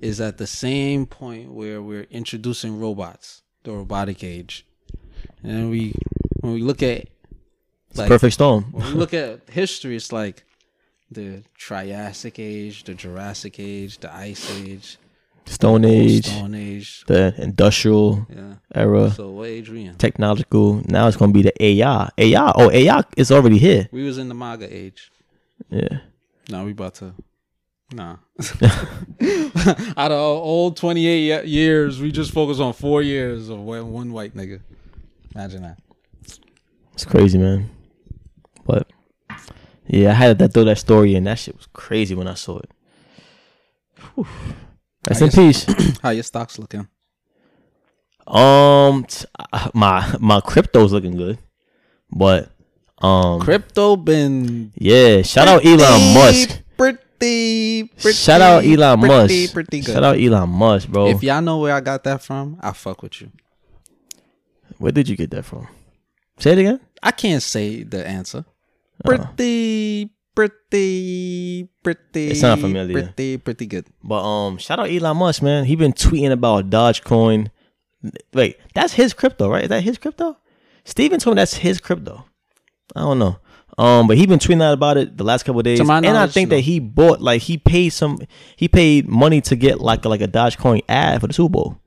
[0.00, 4.64] is at the same point where we're introducing robots, the robotic age,
[5.42, 5.92] and we
[6.42, 7.08] when we look at
[7.96, 8.70] like Perfect storm.
[8.70, 10.44] when we look at history, it's like
[11.10, 14.96] the Triassic age, the Jurassic age, the Ice Age,
[15.46, 17.04] Stone Age, Stone Age.
[17.06, 18.54] the industrial Yeah.
[18.74, 19.94] era, So what age we in?
[19.96, 20.82] technological.
[20.88, 22.08] Now it's gonna be the AI.
[22.18, 22.52] AI.
[22.54, 23.88] Oh, AI is already here.
[23.92, 25.10] We was in the MAGA age.
[25.70, 25.98] Yeah.
[26.48, 27.14] Now we about to.
[27.92, 28.16] Nah.
[29.96, 34.34] Out of all 28 years, we just focus on four years of one one white
[34.36, 34.60] nigga.
[35.34, 35.78] Imagine that.
[36.94, 37.68] It's crazy, man.
[38.64, 38.88] But
[39.88, 41.24] yeah, I had to throw that story in.
[41.24, 42.70] That shit was crazy when I saw it.
[44.14, 44.26] Whew.
[45.08, 45.98] Rest I in guess- peace.
[46.02, 46.88] How your stocks looking?
[48.26, 49.24] Um, t-
[49.74, 51.38] my my crypto's looking good,
[52.12, 52.50] but
[52.98, 55.22] um, Crypto been yeah.
[55.22, 56.62] Shout out Elon Musk.
[56.76, 58.12] Pretty, pretty.
[58.16, 59.52] Shout out Elon pretty, Musk.
[59.52, 59.92] Pretty good.
[59.94, 61.08] Shout out Elon Musk, bro.
[61.08, 63.30] If y'all know where I got that from, I fuck with you.
[64.78, 65.66] Where did you get that from?
[66.38, 66.80] Say it again.
[67.02, 68.44] I can't say the answer.
[69.04, 69.24] Uh-huh.
[69.34, 70.10] Pretty,
[70.48, 72.30] pretty, pretty.
[72.30, 72.92] It sound familiar.
[72.92, 73.86] Pretty, pretty good.
[74.02, 75.64] But um, shout out Elon Musk, man.
[75.64, 77.50] He been tweeting about Dogecoin.
[78.32, 79.64] Wait, that's his crypto, right?
[79.64, 80.38] Is that his crypto?
[80.84, 82.24] Steven told me that's his crypto.
[82.96, 83.38] I don't know.
[83.78, 85.98] Um, but he been tweeting out about it the last couple of days, To my
[85.98, 86.56] and I think no.
[86.56, 88.18] that he bought like he paid some,
[88.56, 91.80] he paid money to get like like a Dogecoin ad for the Super Bowl.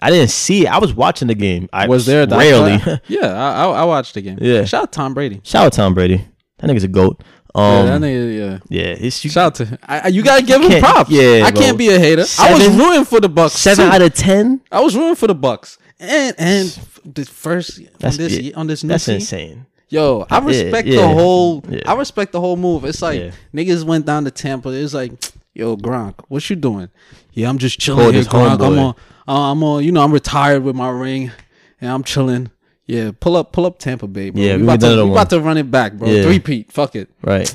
[0.00, 0.68] I didn't see it.
[0.68, 1.68] I was watching the game.
[1.72, 2.78] I Was there rarely.
[3.08, 4.38] Yeah, I, I I watched the game.
[4.40, 4.64] Yeah.
[4.64, 5.40] Shout out Tom Brady.
[5.44, 6.24] Shout out Tom Brady.
[6.58, 7.22] That nigga's a goat.
[7.54, 8.58] yeah, that Um, nigga, yeah.
[8.68, 9.78] yeah, it's you, Shout out to him.
[9.86, 11.10] I, I- you gotta give him props.
[11.10, 11.60] yeah, I bro.
[11.60, 12.22] can't be a hater.
[12.38, 13.54] I was Seven- rooting for the Bucks.
[13.54, 13.92] seven too.
[13.92, 14.60] out of ten.
[14.70, 15.78] I was rooting for the Bucks.
[16.00, 19.66] And and the first on this yeah, on this new That's team, insane.
[19.88, 21.64] Yo, I respect yeah, the whole.
[21.86, 22.84] I respect the whole move.
[22.84, 24.68] It's like niggas went down to Tampa.
[24.68, 25.12] It's like,
[25.54, 26.88] yo, Gronk, what you doing?
[27.32, 28.60] Yeah, I'm just chilling Called here, Gronk.
[28.60, 28.94] I'm on.
[29.26, 29.82] Uh, I'm on.
[29.82, 31.32] You know, I'm retired with my ring,
[31.80, 32.50] and I'm chilling.
[32.88, 34.42] Yeah, pull up, pull up Tampa Bay, bro.
[34.42, 36.08] Yeah, we we about to, we about to run it back, bro.
[36.08, 36.22] Yeah.
[36.24, 37.08] Three Pete, fuck it.
[37.22, 37.54] Right.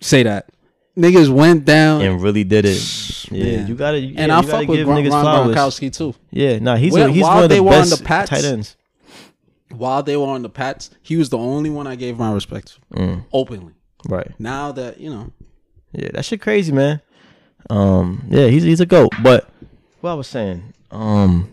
[0.00, 0.50] Say that.
[0.96, 3.30] Niggas went down, and really did it.
[3.32, 3.66] Yeah, Man.
[3.66, 3.98] you gotta.
[3.98, 5.48] Yeah, and you I fuck with Ron, Ron.
[5.52, 6.14] Gronkowski too.
[6.30, 8.44] Yeah, nah, he's Well, a, he's one of the were on best the Pats- tight
[8.44, 8.76] ends.
[9.74, 12.78] While they were on the Pats, he was the only one I gave my respect
[12.92, 13.72] to Mm, openly.
[14.08, 14.30] right.
[14.38, 15.32] Now that you know,
[15.92, 17.00] Yeah, that shit crazy, man.
[17.70, 19.10] Um, yeah, he's he's a goat.
[19.22, 19.48] But
[20.00, 21.48] what I was saying, um,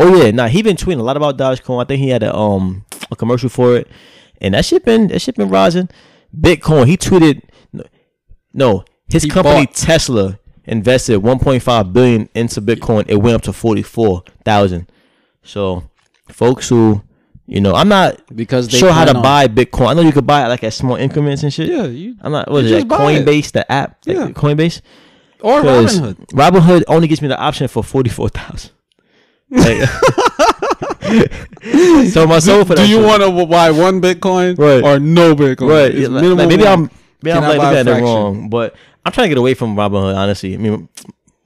[0.00, 1.82] oh yeah, nah, he been tweeting a lot about Dogecoin.
[1.82, 3.88] I think he had a um a commercial for it,
[4.40, 5.88] and that shit been that shit been rising.
[6.38, 7.42] Bitcoin, he tweeted,
[8.52, 13.04] no, his He company bought- Tesla invested 1.5 billion into Bitcoin.
[13.08, 14.90] It went up to 44,000.
[15.42, 15.82] So,
[16.28, 17.02] folks who,
[17.46, 19.88] you know, I'm not because they sure how to on- buy Bitcoin.
[19.88, 21.68] I know you could buy it like at small increments and shit.
[21.68, 22.50] Yeah, you I'm not.
[22.50, 22.74] What is it?
[22.80, 23.26] Like buy it.
[23.26, 23.98] Coinbase, the app.
[24.06, 24.28] Like Yeah.
[24.28, 24.80] Coinbase.
[25.40, 26.14] or Robinhood.
[26.32, 28.70] Robinhood only gives me the option for forty four thousand.
[29.50, 29.88] Like,
[32.10, 32.84] so my soul for that.
[32.84, 34.82] Do you want to buy one Bitcoin Right.
[34.82, 35.68] or no Bitcoin?
[35.70, 35.94] Right.
[35.94, 36.72] Yeah, like- maybe one.
[36.72, 36.90] I'm
[37.22, 38.74] maybe I'm like buy looking at it wrong, but
[39.04, 40.16] I'm trying to get away from Robinhood.
[40.16, 40.88] Honestly, I mean,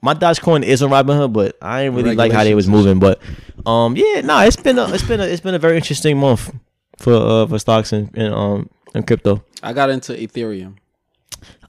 [0.01, 2.99] my Dogecoin is on Robinhood, but I didn't really like how they was moving.
[2.99, 3.19] But
[3.65, 6.53] um, yeah, nah, it's been a it's been a it's been a very interesting month
[6.97, 9.43] for uh for stocks and, and um and crypto.
[9.63, 10.75] I got into Ethereum.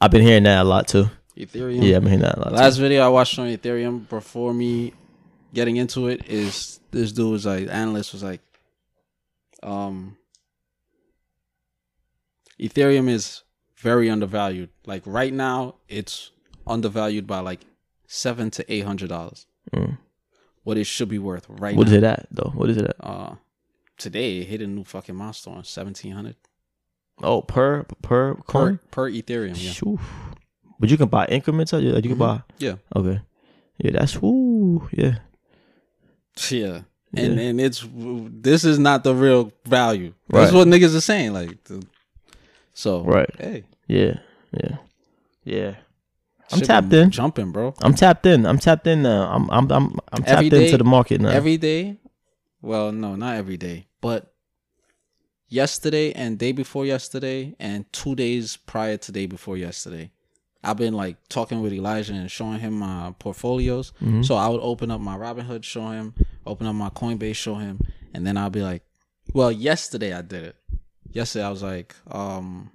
[0.01, 1.09] I've been hearing that a lot too.
[1.37, 1.83] Ethereum.
[1.83, 2.49] Yeah, I've been hearing that a lot.
[2.51, 2.57] Too.
[2.57, 4.93] Last video I watched on Ethereum before me
[5.57, 8.43] getting into it is this dude was like analyst was like,
[9.63, 10.17] um,
[12.61, 13.43] Ethereum is
[13.77, 14.71] very undervalued.
[14.87, 16.31] Like right now, it's
[16.67, 17.61] undervalued by like
[18.07, 19.47] seven to eight hundred dollars.
[19.75, 19.99] Mm.
[20.63, 21.93] What it should be worth right What now.
[21.93, 22.53] is it at though?
[22.55, 22.97] What is it at?
[23.01, 23.35] Uh,
[23.99, 26.37] today it hit a new fucking milestone, seventeen hundred
[27.23, 28.79] Oh, per per per coin.
[28.91, 29.57] per Ethereum.
[29.57, 29.97] Yeah.
[30.79, 31.73] But you can buy increments.
[31.73, 32.19] You can Mhm.
[32.19, 32.43] buy.
[32.59, 33.21] yeah, Okay.
[33.79, 34.89] Yeah, that's woo.
[34.93, 35.19] Yeah.
[36.51, 36.83] Yeah.
[37.15, 37.43] And Yeah.
[37.49, 40.13] and it's this is not the real value.
[40.29, 40.59] That's Right.
[40.59, 41.33] what niggas are saying.
[41.33, 41.83] Like, the,
[42.75, 43.31] so Right.
[43.39, 44.19] Hey, Yeah.
[44.53, 44.77] Yeah.
[45.45, 45.75] Yeah.
[46.53, 47.11] I'm shit tapped been in.
[47.11, 47.75] jumping, bro.
[47.83, 48.47] I'm tapped in.
[48.47, 49.31] I'm tapped in now.
[49.35, 51.31] I'm I'm I'm I'm tapped Every day- into the market now.
[51.31, 51.99] Every day,
[52.63, 54.33] well, no, not every day, but
[55.49, 60.11] yesterday and day before yesterday and two days prior to day before yesterday,
[60.67, 63.93] I've been like talking with Elijah and showing him my portfolios.
[64.03, 64.25] Mhm.
[64.25, 66.15] So I would open up my Robinhood, show him,
[66.45, 67.81] open up my Coinbase, show him,
[68.13, 68.83] and then I'll be like,
[69.33, 70.57] well, yesterday I did it.
[71.13, 72.71] Yesterday I was like, um,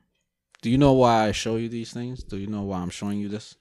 [0.61, 2.23] do you know why I show you these things?
[2.23, 3.55] Do you know why I'm showing you this?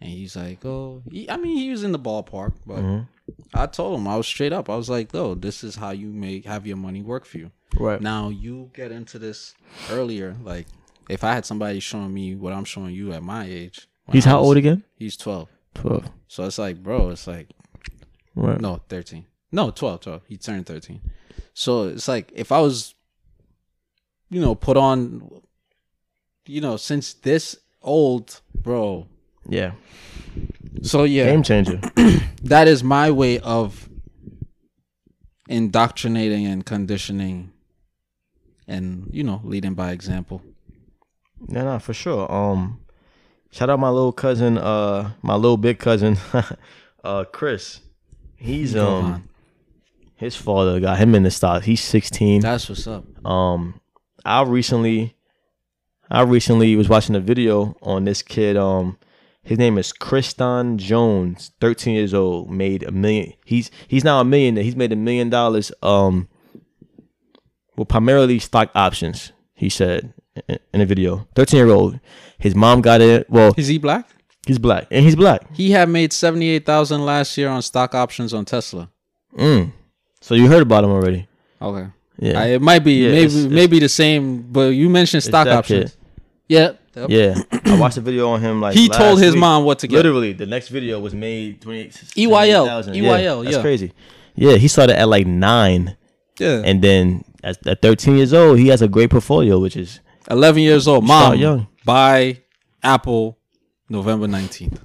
[0.00, 3.06] And he's like, oh, he, I mean, he was in the ballpark, but Mhm.
[3.54, 4.68] I told him I was straight up.
[4.68, 7.50] I was like, "No, this is how you make have your money work for you."
[7.78, 8.00] Right.
[8.00, 9.54] Now you get into this
[9.90, 10.36] earlier.
[10.42, 10.66] Like,
[11.08, 14.38] if I had somebody showing me what I'm showing you at my age, He's how
[14.40, 14.84] was- old again?
[14.96, 15.48] He's twelve.
[15.74, 16.10] Twelve.
[16.28, 17.48] So it's like, bro, it's like
[18.34, 18.60] Right.
[18.60, 19.26] no, thirteen.
[19.54, 20.22] No, 12, 12.
[20.28, 21.00] He turned thirteen.
[21.54, 22.94] So it's like if I was,
[24.30, 25.28] you know, put on,
[26.46, 29.06] you know, since this old, bro.
[29.48, 29.72] Yeah.
[30.82, 31.80] So yeah, Game changer.
[32.44, 33.88] that is my way of
[35.48, 37.52] indoctrinating and conditioning
[38.68, 40.40] and you know leading by example
[41.48, 42.30] No, no, for sure.
[42.30, 42.80] Um,
[43.50, 46.16] shout out my little cousin, uh, my little big cousin,
[47.04, 47.80] uh, Chris.
[48.36, 49.28] He's um,
[50.16, 51.64] His father got him in the stocks.
[51.64, 52.40] He's 16.
[52.40, 53.04] That's what's up.
[53.26, 53.80] Um,
[54.24, 55.16] I recently,
[56.10, 58.56] I recently was watching a video on this kid.
[58.56, 58.98] Um,
[59.44, 63.32] his name is Kriston Jones, 13 years old, made a million.
[63.44, 64.62] He's he's now a millionaire.
[64.62, 65.72] He's made a million dollars.
[65.82, 66.28] Um,
[67.76, 69.32] well, primarily stock options.
[69.54, 70.14] He said
[70.72, 71.26] in, a video.
[71.34, 71.98] 13 year old.
[72.38, 73.28] His mom got it.
[73.30, 74.08] Well, Is he black?
[74.46, 75.42] he's black and he's black.
[75.54, 78.90] He had made seventy eight thousand last year on stock options on Tesla.
[79.36, 79.72] Mm.
[80.20, 81.28] So you heard about him already.
[81.60, 81.86] Okay.
[82.18, 82.40] Yeah.
[82.40, 85.46] I- it might be Yeah, maybe it's- it's- maybe the same, but you mentioned stock
[85.46, 85.92] options.
[85.92, 85.98] kid.
[86.48, 86.72] Yeah.
[86.94, 87.08] Yep.
[87.08, 88.60] Yeah, I watched a video on him.
[88.60, 89.40] Like He told his week.
[89.40, 89.96] mom what to get.
[89.96, 91.92] Literally, the next video was made twenty eight.
[92.16, 93.62] EYL, Yeah, EYL, that's yeah.
[93.62, 93.92] crazy.
[94.34, 95.96] Yeah, he started at like nine,
[96.38, 96.60] Yeah.
[96.62, 100.00] and then at, at thirteen years old, he has a great portfolio, which is
[100.30, 101.04] 11 years old.
[101.06, 101.66] Mom, young.
[101.84, 102.40] buy
[102.82, 103.38] Apple
[103.88, 104.80] November 19th.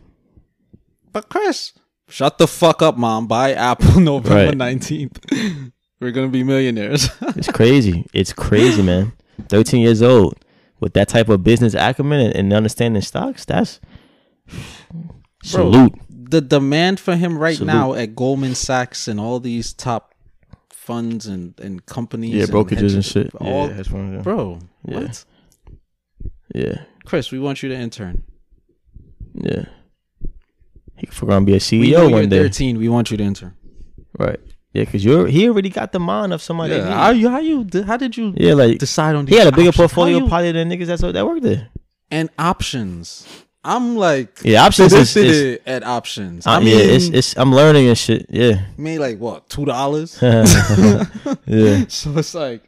[1.12, 1.74] But Chris,
[2.10, 3.28] shut the fuck up, mom.
[3.28, 4.78] Buy Apple November Right.
[4.80, 5.72] 19th.
[6.00, 7.10] We're going to be millionaires.
[7.22, 8.06] it's crazy.
[8.14, 9.14] It's crazy, man.
[9.50, 10.36] Thirteen years old
[10.80, 13.46] with that type of business acumen and, and understanding stocks.
[13.46, 13.80] That's
[15.44, 15.94] salute.
[16.10, 17.68] the demand for him right Salute.
[17.74, 20.14] now at Goldman Sachs and all these top
[20.88, 22.34] funds and, and companies.
[22.34, 23.36] Yeah, and brokerages and hedge- shit.
[23.36, 24.22] All, yeah, hedge funds, yeah.
[24.28, 25.00] Bro, Yeah.
[25.00, 25.26] what?
[26.56, 28.24] yeah, Chris, we want you to intern.
[29.52, 29.66] yeah.
[31.00, 32.78] He for gonna be a We CEO know you're one day, 13.
[32.80, 33.54] We want you to intern.
[34.18, 34.40] right?
[34.74, 36.76] Yeah, because you're he already got the mind of somebody.
[36.76, 36.94] Yeah.
[37.04, 37.30] How you?
[37.30, 37.68] How you?
[37.86, 39.28] How did you yeah, like decide on?
[39.28, 39.78] he had a bigger options?
[39.94, 41.70] Portfolio you- probably than niggas that's that worked there.
[42.12, 43.28] and options.
[43.68, 46.48] I'm like, Yeah, options is, is at options.
[46.48, 48.26] uh, I mean, yeah, it's it's I'm learning and shit.
[48.30, 50.18] Yeah, made like what two dollars?
[50.22, 51.04] yeah,
[51.90, 52.64] so it's like,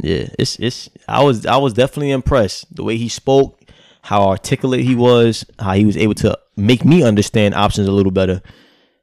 [0.00, 0.26] yeah.
[0.38, 3.60] It's it's I was I was definitely impressed the way he spoke,
[4.02, 8.12] how articulate he was, how he was able to make me understand options a little
[8.12, 8.42] better,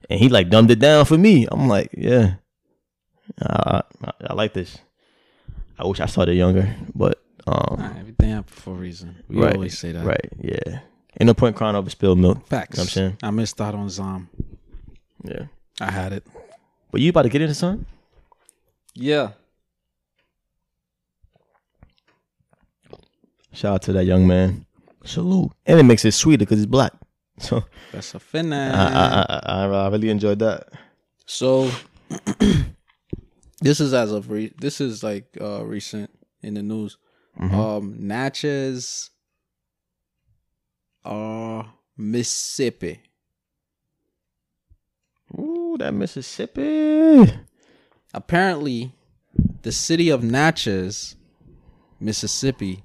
[0.09, 1.47] and he like dumbed it down for me.
[1.49, 2.33] I'm like, yeah,
[3.41, 4.77] I I, I like this.
[5.77, 9.23] I wish I started younger, but um, nah, everything happens for a reason.
[9.27, 10.05] We right, always say that.
[10.05, 10.79] right, yeah.
[11.19, 12.45] Ain't no point crying over spilled milk.
[12.47, 12.77] Facts.
[12.77, 13.17] You know what I'm saying?
[13.23, 14.29] I missed out on Zom.
[15.23, 15.45] Yeah.
[15.81, 16.25] I had it.
[16.91, 17.85] But you about to get into son?
[18.93, 19.31] Yeah.
[23.53, 24.65] Shout out to that young man.
[25.03, 25.51] Salute.
[25.65, 26.93] And it makes it sweeter because he's black.
[27.41, 28.75] So That's a finesse.
[28.75, 30.67] I, I, I, I, I really enjoyed that.
[31.25, 31.71] So
[33.61, 36.09] this is as of re- this is like uh recent
[36.41, 36.97] in the news.
[37.39, 37.55] Mm-hmm.
[37.59, 39.09] Um Natchez
[41.05, 41.63] uh
[41.97, 42.99] Mississippi.
[45.37, 47.31] Ooh, that Mississippi.
[48.13, 48.91] Apparently
[49.61, 51.15] the city of Natchez,
[51.99, 52.83] Mississippi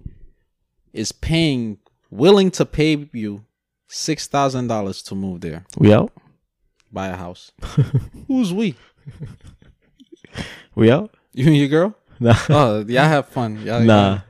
[0.93, 1.79] is paying
[2.11, 3.45] willing to pay you
[3.89, 6.13] six thousand dollars to move there, We out?
[6.93, 7.51] buy a house.
[8.29, 8.75] Who's we?
[10.75, 11.15] We out?
[11.33, 11.97] You and your girl?
[12.21, 12.37] Nah.
[12.49, 13.61] Oh, y'all have fun.
[13.65, 14.21] Y'all, Nah.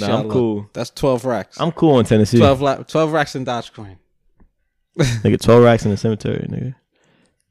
[0.00, 0.70] Nah, y'all I'm cool.
[0.72, 1.60] That's twelve racks.
[1.60, 2.38] I'm cool in Tennessee.
[2.38, 3.96] 12, la- 12 racks in Dogecoin.
[4.98, 6.74] Nigga, 12 racks in the cemetery, nigga.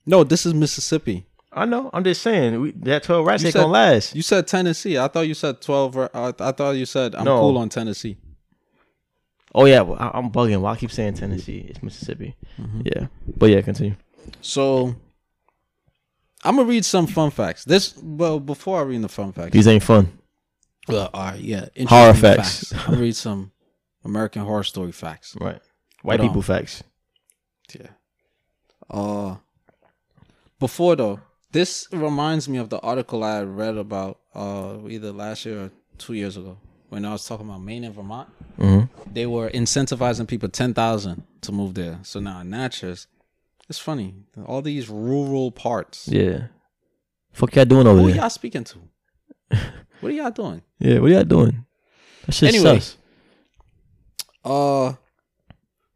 [0.06, 1.26] No, this is Mississippi.
[1.54, 1.90] I know.
[1.94, 2.60] I'm just saying.
[2.62, 4.16] We, that 12 racks You ain't said- gonna last.
[4.16, 4.98] You said Tennessee.
[4.98, 5.96] I thought you said 12.
[5.96, 7.40] ra- I, I thought you said I'm No.
[7.40, 8.18] cool on Tennessee.
[9.54, 9.82] Oh, yeah.
[9.82, 10.62] Well, I, I'm bugging.
[10.62, 11.66] Why I keep saying Tennessee?
[11.68, 12.36] It's Mississippi.
[12.60, 12.82] Mm-hmm.
[12.86, 13.08] Yeah.
[13.38, 13.96] But yeah, continue.
[14.42, 14.96] So
[16.44, 17.66] I'm gonna read some fun facts.
[17.66, 19.52] This well before I read the fun facts.
[19.52, 20.12] These ain't fun.
[20.88, 21.66] Well, all right, yeah.
[21.88, 22.74] Horror interesting facts.
[22.88, 23.52] I'm read some
[24.04, 25.36] American Horror Story facts.
[25.40, 25.62] Right.
[26.02, 26.28] White on.
[26.28, 26.84] people facts.
[27.78, 27.88] Yeah.
[28.90, 29.38] Uh,
[30.60, 31.20] before though,
[31.52, 36.14] this reminds me of the article I read about uh either last year or two
[36.14, 36.58] years ago
[36.90, 38.30] when I was talking about Maine and Vermont.
[38.58, 39.14] Mm-hmm.
[39.14, 42.00] They were incentivizing people ten thousand to move there.
[42.04, 43.08] So now in Natchez,
[43.70, 44.16] it's funny.
[44.46, 46.08] All these rural parts.
[46.08, 46.48] Yeah.
[47.32, 48.16] Fuck y'all doing over Who there?
[48.16, 48.80] Who y'all speaking to?
[50.02, 50.62] what are y'all doing?
[50.80, 51.66] Yeah, what are y'all doing?
[52.26, 52.80] That shit Anyway.
[52.80, 52.98] sus.
[54.44, 54.94] Uh,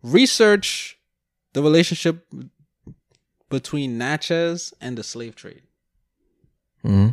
[0.04, 0.98] research
[1.54, 2.28] the relationship
[3.50, 5.64] between Natchez and the slave trade.
[6.84, 7.10] Mm-hmm.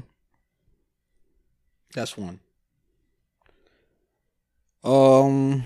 [1.94, 2.40] That's one.
[4.84, 5.64] Um,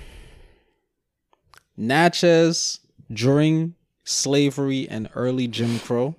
[1.76, 3.74] Natchez during
[4.04, 6.14] slavery and early Jim Crow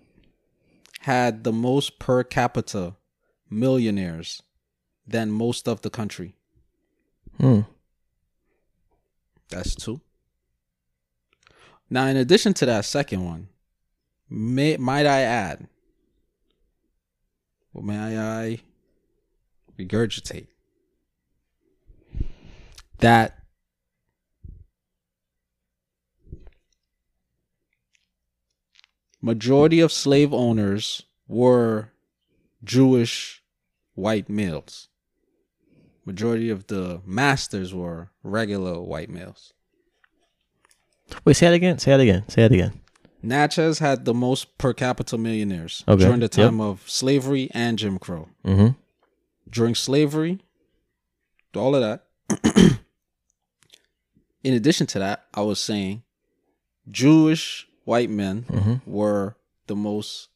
[1.01, 2.95] had the most per capita
[3.49, 4.41] millionaires
[5.07, 6.35] than most of the country.
[7.39, 7.65] Mm.
[9.49, 10.01] That's two.
[11.89, 13.47] Now, in addition to that second one,
[14.29, 15.67] may, might I add,
[17.71, 18.59] well, may I
[19.79, 20.47] regurgitate
[22.97, 23.39] that
[29.21, 31.91] majority of slave owners were
[32.63, 33.43] Jewish
[33.93, 34.89] white males.
[36.07, 39.51] Majority of the masters were regular white males.
[41.25, 41.77] Wait, say it again.
[41.79, 42.23] Say it again.
[42.29, 42.79] Say it again.
[43.21, 46.31] Natchez had the most per capita millionaires Okay, during the yep.
[46.31, 48.29] time of slavery and Jim Crow.
[48.45, 48.69] Mm-hmm.
[49.49, 50.39] During slavery,
[51.53, 52.05] all of that.
[54.43, 56.03] In addition to that, I was saying
[56.89, 58.75] Jewish white men Mm-hmm.
[58.89, 59.35] were
[59.67, 60.29] the most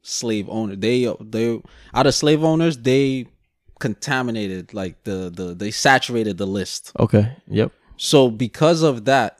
[0.00, 0.74] slave owner.
[0.76, 1.60] They they
[1.92, 3.26] out of slave owners, they
[3.80, 6.92] contaminated like the the they saturated the list.
[6.98, 7.36] Okay.
[7.48, 7.72] Yep.
[7.96, 9.38] So because of that,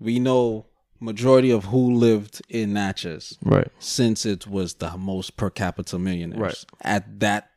[0.00, 0.66] we know
[1.00, 3.68] majority of who lived in Natchez Right.
[3.78, 6.64] since it was the most per capita millionaires Right.
[6.80, 7.50] at that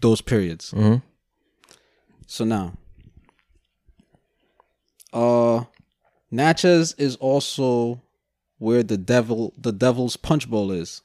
[0.00, 0.72] those periods.
[0.72, 0.96] Mm-hmm.
[2.26, 2.72] So now,
[5.12, 5.64] uh,
[6.30, 8.00] Natchez is also
[8.58, 11.02] where the devil, the Devil's Punch Bowl is.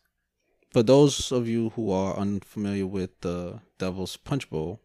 [0.76, 4.82] For those of you who are unfamiliar with the Devil's Punch Bowl,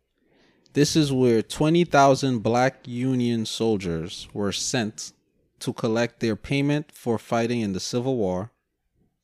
[0.73, 5.13] this is where twenty thousand Black Union soldiers were sent
[5.59, 8.53] to collect their payment for fighting in the Civil War,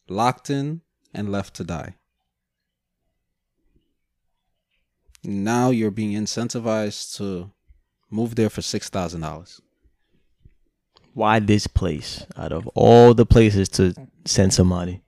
[0.08, 0.80] locked in
[1.14, 1.94] and left to die.
[5.22, 7.52] Now you're being incentivized to
[8.10, 9.60] move there for six thousand dollars.
[11.14, 12.26] Why this place?
[12.36, 13.94] Out of all the places to
[14.24, 15.00] send somebody,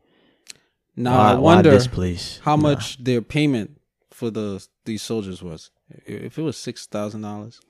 [0.99, 2.41] Now why, I wonder this place?
[2.43, 2.63] how Nah.
[2.63, 3.81] much their payment
[4.11, 5.71] for the these soldiers was.
[6.07, 7.61] If it was six thousand dollars,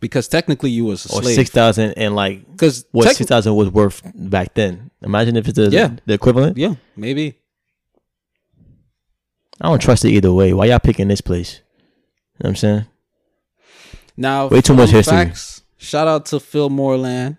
[0.00, 1.34] because technically you was a Or slave.
[1.34, 4.90] six thousand and like Because what six thousand was worth back then.
[5.02, 5.96] Imagine if it's the, Yeah.
[6.06, 6.56] the equivalent.
[6.56, 7.38] yeah, maybe.
[9.60, 10.52] I don't trust it either way.
[10.52, 11.60] Why y'all picking this place?
[12.38, 12.86] You know what I'm saying?
[14.16, 15.16] Now, Way too much history.
[15.16, 17.38] Facts, shout out to Phil Moreland,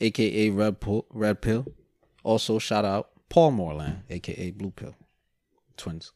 [0.00, 1.06] aka Red Pill.
[1.10, 1.66] Red Pill.
[2.22, 4.94] Also, shout out Paul Moreland, aka Blue Pill.
[5.76, 6.12] Twins.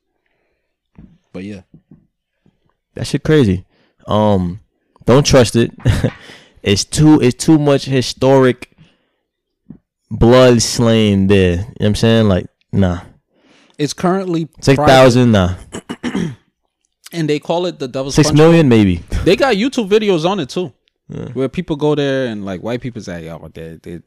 [1.32, 1.62] But yeah,
[2.94, 3.66] That shit crazy.
[4.06, 4.60] Um,
[5.04, 5.72] don't trust it.
[6.62, 8.76] it's too it's too much historic
[10.10, 11.50] blood slain there.
[11.50, 12.28] You know what I'm saying?
[12.28, 13.00] Like, nah.
[13.78, 15.56] it's currently six thousand, nah.
[17.12, 19.02] and they call it the Devil's Six Punch million, maybe.
[19.24, 20.72] They got YouTube videos on it too,
[21.34, 24.00] where people go there and like white people say, "Yo, they, they,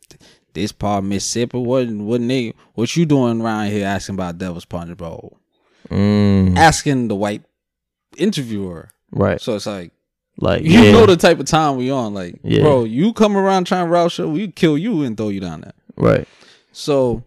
[0.53, 4.95] this part Mississippi, what what they what you doing around here asking about Devil's Punch,
[4.97, 5.37] bro?"
[5.89, 7.43] Mm, Asking the white
[8.17, 8.91] interviewer.
[9.11, 9.39] right.
[9.41, 9.91] So it's like
[10.37, 10.91] Like, you yeah.
[10.91, 12.13] know the type of time we on.
[12.13, 12.61] Like, Yeah.
[12.61, 15.61] bro, you come around trying to route shit, we kill you and throw you down
[15.61, 15.73] there.
[15.97, 16.27] right.
[16.71, 17.23] So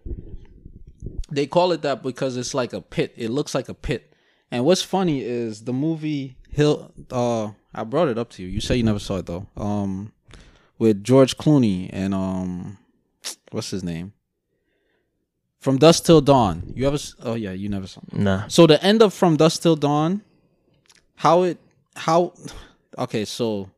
[1.29, 3.13] they call it that because it's like a pit.
[3.17, 4.13] It looks like a pit.
[4.51, 6.91] And what's funny is the movie Hill.
[7.11, 8.47] Uh, I brought it up to you.
[8.47, 9.47] You say you never saw it though.
[9.57, 10.13] Um,
[10.77, 12.77] with George Clooney and um,
[13.51, 14.13] what's his name?
[15.59, 16.73] From Dusk Till Dawn.
[16.75, 16.95] You ever?
[16.95, 18.01] s- Oh yeah, you never saw.
[18.11, 18.47] Nah.
[18.47, 20.21] So the end of From Dusk Till Dawn,
[21.15, 21.57] how it
[21.95, 22.33] how
[22.97, 23.69] okay, so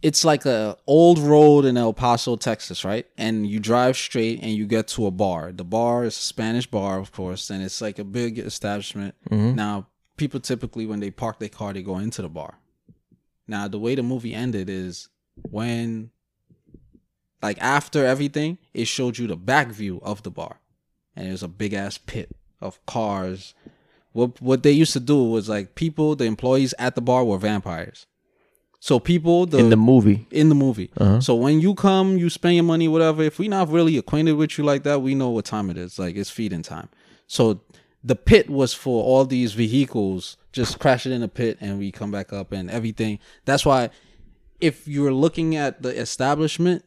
[0.00, 3.04] it's like a old road in El Paso, Texas, right?
[3.16, 5.50] And you drive straight and you get to a bar.
[5.50, 9.16] The bar is a Spanish bar, of course, and it's like a big establishment.
[9.28, 9.56] Mm-hmm.
[9.56, 12.58] Now, people typically when they park their car, they go into the bar.
[13.48, 15.08] Now, the way the movie ended is
[15.50, 16.10] when
[17.42, 20.60] like after everything, it showed you the back view of the bar.
[21.16, 23.54] And it was a big ass pit of cars.
[24.12, 27.38] What what they used to do was like people, the employees at the bar were
[27.38, 28.06] vampires.
[28.80, 30.26] So people the In the movie.
[30.30, 30.90] in the movie.
[30.96, 31.20] Uh-huh.
[31.20, 33.22] So when you come, you spend your money, whatever.
[33.24, 35.98] If we're not really acquainted with you like that, we know what time it is.
[35.98, 36.88] Like it's feeding time.
[37.26, 37.60] So
[38.04, 42.10] the pit was for all these vehicles just crashing in the pit, and we come
[42.12, 43.18] back up and everything.
[43.44, 43.90] That's why
[44.60, 46.84] if you're looking at the establishment,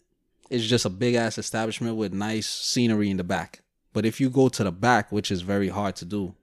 [0.52, 3.62] it's just a big ass establishment with nice scenery in the back.
[3.94, 6.36] But if you go to the back, which is very hard to do,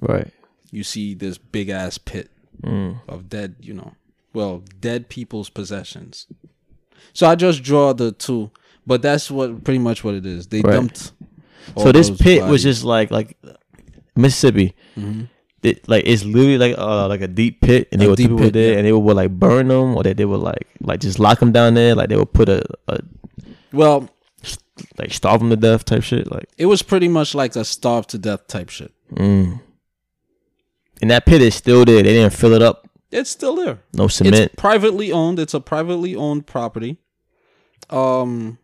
[0.00, 0.32] Right.
[0.70, 2.30] you see this big ass pit
[2.62, 3.00] Mm.
[3.08, 3.94] of dead, you know,
[4.32, 6.26] well, dead people's possessions.
[7.12, 8.50] So I just draw the two,
[8.86, 10.46] but that's what pretty much what it is.
[10.48, 10.72] They Right.
[10.72, 11.12] dumped.
[11.76, 13.36] So this pit was just like like
[14.16, 14.74] Mississippi.
[14.96, 15.24] Mm-hmm.
[15.62, 18.38] It, like it's literally like uh like a deep pit, and A they would people
[18.38, 18.78] pit, there, yeah.
[18.78, 21.50] and they would, like burn them, or that they would like like just lock them
[21.50, 23.00] down there, like they would put a, a
[23.72, 24.08] well,
[24.98, 26.48] like starve them to death type shit, like.
[26.56, 28.92] it was pretty much like a starve to death type shit.
[29.14, 29.60] Mm.
[31.00, 32.02] And that pit is still there.
[32.02, 32.88] They didn't fill it up.
[33.10, 33.80] It's still there.
[33.92, 34.36] No cement.
[34.36, 35.38] It's privately owned.
[35.38, 36.98] It's a privately owned property.
[37.88, 38.58] Um,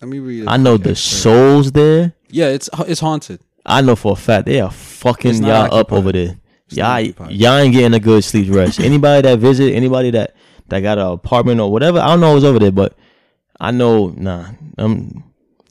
[0.00, 0.46] let me read.
[0.46, 2.12] I know the souls there.
[2.28, 3.40] Yeah, it's it's haunted.
[3.66, 6.38] I know for a fact they are fucking y'all up over there.
[6.66, 7.32] It's Y'all, occupied.
[7.32, 8.80] y'all ain't getting a good sleep rest.
[8.80, 10.34] anybody that visit, anybody that
[10.68, 12.96] that got an apartment or whatever, I don't know who's over there, but
[13.60, 14.50] I know nah.
[14.78, 15.24] Um,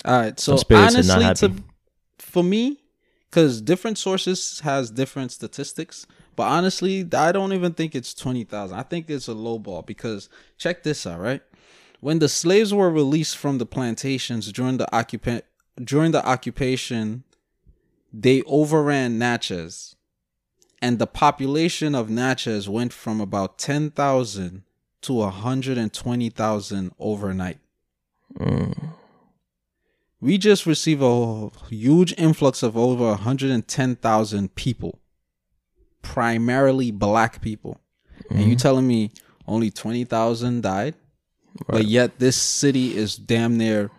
[0.05, 0.39] All right.
[0.39, 1.53] So honestly, to
[2.19, 2.79] for me,
[3.29, 8.77] because different sources has different statistics, but honestly, I don't even think it's twenty thousand.
[8.77, 11.41] I think it's a low ball because check this out, right?
[11.99, 15.45] When the slaves were released from the plantations during the occupant
[15.83, 17.23] during the occupation,
[18.14, 19.95] they overran Natchez,
[20.82, 24.64] and the population of Natchez went from about ten thousand
[25.01, 27.57] to hundred and twenty thousand overnight
[28.39, 28.93] mm.
[30.22, 34.99] we just received a huge influx of over 110,000 people,
[36.01, 37.80] primarily black people.
[38.30, 38.55] And you mm-hmm.
[38.55, 39.11] telling me
[39.47, 40.95] only 20,000 died?
[41.68, 43.91] But yet this city is damn near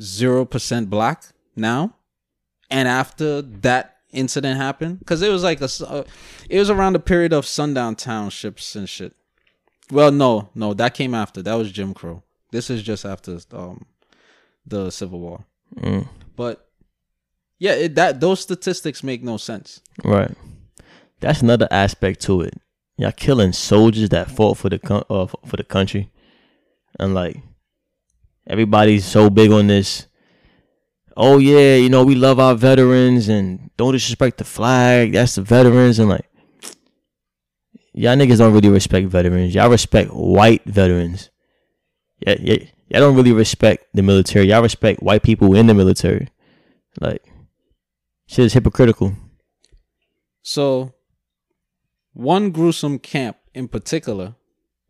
[0.00, 1.24] 0% black
[1.56, 1.94] now?
[2.72, 6.04] And after that incident happened cuz it was like a uh,
[6.50, 9.14] it was around the period of sundown townships and shit.
[9.90, 11.42] Well, no, no, that came after.
[11.42, 12.22] That was Jim Crow.
[12.50, 13.86] This is just after um
[14.66, 15.44] the Civil War.
[15.76, 16.08] Mm.
[16.36, 16.68] But
[17.58, 19.80] yeah, it, that those statistics make no sense.
[20.04, 20.32] Right.
[21.20, 22.54] That's another aspect to it.
[22.96, 26.10] Y'all killing soldiers that fought for the uh, for the country,
[26.98, 27.40] and like
[28.46, 30.06] everybody's so big on this.
[31.16, 35.12] Oh yeah, you know we love our veterans and don't disrespect the flag.
[35.12, 36.26] That's the veterans and like
[37.92, 39.54] y'all niggas don't really respect veterans.
[39.54, 41.30] Y'all respect white veterans.
[42.26, 42.56] Yeah, yeah,
[42.88, 44.46] y'all don't really respect the military.
[44.46, 46.28] Y'all respect white people in the military.
[47.00, 47.22] Like
[48.26, 49.14] shit is hypocritical.
[50.42, 50.94] So,
[52.12, 54.34] one gruesome camp in particular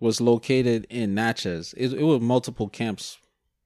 [0.01, 1.75] was located in Natchez.
[1.77, 3.19] It, it was multiple camps,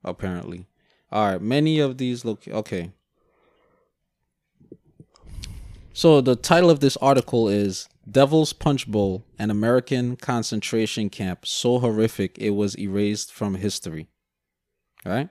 [0.05, 0.67] apparently.
[1.13, 2.93] All right, many of these look okay.
[5.93, 11.79] So the title of this article is "Devil's Punch Bowl: An American Concentration Camp So
[11.79, 14.09] Horrific It Was Erased from History."
[15.05, 15.29] Right?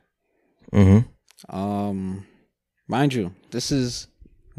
[0.72, 1.56] Mm-hmm.
[1.56, 2.26] Um,
[2.88, 4.08] mind you, this is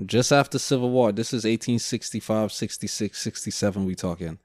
[0.04, 1.12] just after Civil War.
[1.12, 4.38] This is 1865, 66, 67 we talking.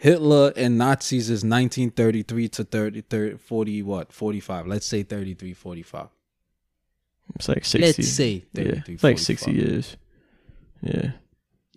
[0.00, 4.12] Hitler and Nazis is 1933 to 30, 30 40 what?
[4.12, 4.68] 45.
[4.68, 6.06] Let's say 33 45.
[7.34, 7.78] It's like 60.
[7.80, 9.96] Let's say yeah, it's like 60 years.
[10.82, 11.10] Yeah.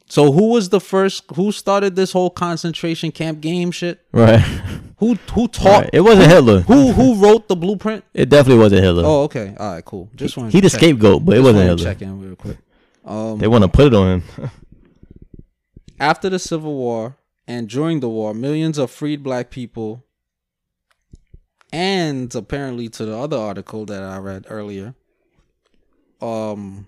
[0.07, 4.05] So who was the first who started this whole concentration camp game shit?
[4.11, 4.39] Right.
[4.97, 5.89] Who who taught Right.
[5.91, 6.61] It wasn't Hitler.
[6.61, 8.03] who who wrote the blueprint?
[8.13, 9.03] It definitely wasn't Hitler.
[9.03, 9.55] Oh, okay.
[9.59, 10.11] All right, cool.
[10.15, 11.83] Just wanted he the scapegoat, but it wasn't Hitler.
[11.83, 12.57] Check in real quick.
[13.03, 14.51] Um They want to put it on him.
[15.99, 17.17] After the Civil War
[17.51, 20.05] and during the war, millions of freed black people,
[21.73, 24.95] and apparently to the other article that I read earlier,
[26.21, 26.85] um,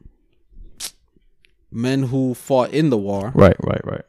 [1.70, 4.05] men who fought in the war right, right, right.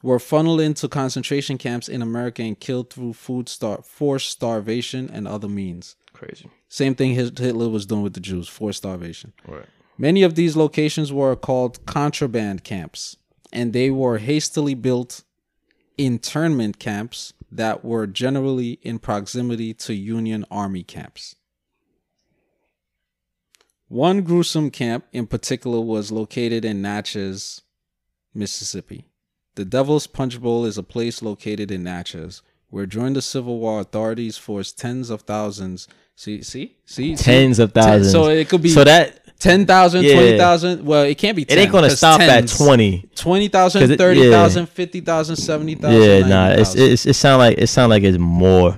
[0.00, 5.26] were funneled into concentration camps in America and killed through food star forced starvation and
[5.26, 5.96] other means.
[6.12, 6.48] Crazy.
[6.68, 9.32] Same thing Hitler was doing with the Jews, forced starvation.
[9.48, 9.66] Right.
[9.98, 13.16] Many of these locations were called contraband camps,
[13.52, 15.24] and they were hastily built
[16.04, 21.36] internment camps that were generally in proximity to Union Army camps.
[23.88, 27.60] One gruesome camp in particular was located in Natchez,
[28.34, 29.04] Mississippi.
[29.54, 32.40] The Devil's Punch Bowl is a place located in Natchez
[32.70, 35.86] where during the Civil War authorities forced tens of thousands.
[36.16, 37.22] See, see, see, see?
[37.22, 38.12] Tens of Ten- thousands.
[38.12, 40.14] so it could be So that 10,000, Yeah.
[40.14, 40.84] 20,000.
[40.86, 41.58] Well, it can't be 10.
[41.58, 42.52] it ain't going to stop tens.
[42.52, 43.08] at 20.
[43.16, 46.00] 20,000, 'Cause it- 30,000, 50,000, 70,000.
[46.00, 46.48] Yeah, nah.
[46.50, 48.76] It's it's it sound like it sound like it's more.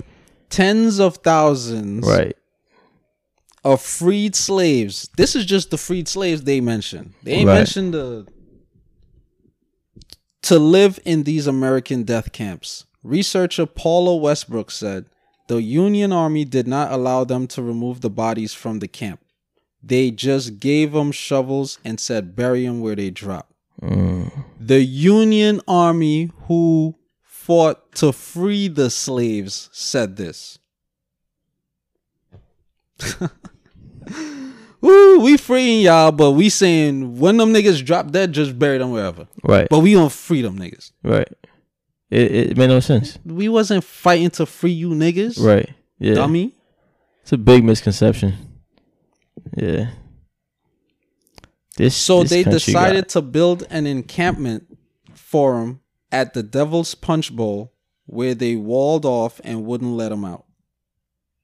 [0.49, 2.35] tens of thousands Right.
[3.63, 5.09] of freed slaves.
[5.17, 7.13] This is just the freed slaves they mentioned.
[7.23, 7.55] They ain't Right.
[7.55, 8.25] mentioned the
[10.43, 12.85] to live in these American death camps.
[13.03, 15.05] Researcher Paula Westbrook said
[15.47, 19.19] the Union Army did not allow them to remove the bodies from the camp.
[19.85, 23.51] They just gave them shovels and said bury them where they drop.
[24.59, 30.57] The Union Army who fought to free the slaves said this.
[34.81, 38.91] Woo, we freeing y'all, but we saying when them niggas drop dead, just bury them
[38.91, 39.27] wherever.
[39.43, 39.67] Right.
[39.69, 40.91] But we don't free them niggas.
[41.03, 41.27] Right.
[42.09, 43.19] It it made no sense.
[43.23, 45.39] We wasn't fighting to free you niggas.
[45.39, 45.69] Right.
[45.99, 46.15] Yeah.
[46.15, 46.55] Dummy.
[47.21, 48.54] It's a big misconception.
[49.55, 49.91] Yeah.
[51.77, 54.77] This So this they decided got- to build an encampment
[55.13, 55.81] for forum
[56.11, 57.73] at the Devil's Punch Bowl
[58.05, 60.45] where they walled off and wouldn't let them out.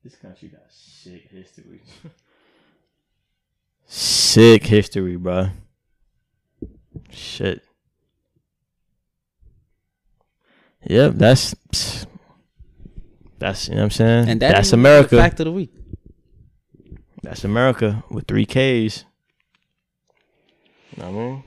[0.04, 1.82] This country got sick history.
[3.86, 5.50] sick history, bro.
[7.10, 7.64] Shit.
[10.88, 11.56] Yep, that's
[13.38, 14.30] that's you know what I'm saying.
[14.30, 15.18] And that that's America.
[15.18, 15.72] Fact of the week.
[17.22, 19.06] That's America with three Ks.
[20.98, 21.44] Know what I mean?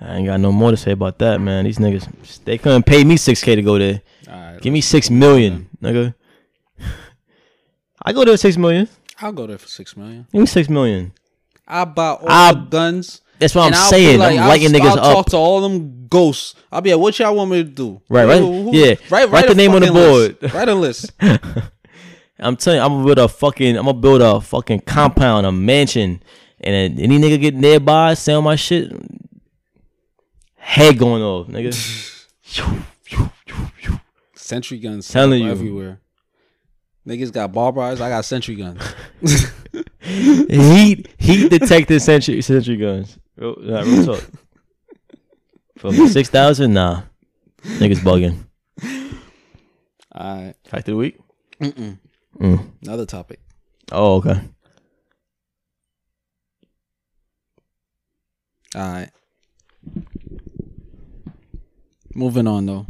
[0.00, 1.64] I ain't got no more to say about that, man.
[1.64, 4.02] These niggas, they couldn't pay me six K to go there.
[4.26, 6.14] Right, Give me six million, nigga.
[8.02, 8.88] I go there with six million.
[9.20, 10.26] I'll go there for six million.
[10.32, 11.12] Give me six million.
[11.68, 13.20] I buy all I- the guns.
[13.38, 14.18] That's what I'm I'll saying.
[14.20, 15.14] like- I'm I'll- lighting niggas I'll up.
[15.14, 16.54] talk to all them ghosts.
[16.70, 18.00] I'll be like, what y'all want me to do?
[18.08, 18.40] Right, right.
[18.40, 18.94] Who- who- Yeah.
[19.10, 20.40] Write, Write the name on the fucking list.
[20.40, 20.52] board.
[20.54, 21.12] Write a list.
[22.42, 25.52] I'm telling you, I'm gonna build a fucking, I'm gonna build a fucking compound, a
[25.52, 26.22] mansion,
[26.60, 28.92] and then any nigga get nearby, sell my shit,
[30.56, 31.72] head going off, nigga.
[34.34, 35.50] Sentry guns Telling you.
[35.50, 36.00] everywhere.
[37.06, 38.00] Niggas got barbed wires.
[38.00, 38.82] I got sentry guns.
[40.00, 43.18] heat, heat detected sentry, sentry guns.
[43.36, 44.24] Real, nah, real talk.
[45.78, 47.02] From six thousand, nah,
[47.62, 48.44] niggas bugging.
[50.12, 50.54] all right.
[50.64, 51.18] Fact of the week.
[51.60, 51.98] Mm-mm.
[52.38, 52.70] Mm.
[52.82, 53.40] Another topic.
[53.90, 54.40] Oh, okay.
[58.74, 59.10] All right.
[62.14, 62.86] Moving on though.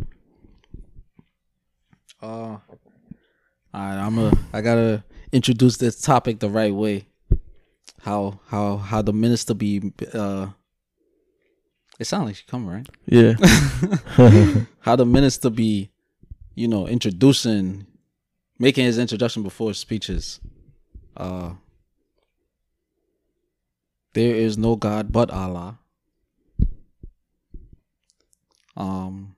[2.20, 2.61] Uh, all
[3.72, 3.99] right.
[3.99, 4.32] I'm a.
[4.53, 7.07] I gotta introduce this topic the right way.
[8.03, 9.93] How how how the minister be?
[10.12, 10.49] Uh,
[11.99, 12.88] it sounds like she coming right.
[13.07, 13.34] Yeah.
[14.80, 15.90] How the minister be?
[16.55, 17.86] You know, introducing,
[18.62, 20.38] making his introduction before his speeches.
[21.16, 21.50] Uh,
[24.14, 25.80] there is no God but Allah.
[28.76, 29.34] Um,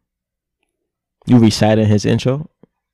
[1.27, 2.51] you reciting his intro?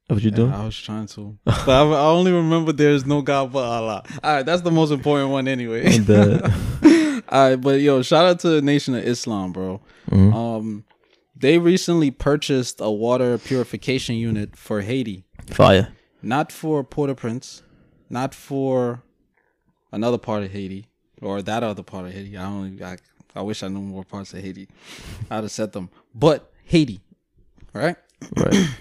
[0.07, 0.53] What you doing?
[0.53, 4.03] I was trying to, but I, I only remember there is no God but Allah.
[4.23, 5.85] All right, that's the most important one anyway.
[6.09, 6.43] I'm.
[7.29, 9.81] All right, but yo, shout out to the Nation of Islam, bro.
[10.11, 10.35] Mhm.
[10.35, 10.85] Um,
[11.37, 15.89] they recently purchased a water purification unit for Haiti, Fire.
[16.23, 17.63] Not for Port-au-Prince,
[18.09, 19.03] not for
[19.93, 20.87] another part of Haiti
[21.21, 22.37] or that other part of Haiti.
[22.37, 22.97] I only I,
[23.35, 24.69] I wish I knew more parts of Haiti.
[25.31, 27.01] I'd have said them, but Haiti,
[27.73, 27.97] right?
[28.37, 28.69] Right.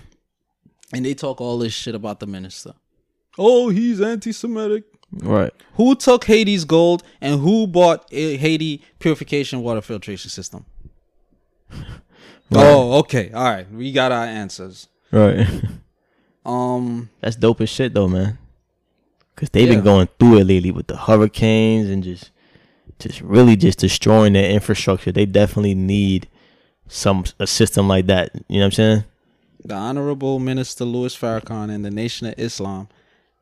[0.92, 2.74] And they talk all this shit about the minister.
[3.38, 4.86] Oh, he's anti-Semitic.
[5.22, 5.54] right.
[5.76, 10.66] Who took Haiti's gold and who bought a Haiti purification water filtration system?
[12.52, 13.30] Oh, okay.
[13.32, 13.72] All right.
[13.72, 14.88] We got our answers.
[15.12, 15.46] Right.
[16.50, 18.38] Um, That's dope as shit though, man.
[19.36, 19.76] Cause they've Yeah.
[19.76, 22.32] been going through it lately with the hurricanes and just,
[23.00, 25.12] just really just destroying their infrastructure.
[25.12, 26.28] They definitely need
[26.88, 28.32] some a system like that.
[28.48, 29.04] You know what I'm saying?
[29.64, 32.88] the Honorable Minister Louis Farrakhan and the Nation of Islam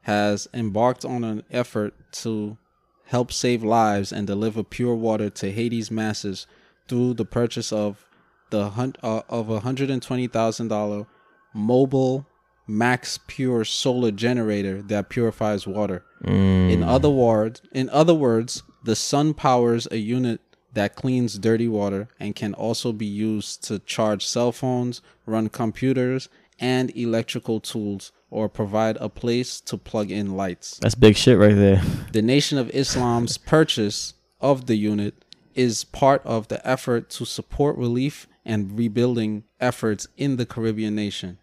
[0.02, 2.58] has embarked on an effort to
[3.06, 6.48] help save lives and deliver pure water to Haiti's masses
[6.88, 8.04] through the purchase of
[8.50, 8.62] the
[9.04, 11.06] uh, of a hundred and twenty thousand dollar
[11.54, 12.26] mobile
[12.68, 16.04] max pure solar generator that purifies water.
[16.24, 16.72] Mm.
[16.72, 20.42] In other words, in other words, the sun powers a unit
[20.74, 26.30] that cleans dirty water and can also be used to charge cell phones, run computers
[26.60, 30.80] and electrical tools, or provide a place to plug in lights.
[30.80, 31.82] That's big shit right there.
[32.12, 35.24] The Nation of Islam's purchase of the unit
[35.56, 41.40] is part of the effort to support relief and rebuilding efforts in the Caribbean nation.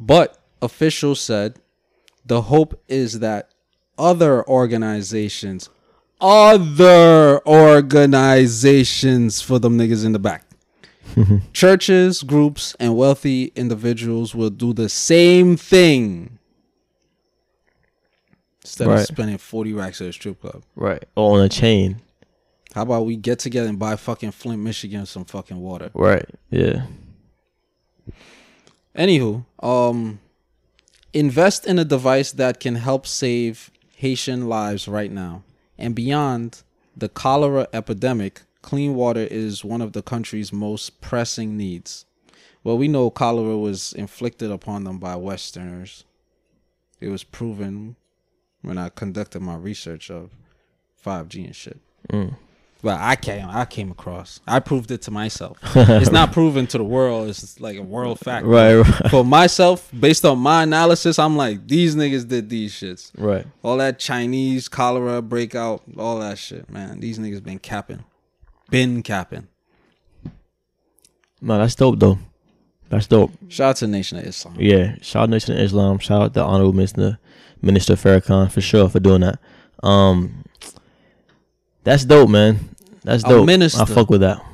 [0.00, 1.60] But officials said
[2.24, 3.50] the hope is that
[3.98, 5.68] other organizations,
[6.20, 10.46] other organizations for them niggas in the back,
[11.52, 16.38] churches, groups, and wealthy individuals will do the same thing
[18.62, 20.62] instead of spending 40 racks at a strip club.
[20.76, 21.04] Right.
[21.14, 22.00] Or on a chain.
[22.74, 25.90] How about we get together and buy fucking Flint, Michigan some fucking water?
[25.92, 26.26] Right.
[26.50, 26.86] Yeah.
[28.96, 30.20] Anywho, um,
[31.12, 35.42] invest in a device that can help save Haitian lives right now
[35.78, 36.62] and beyond
[36.96, 38.42] the cholera epidemic.
[38.62, 42.04] Clean water is one of the country's most pressing needs.
[42.62, 46.04] Well, we know cholera was inflicted upon them by Westerners.
[47.00, 47.96] It was proven
[48.60, 50.30] when I conducted my research of
[51.02, 51.78] 5G and shit.
[52.10, 52.36] Mm.
[52.82, 54.40] Well, I came, I came across.
[54.46, 55.58] I proved it to myself.
[55.76, 57.28] it's not proven to the world.
[57.28, 58.46] It's like a world fact.
[58.46, 58.76] Right.
[58.76, 59.10] Right.
[59.10, 63.12] For myself, based on my analysis, I'm like, these niggas did these shits.
[63.18, 63.46] Right.
[63.62, 67.00] All that Chinese cholera breakout, all that shit, man.
[67.00, 68.04] These niggas been capping.
[68.70, 69.48] Been capping.
[71.42, 72.18] No, that's dope though.
[72.88, 73.32] That's dope.
[73.48, 74.56] Shout out to Nation of Islam.
[74.58, 74.96] Yeah.
[75.00, 75.98] Shout out Nation of Islam.
[75.98, 77.18] Shout out the Honorable Minister
[77.62, 79.38] Minister Farrakhan for sure for doing that.
[79.82, 80.44] Um
[81.84, 82.70] That's dope, man.
[83.02, 83.46] That's dope.
[83.46, 83.82] minister.
[83.82, 84.44] I fuck with that.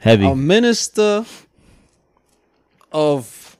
[0.00, 0.26] Heavy.
[0.26, 1.24] A minister
[2.92, 3.56] of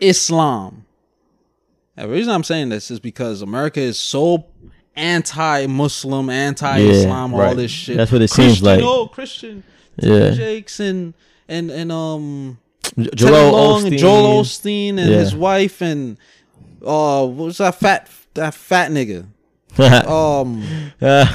[0.00, 0.84] Islam
[1.96, 4.46] And the reason I'm saying this is because America is so
[4.94, 7.56] anti-Muslim, anti-Islam, all right.
[7.56, 7.96] this shit.
[7.96, 8.80] That's what it seems like.
[8.82, 9.62] Oh, Christian,
[9.96, 10.30] Yeah.
[10.32, 11.14] Jakes and
[11.48, 12.58] and and um
[12.98, 13.98] Joel Long and Osteen.
[13.98, 15.18] Joel Osteen and Yeah.
[15.18, 16.18] his wife and
[16.84, 19.26] uh what was that fat that fat nigga?
[20.06, 20.62] Um
[21.00, 21.26] I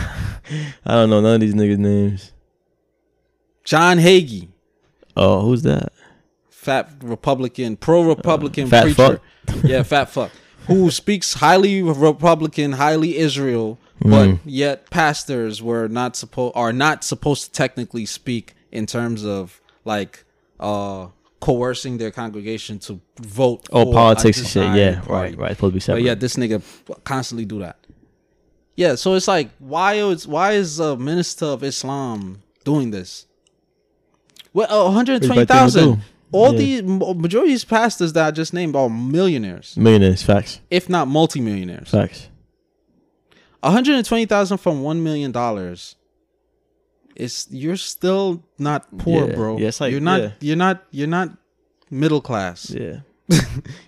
[0.85, 2.31] don't know none of these niggas' names.
[3.63, 4.47] John Hagee,
[5.15, 5.91] Oh, who's that?
[6.49, 9.21] fat Republican, pro Republican Fat preacher.
[9.63, 10.31] yeah, fat fuck.
[10.67, 14.39] Who speaks highly Republican, highly Israel, but Mm.
[14.45, 20.23] yet pastors were not supposed are not supposed to technically speak in terms of like
[20.59, 21.07] uh
[21.39, 23.67] coercing their congregation to vote.
[23.71, 24.75] Oh, for politics and shit.
[24.75, 25.11] Yeah, party.
[25.11, 25.51] right, right.
[25.55, 26.01] Supposed to be separate.
[26.01, 26.61] But yeah, this nigga
[27.03, 27.77] constantly do that.
[28.77, 33.25] Yeah, so it's like why is why is a minister of Islam doing this?
[34.53, 36.03] Well, one hundred twenty It's the right thing thousand.
[36.31, 36.57] All Yeah.
[36.59, 40.21] these mo- majority of these pastors that I just named are millionaires, millionaires.
[40.23, 40.59] Facts.
[40.69, 41.89] if not multimillionaires.
[41.89, 42.27] Facts.
[43.61, 45.95] One hundred twenty thousand from one million dollars.
[47.15, 49.35] It's you're still not poor, Yeah.
[49.35, 49.57] bro.
[49.57, 50.21] Yeah, like- you're not.
[50.21, 50.31] yeah.
[50.39, 50.83] You're not.
[50.91, 51.35] You're not
[51.89, 52.69] middle class.
[52.69, 52.99] Yeah.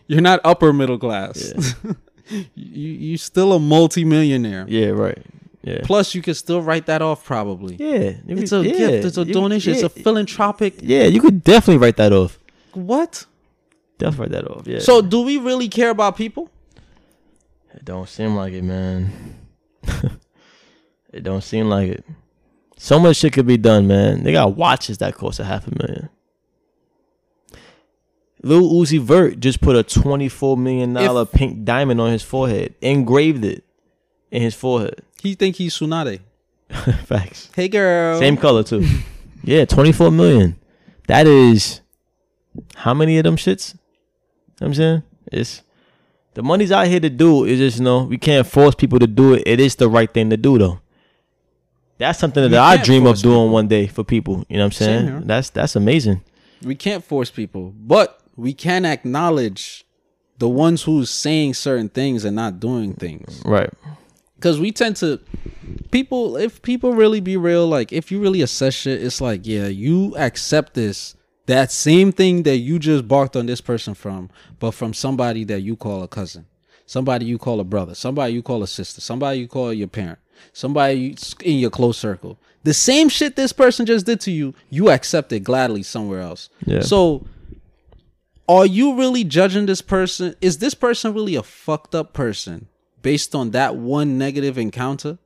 [0.07, 1.53] You're not upper middle class.
[2.29, 4.65] you you still a multimillionaire.
[4.67, 4.87] Yeah.
[4.89, 5.17] Right.
[5.61, 5.81] Yeah.
[5.83, 7.23] Plus, you can still write that off.
[7.25, 7.75] Probably.
[7.75, 8.13] Yeah.
[8.27, 9.05] It's a yeah, gift.
[9.05, 9.73] It's a you- donation.
[9.73, 10.75] It's a philanthropic.
[10.81, 12.39] Yeah, you could definitely write that off.
[12.73, 13.25] What?
[13.97, 14.67] Definitely write that off.
[14.67, 14.79] Yeah.
[14.79, 16.49] So, do we really care about people?
[17.73, 19.11] it don't seem like it, man.
[21.13, 22.05] it don't seem like it.
[22.77, 24.23] So much shit could be done, man.
[24.23, 26.09] They got watches that cost a half a million.
[28.41, 33.43] Lil Uzi Vert just put a twenty-four million dollar pink diamond on his forehead, engraved
[33.43, 33.63] it
[34.31, 35.01] in his forehead.
[35.21, 36.19] He think he's Tsunade.
[37.05, 37.49] Facts.
[37.55, 38.19] Hey, girl.
[38.19, 38.85] Same color too.
[39.43, 40.55] yeah, twenty four million.
[41.07, 41.81] That is
[42.75, 43.73] how many of them shits?
[43.73, 45.61] You know what I'm saying it's
[46.33, 47.43] the money's out here to do.
[47.45, 49.43] Is just you know we can't force people to do it.
[49.45, 50.79] It is the right thing to do though.
[51.97, 53.49] That's something that We I dream of doing people.
[53.49, 54.45] one day for people.
[54.47, 55.21] You know what I'm saying?
[55.27, 56.21] That's that's amazing.
[56.63, 59.85] we can't force people, but we can acknowledge
[60.37, 63.41] the ones who's saying certain things and not doing things.
[63.45, 63.69] Right.
[64.35, 65.19] Because we tend to
[65.91, 69.67] people if people really be real, like if you really assess shit, it's like, yeah,
[69.67, 74.29] you accept this that same thing that you just barked on this person from,
[74.59, 76.45] but from somebody that you call a cousin,
[76.85, 80.19] somebody you call a brother, somebody you call a sister, somebody you call your parent,
[80.53, 82.37] somebody in your close circle.
[82.63, 86.49] The same shit this person just did to you, you accept it gladly somewhere else.
[86.65, 86.81] Yeah.
[86.81, 87.25] So
[88.49, 90.35] are you really judging this person?
[90.41, 92.67] Is this person really a fucked up person
[93.01, 95.19] based on that one negative encounter?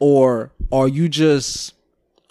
[0.00, 1.74] Or are you just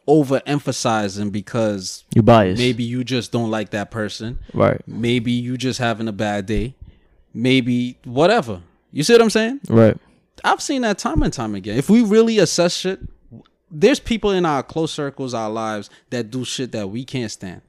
[0.07, 2.59] overemphasizing because You biased.
[2.59, 4.39] maybe you just don't like that person?
[4.53, 4.81] Right.
[4.87, 6.75] Maybe you just having a bad day.
[7.33, 8.61] Maybe whatever.
[8.91, 9.61] You see what I'm saying?
[9.69, 9.97] Right.
[10.43, 11.77] I've seen that time and time again.
[11.77, 12.99] If we really assess shit,
[13.69, 17.61] there's people in our close circles, our lives that do shit that we can't stand.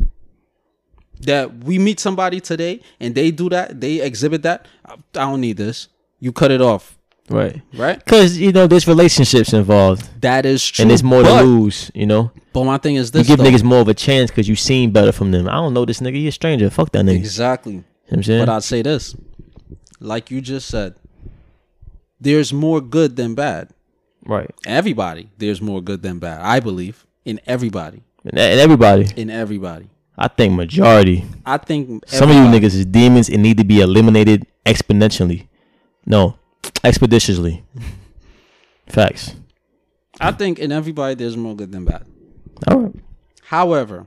[1.23, 4.67] That we meet somebody today and they do that, they exhibit that.
[4.85, 4.97] I I
[5.31, 5.89] don't need this.
[6.21, 6.97] You cut it off,
[7.29, 7.61] Right.
[7.75, 7.99] right?
[8.05, 10.83] Because you know there's relationships involved, That is true.
[10.83, 11.91] and there's more but, to lose.
[11.95, 12.31] You know.
[12.53, 13.51] But my thing is this: You give though.
[13.51, 15.49] niggas more of a chance because you seen better from them.
[15.49, 16.15] I don't know this nigga.
[16.15, 16.71] He a stranger.
[16.71, 17.13] Fuck that nigga.
[17.15, 17.75] You know exactly.
[17.77, 18.47] what I'm saying?
[18.47, 19.15] But I'd say this,
[20.01, 20.95] like you just said,
[22.21, 23.71] there's more good than bad.
[24.27, 24.51] right.
[24.67, 26.41] Everybody, there's more good than bad.
[26.43, 29.07] I believe in everybody, and everybody.
[29.17, 29.87] in everybody.
[30.19, 31.25] I think majority.
[31.47, 35.47] I think Some of you niggas is demons and need to be eliminated exponentially.
[36.05, 36.35] No,
[36.83, 37.63] expeditiously.
[38.89, 39.35] Facts.
[40.21, 42.05] I think in everybody there's more good than bad.
[42.67, 42.95] All right.
[43.43, 44.07] However,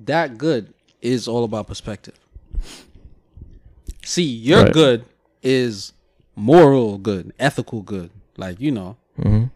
[0.00, 2.14] that good is all about perspective.
[4.04, 4.72] See, your Right.
[4.72, 5.04] good
[5.42, 5.92] is
[6.34, 8.10] moral good, ethical good.
[8.36, 9.50] Like, you know, Mhm.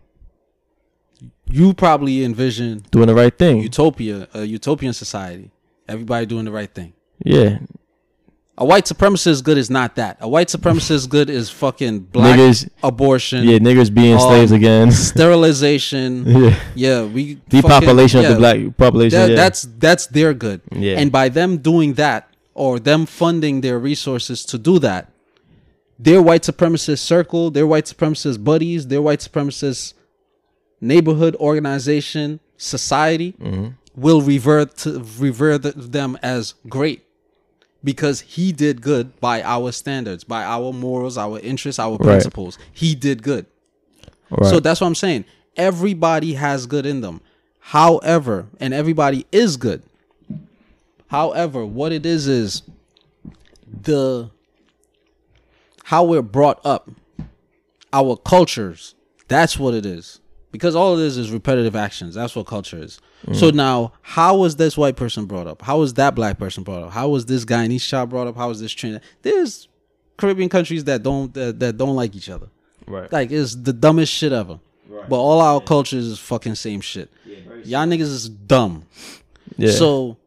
[1.48, 3.60] You probably envision Doing the right thing.
[3.62, 5.50] utopia, a utopian society.
[5.88, 6.92] Everybody doing the right thing.
[7.24, 7.58] yeah.
[8.56, 10.16] A white supremacist good is not that.
[10.20, 14.92] A white supremacist good is fucking black Niggas- abortion, Yeah, niggas being slaves Um, again.
[15.44, 16.24] sterilization.
[16.24, 16.60] yeah.
[16.76, 19.18] Yeah, we Depopulation fucking- of the black population.
[19.18, 19.36] That, yeah.
[19.36, 20.60] That's that's their good.
[20.70, 20.98] Yeah.
[21.00, 25.10] And by them doing that or them funding their resources to do that,
[25.98, 29.94] their white supremacist circle, their white supremacist buddies, their white supremacist
[30.84, 33.68] neighborhood organization, society Mm-hmm.
[33.96, 37.02] will revert to revere them as great
[37.82, 42.58] because he did good by our standards, by our morals, our interests, our principles.
[42.72, 43.46] He did good.
[44.30, 44.48] right.
[44.50, 45.24] So that's what I'm saying.
[45.56, 47.20] Everybody has good in them.
[47.60, 49.82] However, and everybody is good.
[51.08, 52.62] However, what it is is
[53.82, 54.30] the
[55.84, 56.90] how we're brought up,
[57.92, 58.94] our cultures.
[59.28, 60.20] That's what it is.
[60.54, 62.14] Because all it is is repetitive actions.
[62.14, 63.00] That's what culture is.
[63.32, 63.54] So mm.
[63.54, 65.60] now, how was this white person brought up?
[65.62, 66.92] How was that black person brought up?
[66.92, 68.36] How was this guy in East Shop brought up?
[68.36, 69.02] How was this Trinidad?
[69.22, 69.66] There's
[70.16, 72.46] Caribbean countries that don't that, that don't like each other.
[72.86, 73.12] Right.
[73.12, 74.60] Like it's the dumbest shit ever.
[74.88, 75.08] Right.
[75.08, 77.10] But all our cultures is fucking same shit.
[77.26, 78.86] Yeah, Y'all niggas is dumb.
[79.56, 79.72] yeah.
[79.72, 80.18] So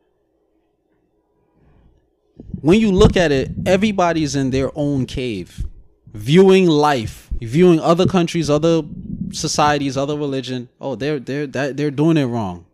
[2.59, 5.65] when you look at it, everybody's in their own cave,
[6.13, 8.83] viewing life, viewing other countries, other
[9.31, 10.69] societies, other religion.
[10.79, 12.65] Oh, they're they're that they're doing it wrong.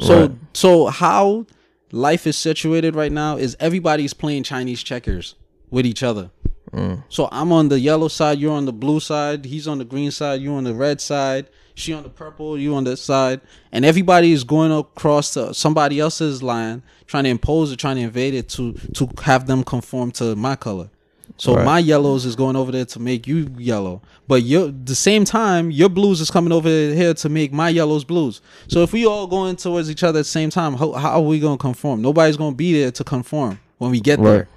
[0.00, 0.30] So Right.
[0.52, 1.46] so how
[1.92, 5.34] life is situated right now is everybody's playing Chinese checkers
[5.70, 6.30] with each other.
[6.72, 7.04] Mm.
[7.08, 10.10] So I'm on the yellow side, you're on the blue side, he's on the green
[10.10, 13.40] side, you on the red side, she on the purple, you on this side,
[13.72, 18.02] and everybody is going across to somebody else's line, trying to impose or trying to
[18.02, 20.90] invade it to to have them conform to my color.
[21.38, 21.64] So Right.
[21.64, 25.90] my yellows is going over there to make you yellow, but the same time your
[25.90, 28.40] blues is coming over here to make my yellows blues.
[28.68, 31.20] So if we all going towards each other at the same time, how, how are
[31.20, 32.00] we gonna conform?
[32.00, 34.48] Nobody's gonna be there to conform when we get there.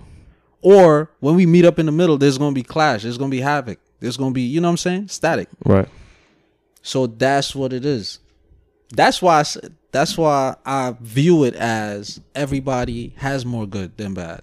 [0.61, 3.03] Or when we meet up in the middle, there's gonna be clash.
[3.03, 3.79] There's gonna be havoc.
[3.99, 5.49] There's gonna be, you know what I'm saying, static.
[5.65, 5.87] right.
[6.81, 8.19] So that's what it is.
[8.91, 9.41] That's why.
[9.41, 9.45] I,
[9.91, 14.41] that's why I view it as everybody has more good than bad.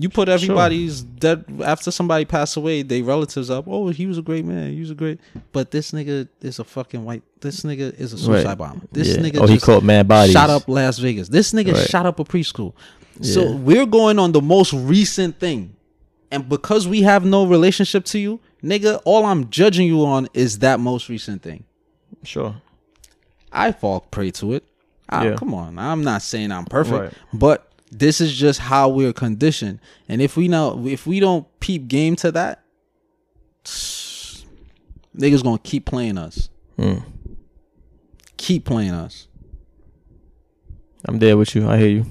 [0.00, 3.66] You put everybody's dead after somebody passed away, they relatives up.
[3.68, 4.72] Oh, he was a great man.
[4.72, 5.20] He was a great.
[5.52, 7.22] But this nigga is a fucking white.
[7.40, 8.58] This nigga is a suicide Right.
[8.58, 8.86] bomber.
[8.92, 9.16] This Yeah.
[9.16, 10.32] nigga Oh, he caught mad bodies.
[10.32, 11.28] shot up Las Vegas.
[11.28, 11.88] This nigga Right.
[11.90, 12.72] shot up a preschool.
[13.20, 13.54] So Yeah.
[13.56, 15.74] we're going on the most recent thing.
[16.30, 20.60] And because we have no relationship to you, nigga, all I'm judging you on is
[20.60, 21.64] that most recent thing.
[22.22, 22.54] Sure.
[23.52, 24.64] I fall prey to it.
[25.08, 25.34] I, Yeah.
[25.36, 25.76] Come on.
[25.78, 27.12] I'm not saying I'm perfect, Right.
[27.32, 29.80] but this is just how we're conditioned.
[30.08, 32.62] And if we know if we don't peep game to that,
[33.64, 36.48] niggas gonna keep playing us.
[36.78, 37.02] Mm.
[38.36, 39.28] Keep playing us.
[41.06, 41.68] I'm there with you.
[41.68, 42.06] I hear you.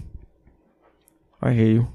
[1.42, 1.88] I hear you.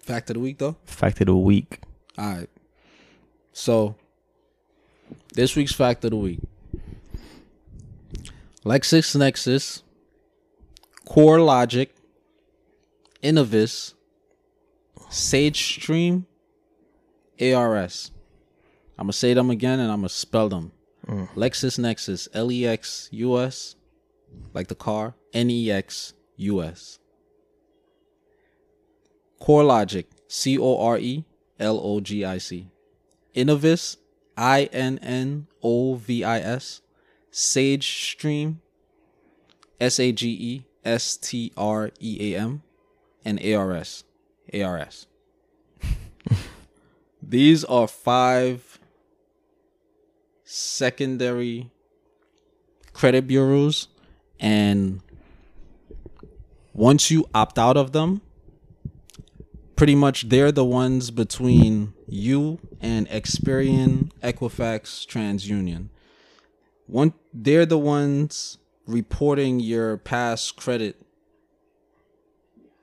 [0.00, 0.76] Fact of the week though.
[0.84, 1.80] Fact of the week.
[2.18, 2.50] All right.
[3.52, 3.96] So,
[5.34, 6.40] this week's fact of the week
[8.64, 9.82] Lexus Nexus,
[11.04, 11.92] Core Logic,
[13.22, 13.94] Innovis,
[15.08, 16.26] Sage Stream,
[17.40, 18.10] ARS.
[18.98, 20.72] I'm going to say them again and I'm going to spell them.
[21.06, 21.28] Mm.
[21.34, 23.74] Lexus Nexus, L E X U S,
[24.54, 26.98] like the car, N E X U S.
[29.40, 31.24] Core Logic, C O R E
[31.58, 32.68] L O G I C.
[33.34, 33.96] Innovis,
[34.36, 36.82] I N N O V I S.
[37.30, 38.60] Sage Stream,
[39.80, 42.62] S A G E S T R E A M.
[43.24, 44.04] And ARS.
[44.52, 45.06] ARS.
[47.22, 48.80] These are five
[50.44, 51.70] secondary
[52.92, 53.88] credit bureaus.
[54.38, 55.00] And
[56.72, 58.20] once you opt out of them,
[59.76, 65.88] pretty much they're the ones between you and Experian, Equifax, TransUnion.
[66.86, 70.96] One, they're the ones reporting your past credit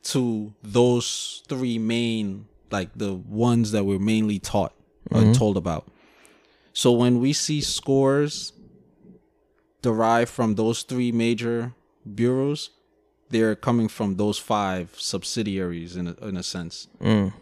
[0.03, 4.73] to those three main, like the ones that we're mainly taught
[5.11, 5.87] or told about.
[6.73, 8.53] So when we see scores
[9.81, 11.73] derived from those three major
[12.13, 12.69] bureaus,
[13.29, 16.87] they're coming from those five subsidiaries in a, in a sense.
[17.01, 17.33] Mm.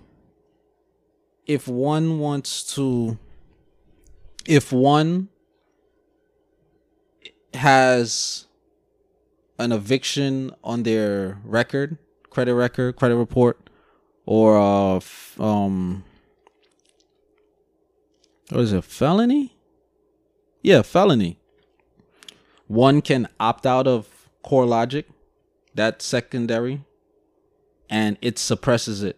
[1.46, 3.18] If one wants to,
[4.46, 5.30] if one
[7.54, 8.48] has
[9.58, 11.98] an eviction on their record,
[12.38, 13.68] credit record, credit report,
[14.28, 15.00] or uh,
[15.40, 16.04] um,
[18.52, 19.58] what is it, felony?
[20.62, 21.40] Yeah, felony.
[22.68, 25.08] One can opt out of Core Logic,
[25.74, 26.84] that secondary,
[27.90, 29.18] and it suppresses it.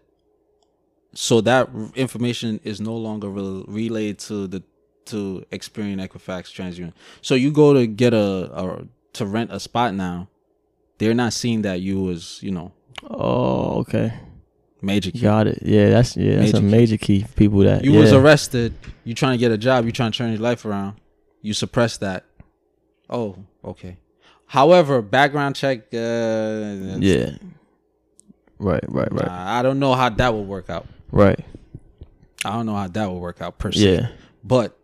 [1.13, 4.63] So that information is no longer re- relayed to the
[5.07, 6.93] to Experian, Equifax, TransUnion.
[7.21, 10.29] So you go to get a, a to rent a spot now,
[10.99, 12.71] they're not seeing that you was you know
[13.03, 14.13] Oh, okay.
[14.81, 15.11] major.
[15.11, 15.19] key.
[15.19, 15.59] Got it.
[15.61, 17.99] Yeah, that's yeah, that's Major a major key for people that You yeah.
[17.99, 18.73] was arrested.
[19.03, 19.85] You trying to get a job.
[19.85, 20.99] You trying to turn your life around.
[21.41, 22.25] You suppress that.
[23.09, 23.97] Oh, okay.
[24.45, 25.93] However, background check.
[25.93, 27.37] Uh, Yeah.
[28.61, 30.85] Right, right, right, nah, I don't know how that will work out.
[31.11, 31.39] right.
[32.43, 33.79] I don't know how that will work out per se.
[33.79, 34.07] Yeah.
[34.43, 34.77] But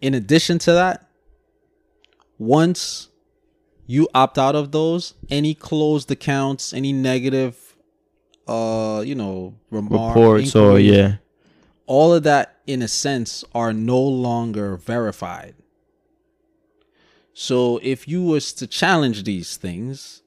[0.00, 1.08] in addition to that,
[2.38, 3.07] once
[3.88, 7.68] you opt out of those, any closed accounts, any negative
[8.48, 11.16] uh, you know, remark, Reports or yeah.
[11.86, 15.54] all of that in a sense are no longer verified.
[17.34, 20.22] So if you was to challenge these things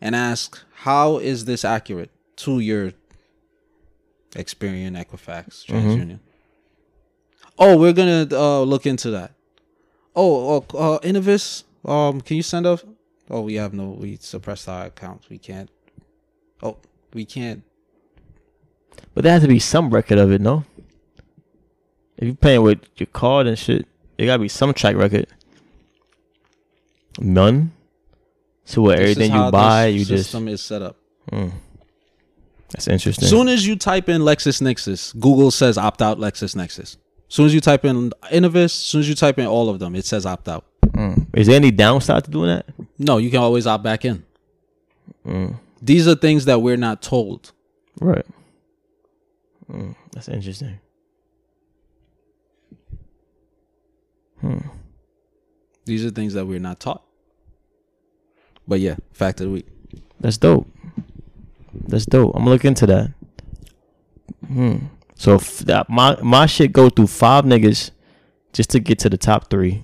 [0.00, 2.92] and ask how is this accurate to your
[4.30, 6.20] Experian, Equifax, TransUnion?
[7.58, 9.32] Oh, we're gonna uh, look into that.
[10.16, 12.84] Oh, uh, uh, Innovis, um, can you send us?
[13.30, 13.90] Oh, we have no.
[13.90, 15.28] We suppressed our accounts.
[15.28, 15.70] We can't.
[16.62, 16.76] Oh,
[17.12, 17.62] we can't.
[19.14, 20.64] But there has to be some record of it, no?
[22.16, 23.86] If you're paying with your card and shit,
[24.16, 25.26] there gotta be some track record.
[27.18, 27.72] None.
[28.64, 28.98] So what?
[28.98, 30.24] This is Everything you buy, you just.
[30.24, 30.96] system is set up.
[31.30, 31.52] Mm.
[32.70, 33.24] That's interesting.
[33.24, 36.78] As soon as you type in LexisNexis, Google says opt out LexisNexis.
[36.78, 36.96] As
[37.28, 39.94] soon as you type in Innovis, as soon as you type in all of them,
[39.94, 40.64] it says opt out.
[41.42, 42.66] Is there any downside to doing that?
[42.98, 44.24] No, you can always opt back in.
[45.26, 45.58] Mm.
[45.82, 47.50] These are things that we're not told.
[48.00, 48.24] Right.
[49.68, 49.96] Mm.
[50.12, 50.78] That's interesting.
[54.40, 54.58] Hmm.
[55.84, 57.02] These are things that we're not taught.
[58.68, 59.66] But yeah, fact of the week.
[60.20, 60.68] That's dope.
[61.74, 62.36] That's dope.
[62.36, 63.10] I'm gonna look into that.
[64.46, 64.76] Hmm.
[65.16, 67.90] So f- that my my shit go through five niggas
[68.52, 69.82] just to get to the top three.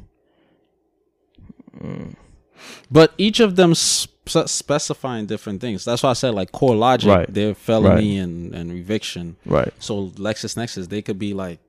[2.91, 5.85] But each of them sp- specifying different things.
[5.85, 7.33] That's why I said like core logic, Right.
[7.33, 9.37] they're felony and, and eviction.
[9.47, 9.73] Right.
[9.79, 11.61] So LexisNexis, they could be like,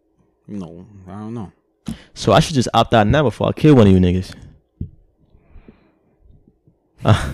[0.47, 1.51] you know, I don't know.
[2.13, 4.33] So I should just opt out now before I kill one of you niggas.
[7.05, 7.33] Uh,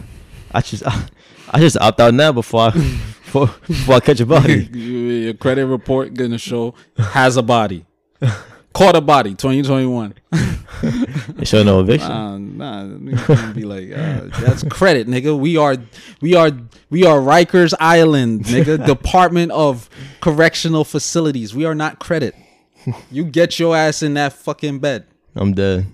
[0.52, 1.08] I just I,
[1.50, 4.66] I just opt out now before I before, before I catch a body.
[4.74, 7.86] Your credit report gonna show has a body.
[8.76, 10.14] Caught a body, 2021.
[11.30, 12.10] They show no eviction.
[12.10, 15.40] Nah, nah, niggas be like, uh, that's credit, nigga.
[15.40, 15.78] We are,
[16.20, 16.52] we are,
[16.90, 18.86] we are Rikers Island, nigga.
[18.96, 19.90] Department of
[20.20, 21.56] Correctional Facilities.
[21.56, 22.36] We are not credit.
[23.10, 25.06] You get your ass in that fucking bed.
[25.36, 25.88] I'm dead.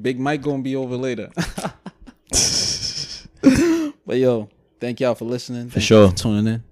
[0.00, 1.30] Big Mike gonna be over later.
[4.04, 4.48] but yo,
[4.80, 5.70] thank y'all for listening.
[5.70, 6.02] Thank sure.
[6.02, 6.64] y'all for tuning in.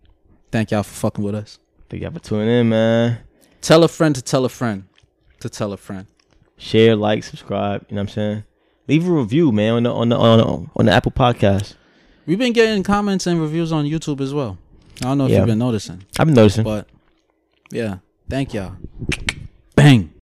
[0.51, 1.61] Thank y'all for fucking with us.
[1.89, 3.21] Thank y'all for tuning in, man.
[3.61, 4.85] Tell a friend to tell a friend
[5.41, 6.07] to tell a friend.
[6.57, 7.87] Share, like, subscribe.
[7.89, 8.45] You know what I'm saying?
[8.89, 11.75] Leave a review, man, on the on the on the, on the Apple Podcast.
[12.27, 14.59] We've been getting comments and reviews on YouTube as well.
[15.01, 15.39] I don't know if Yeah.
[15.39, 16.65] you've been noticing, I've been noticing.
[16.65, 16.87] but
[17.71, 17.99] yeah,
[18.29, 18.75] thank y'all.
[19.75, 20.13] Bang.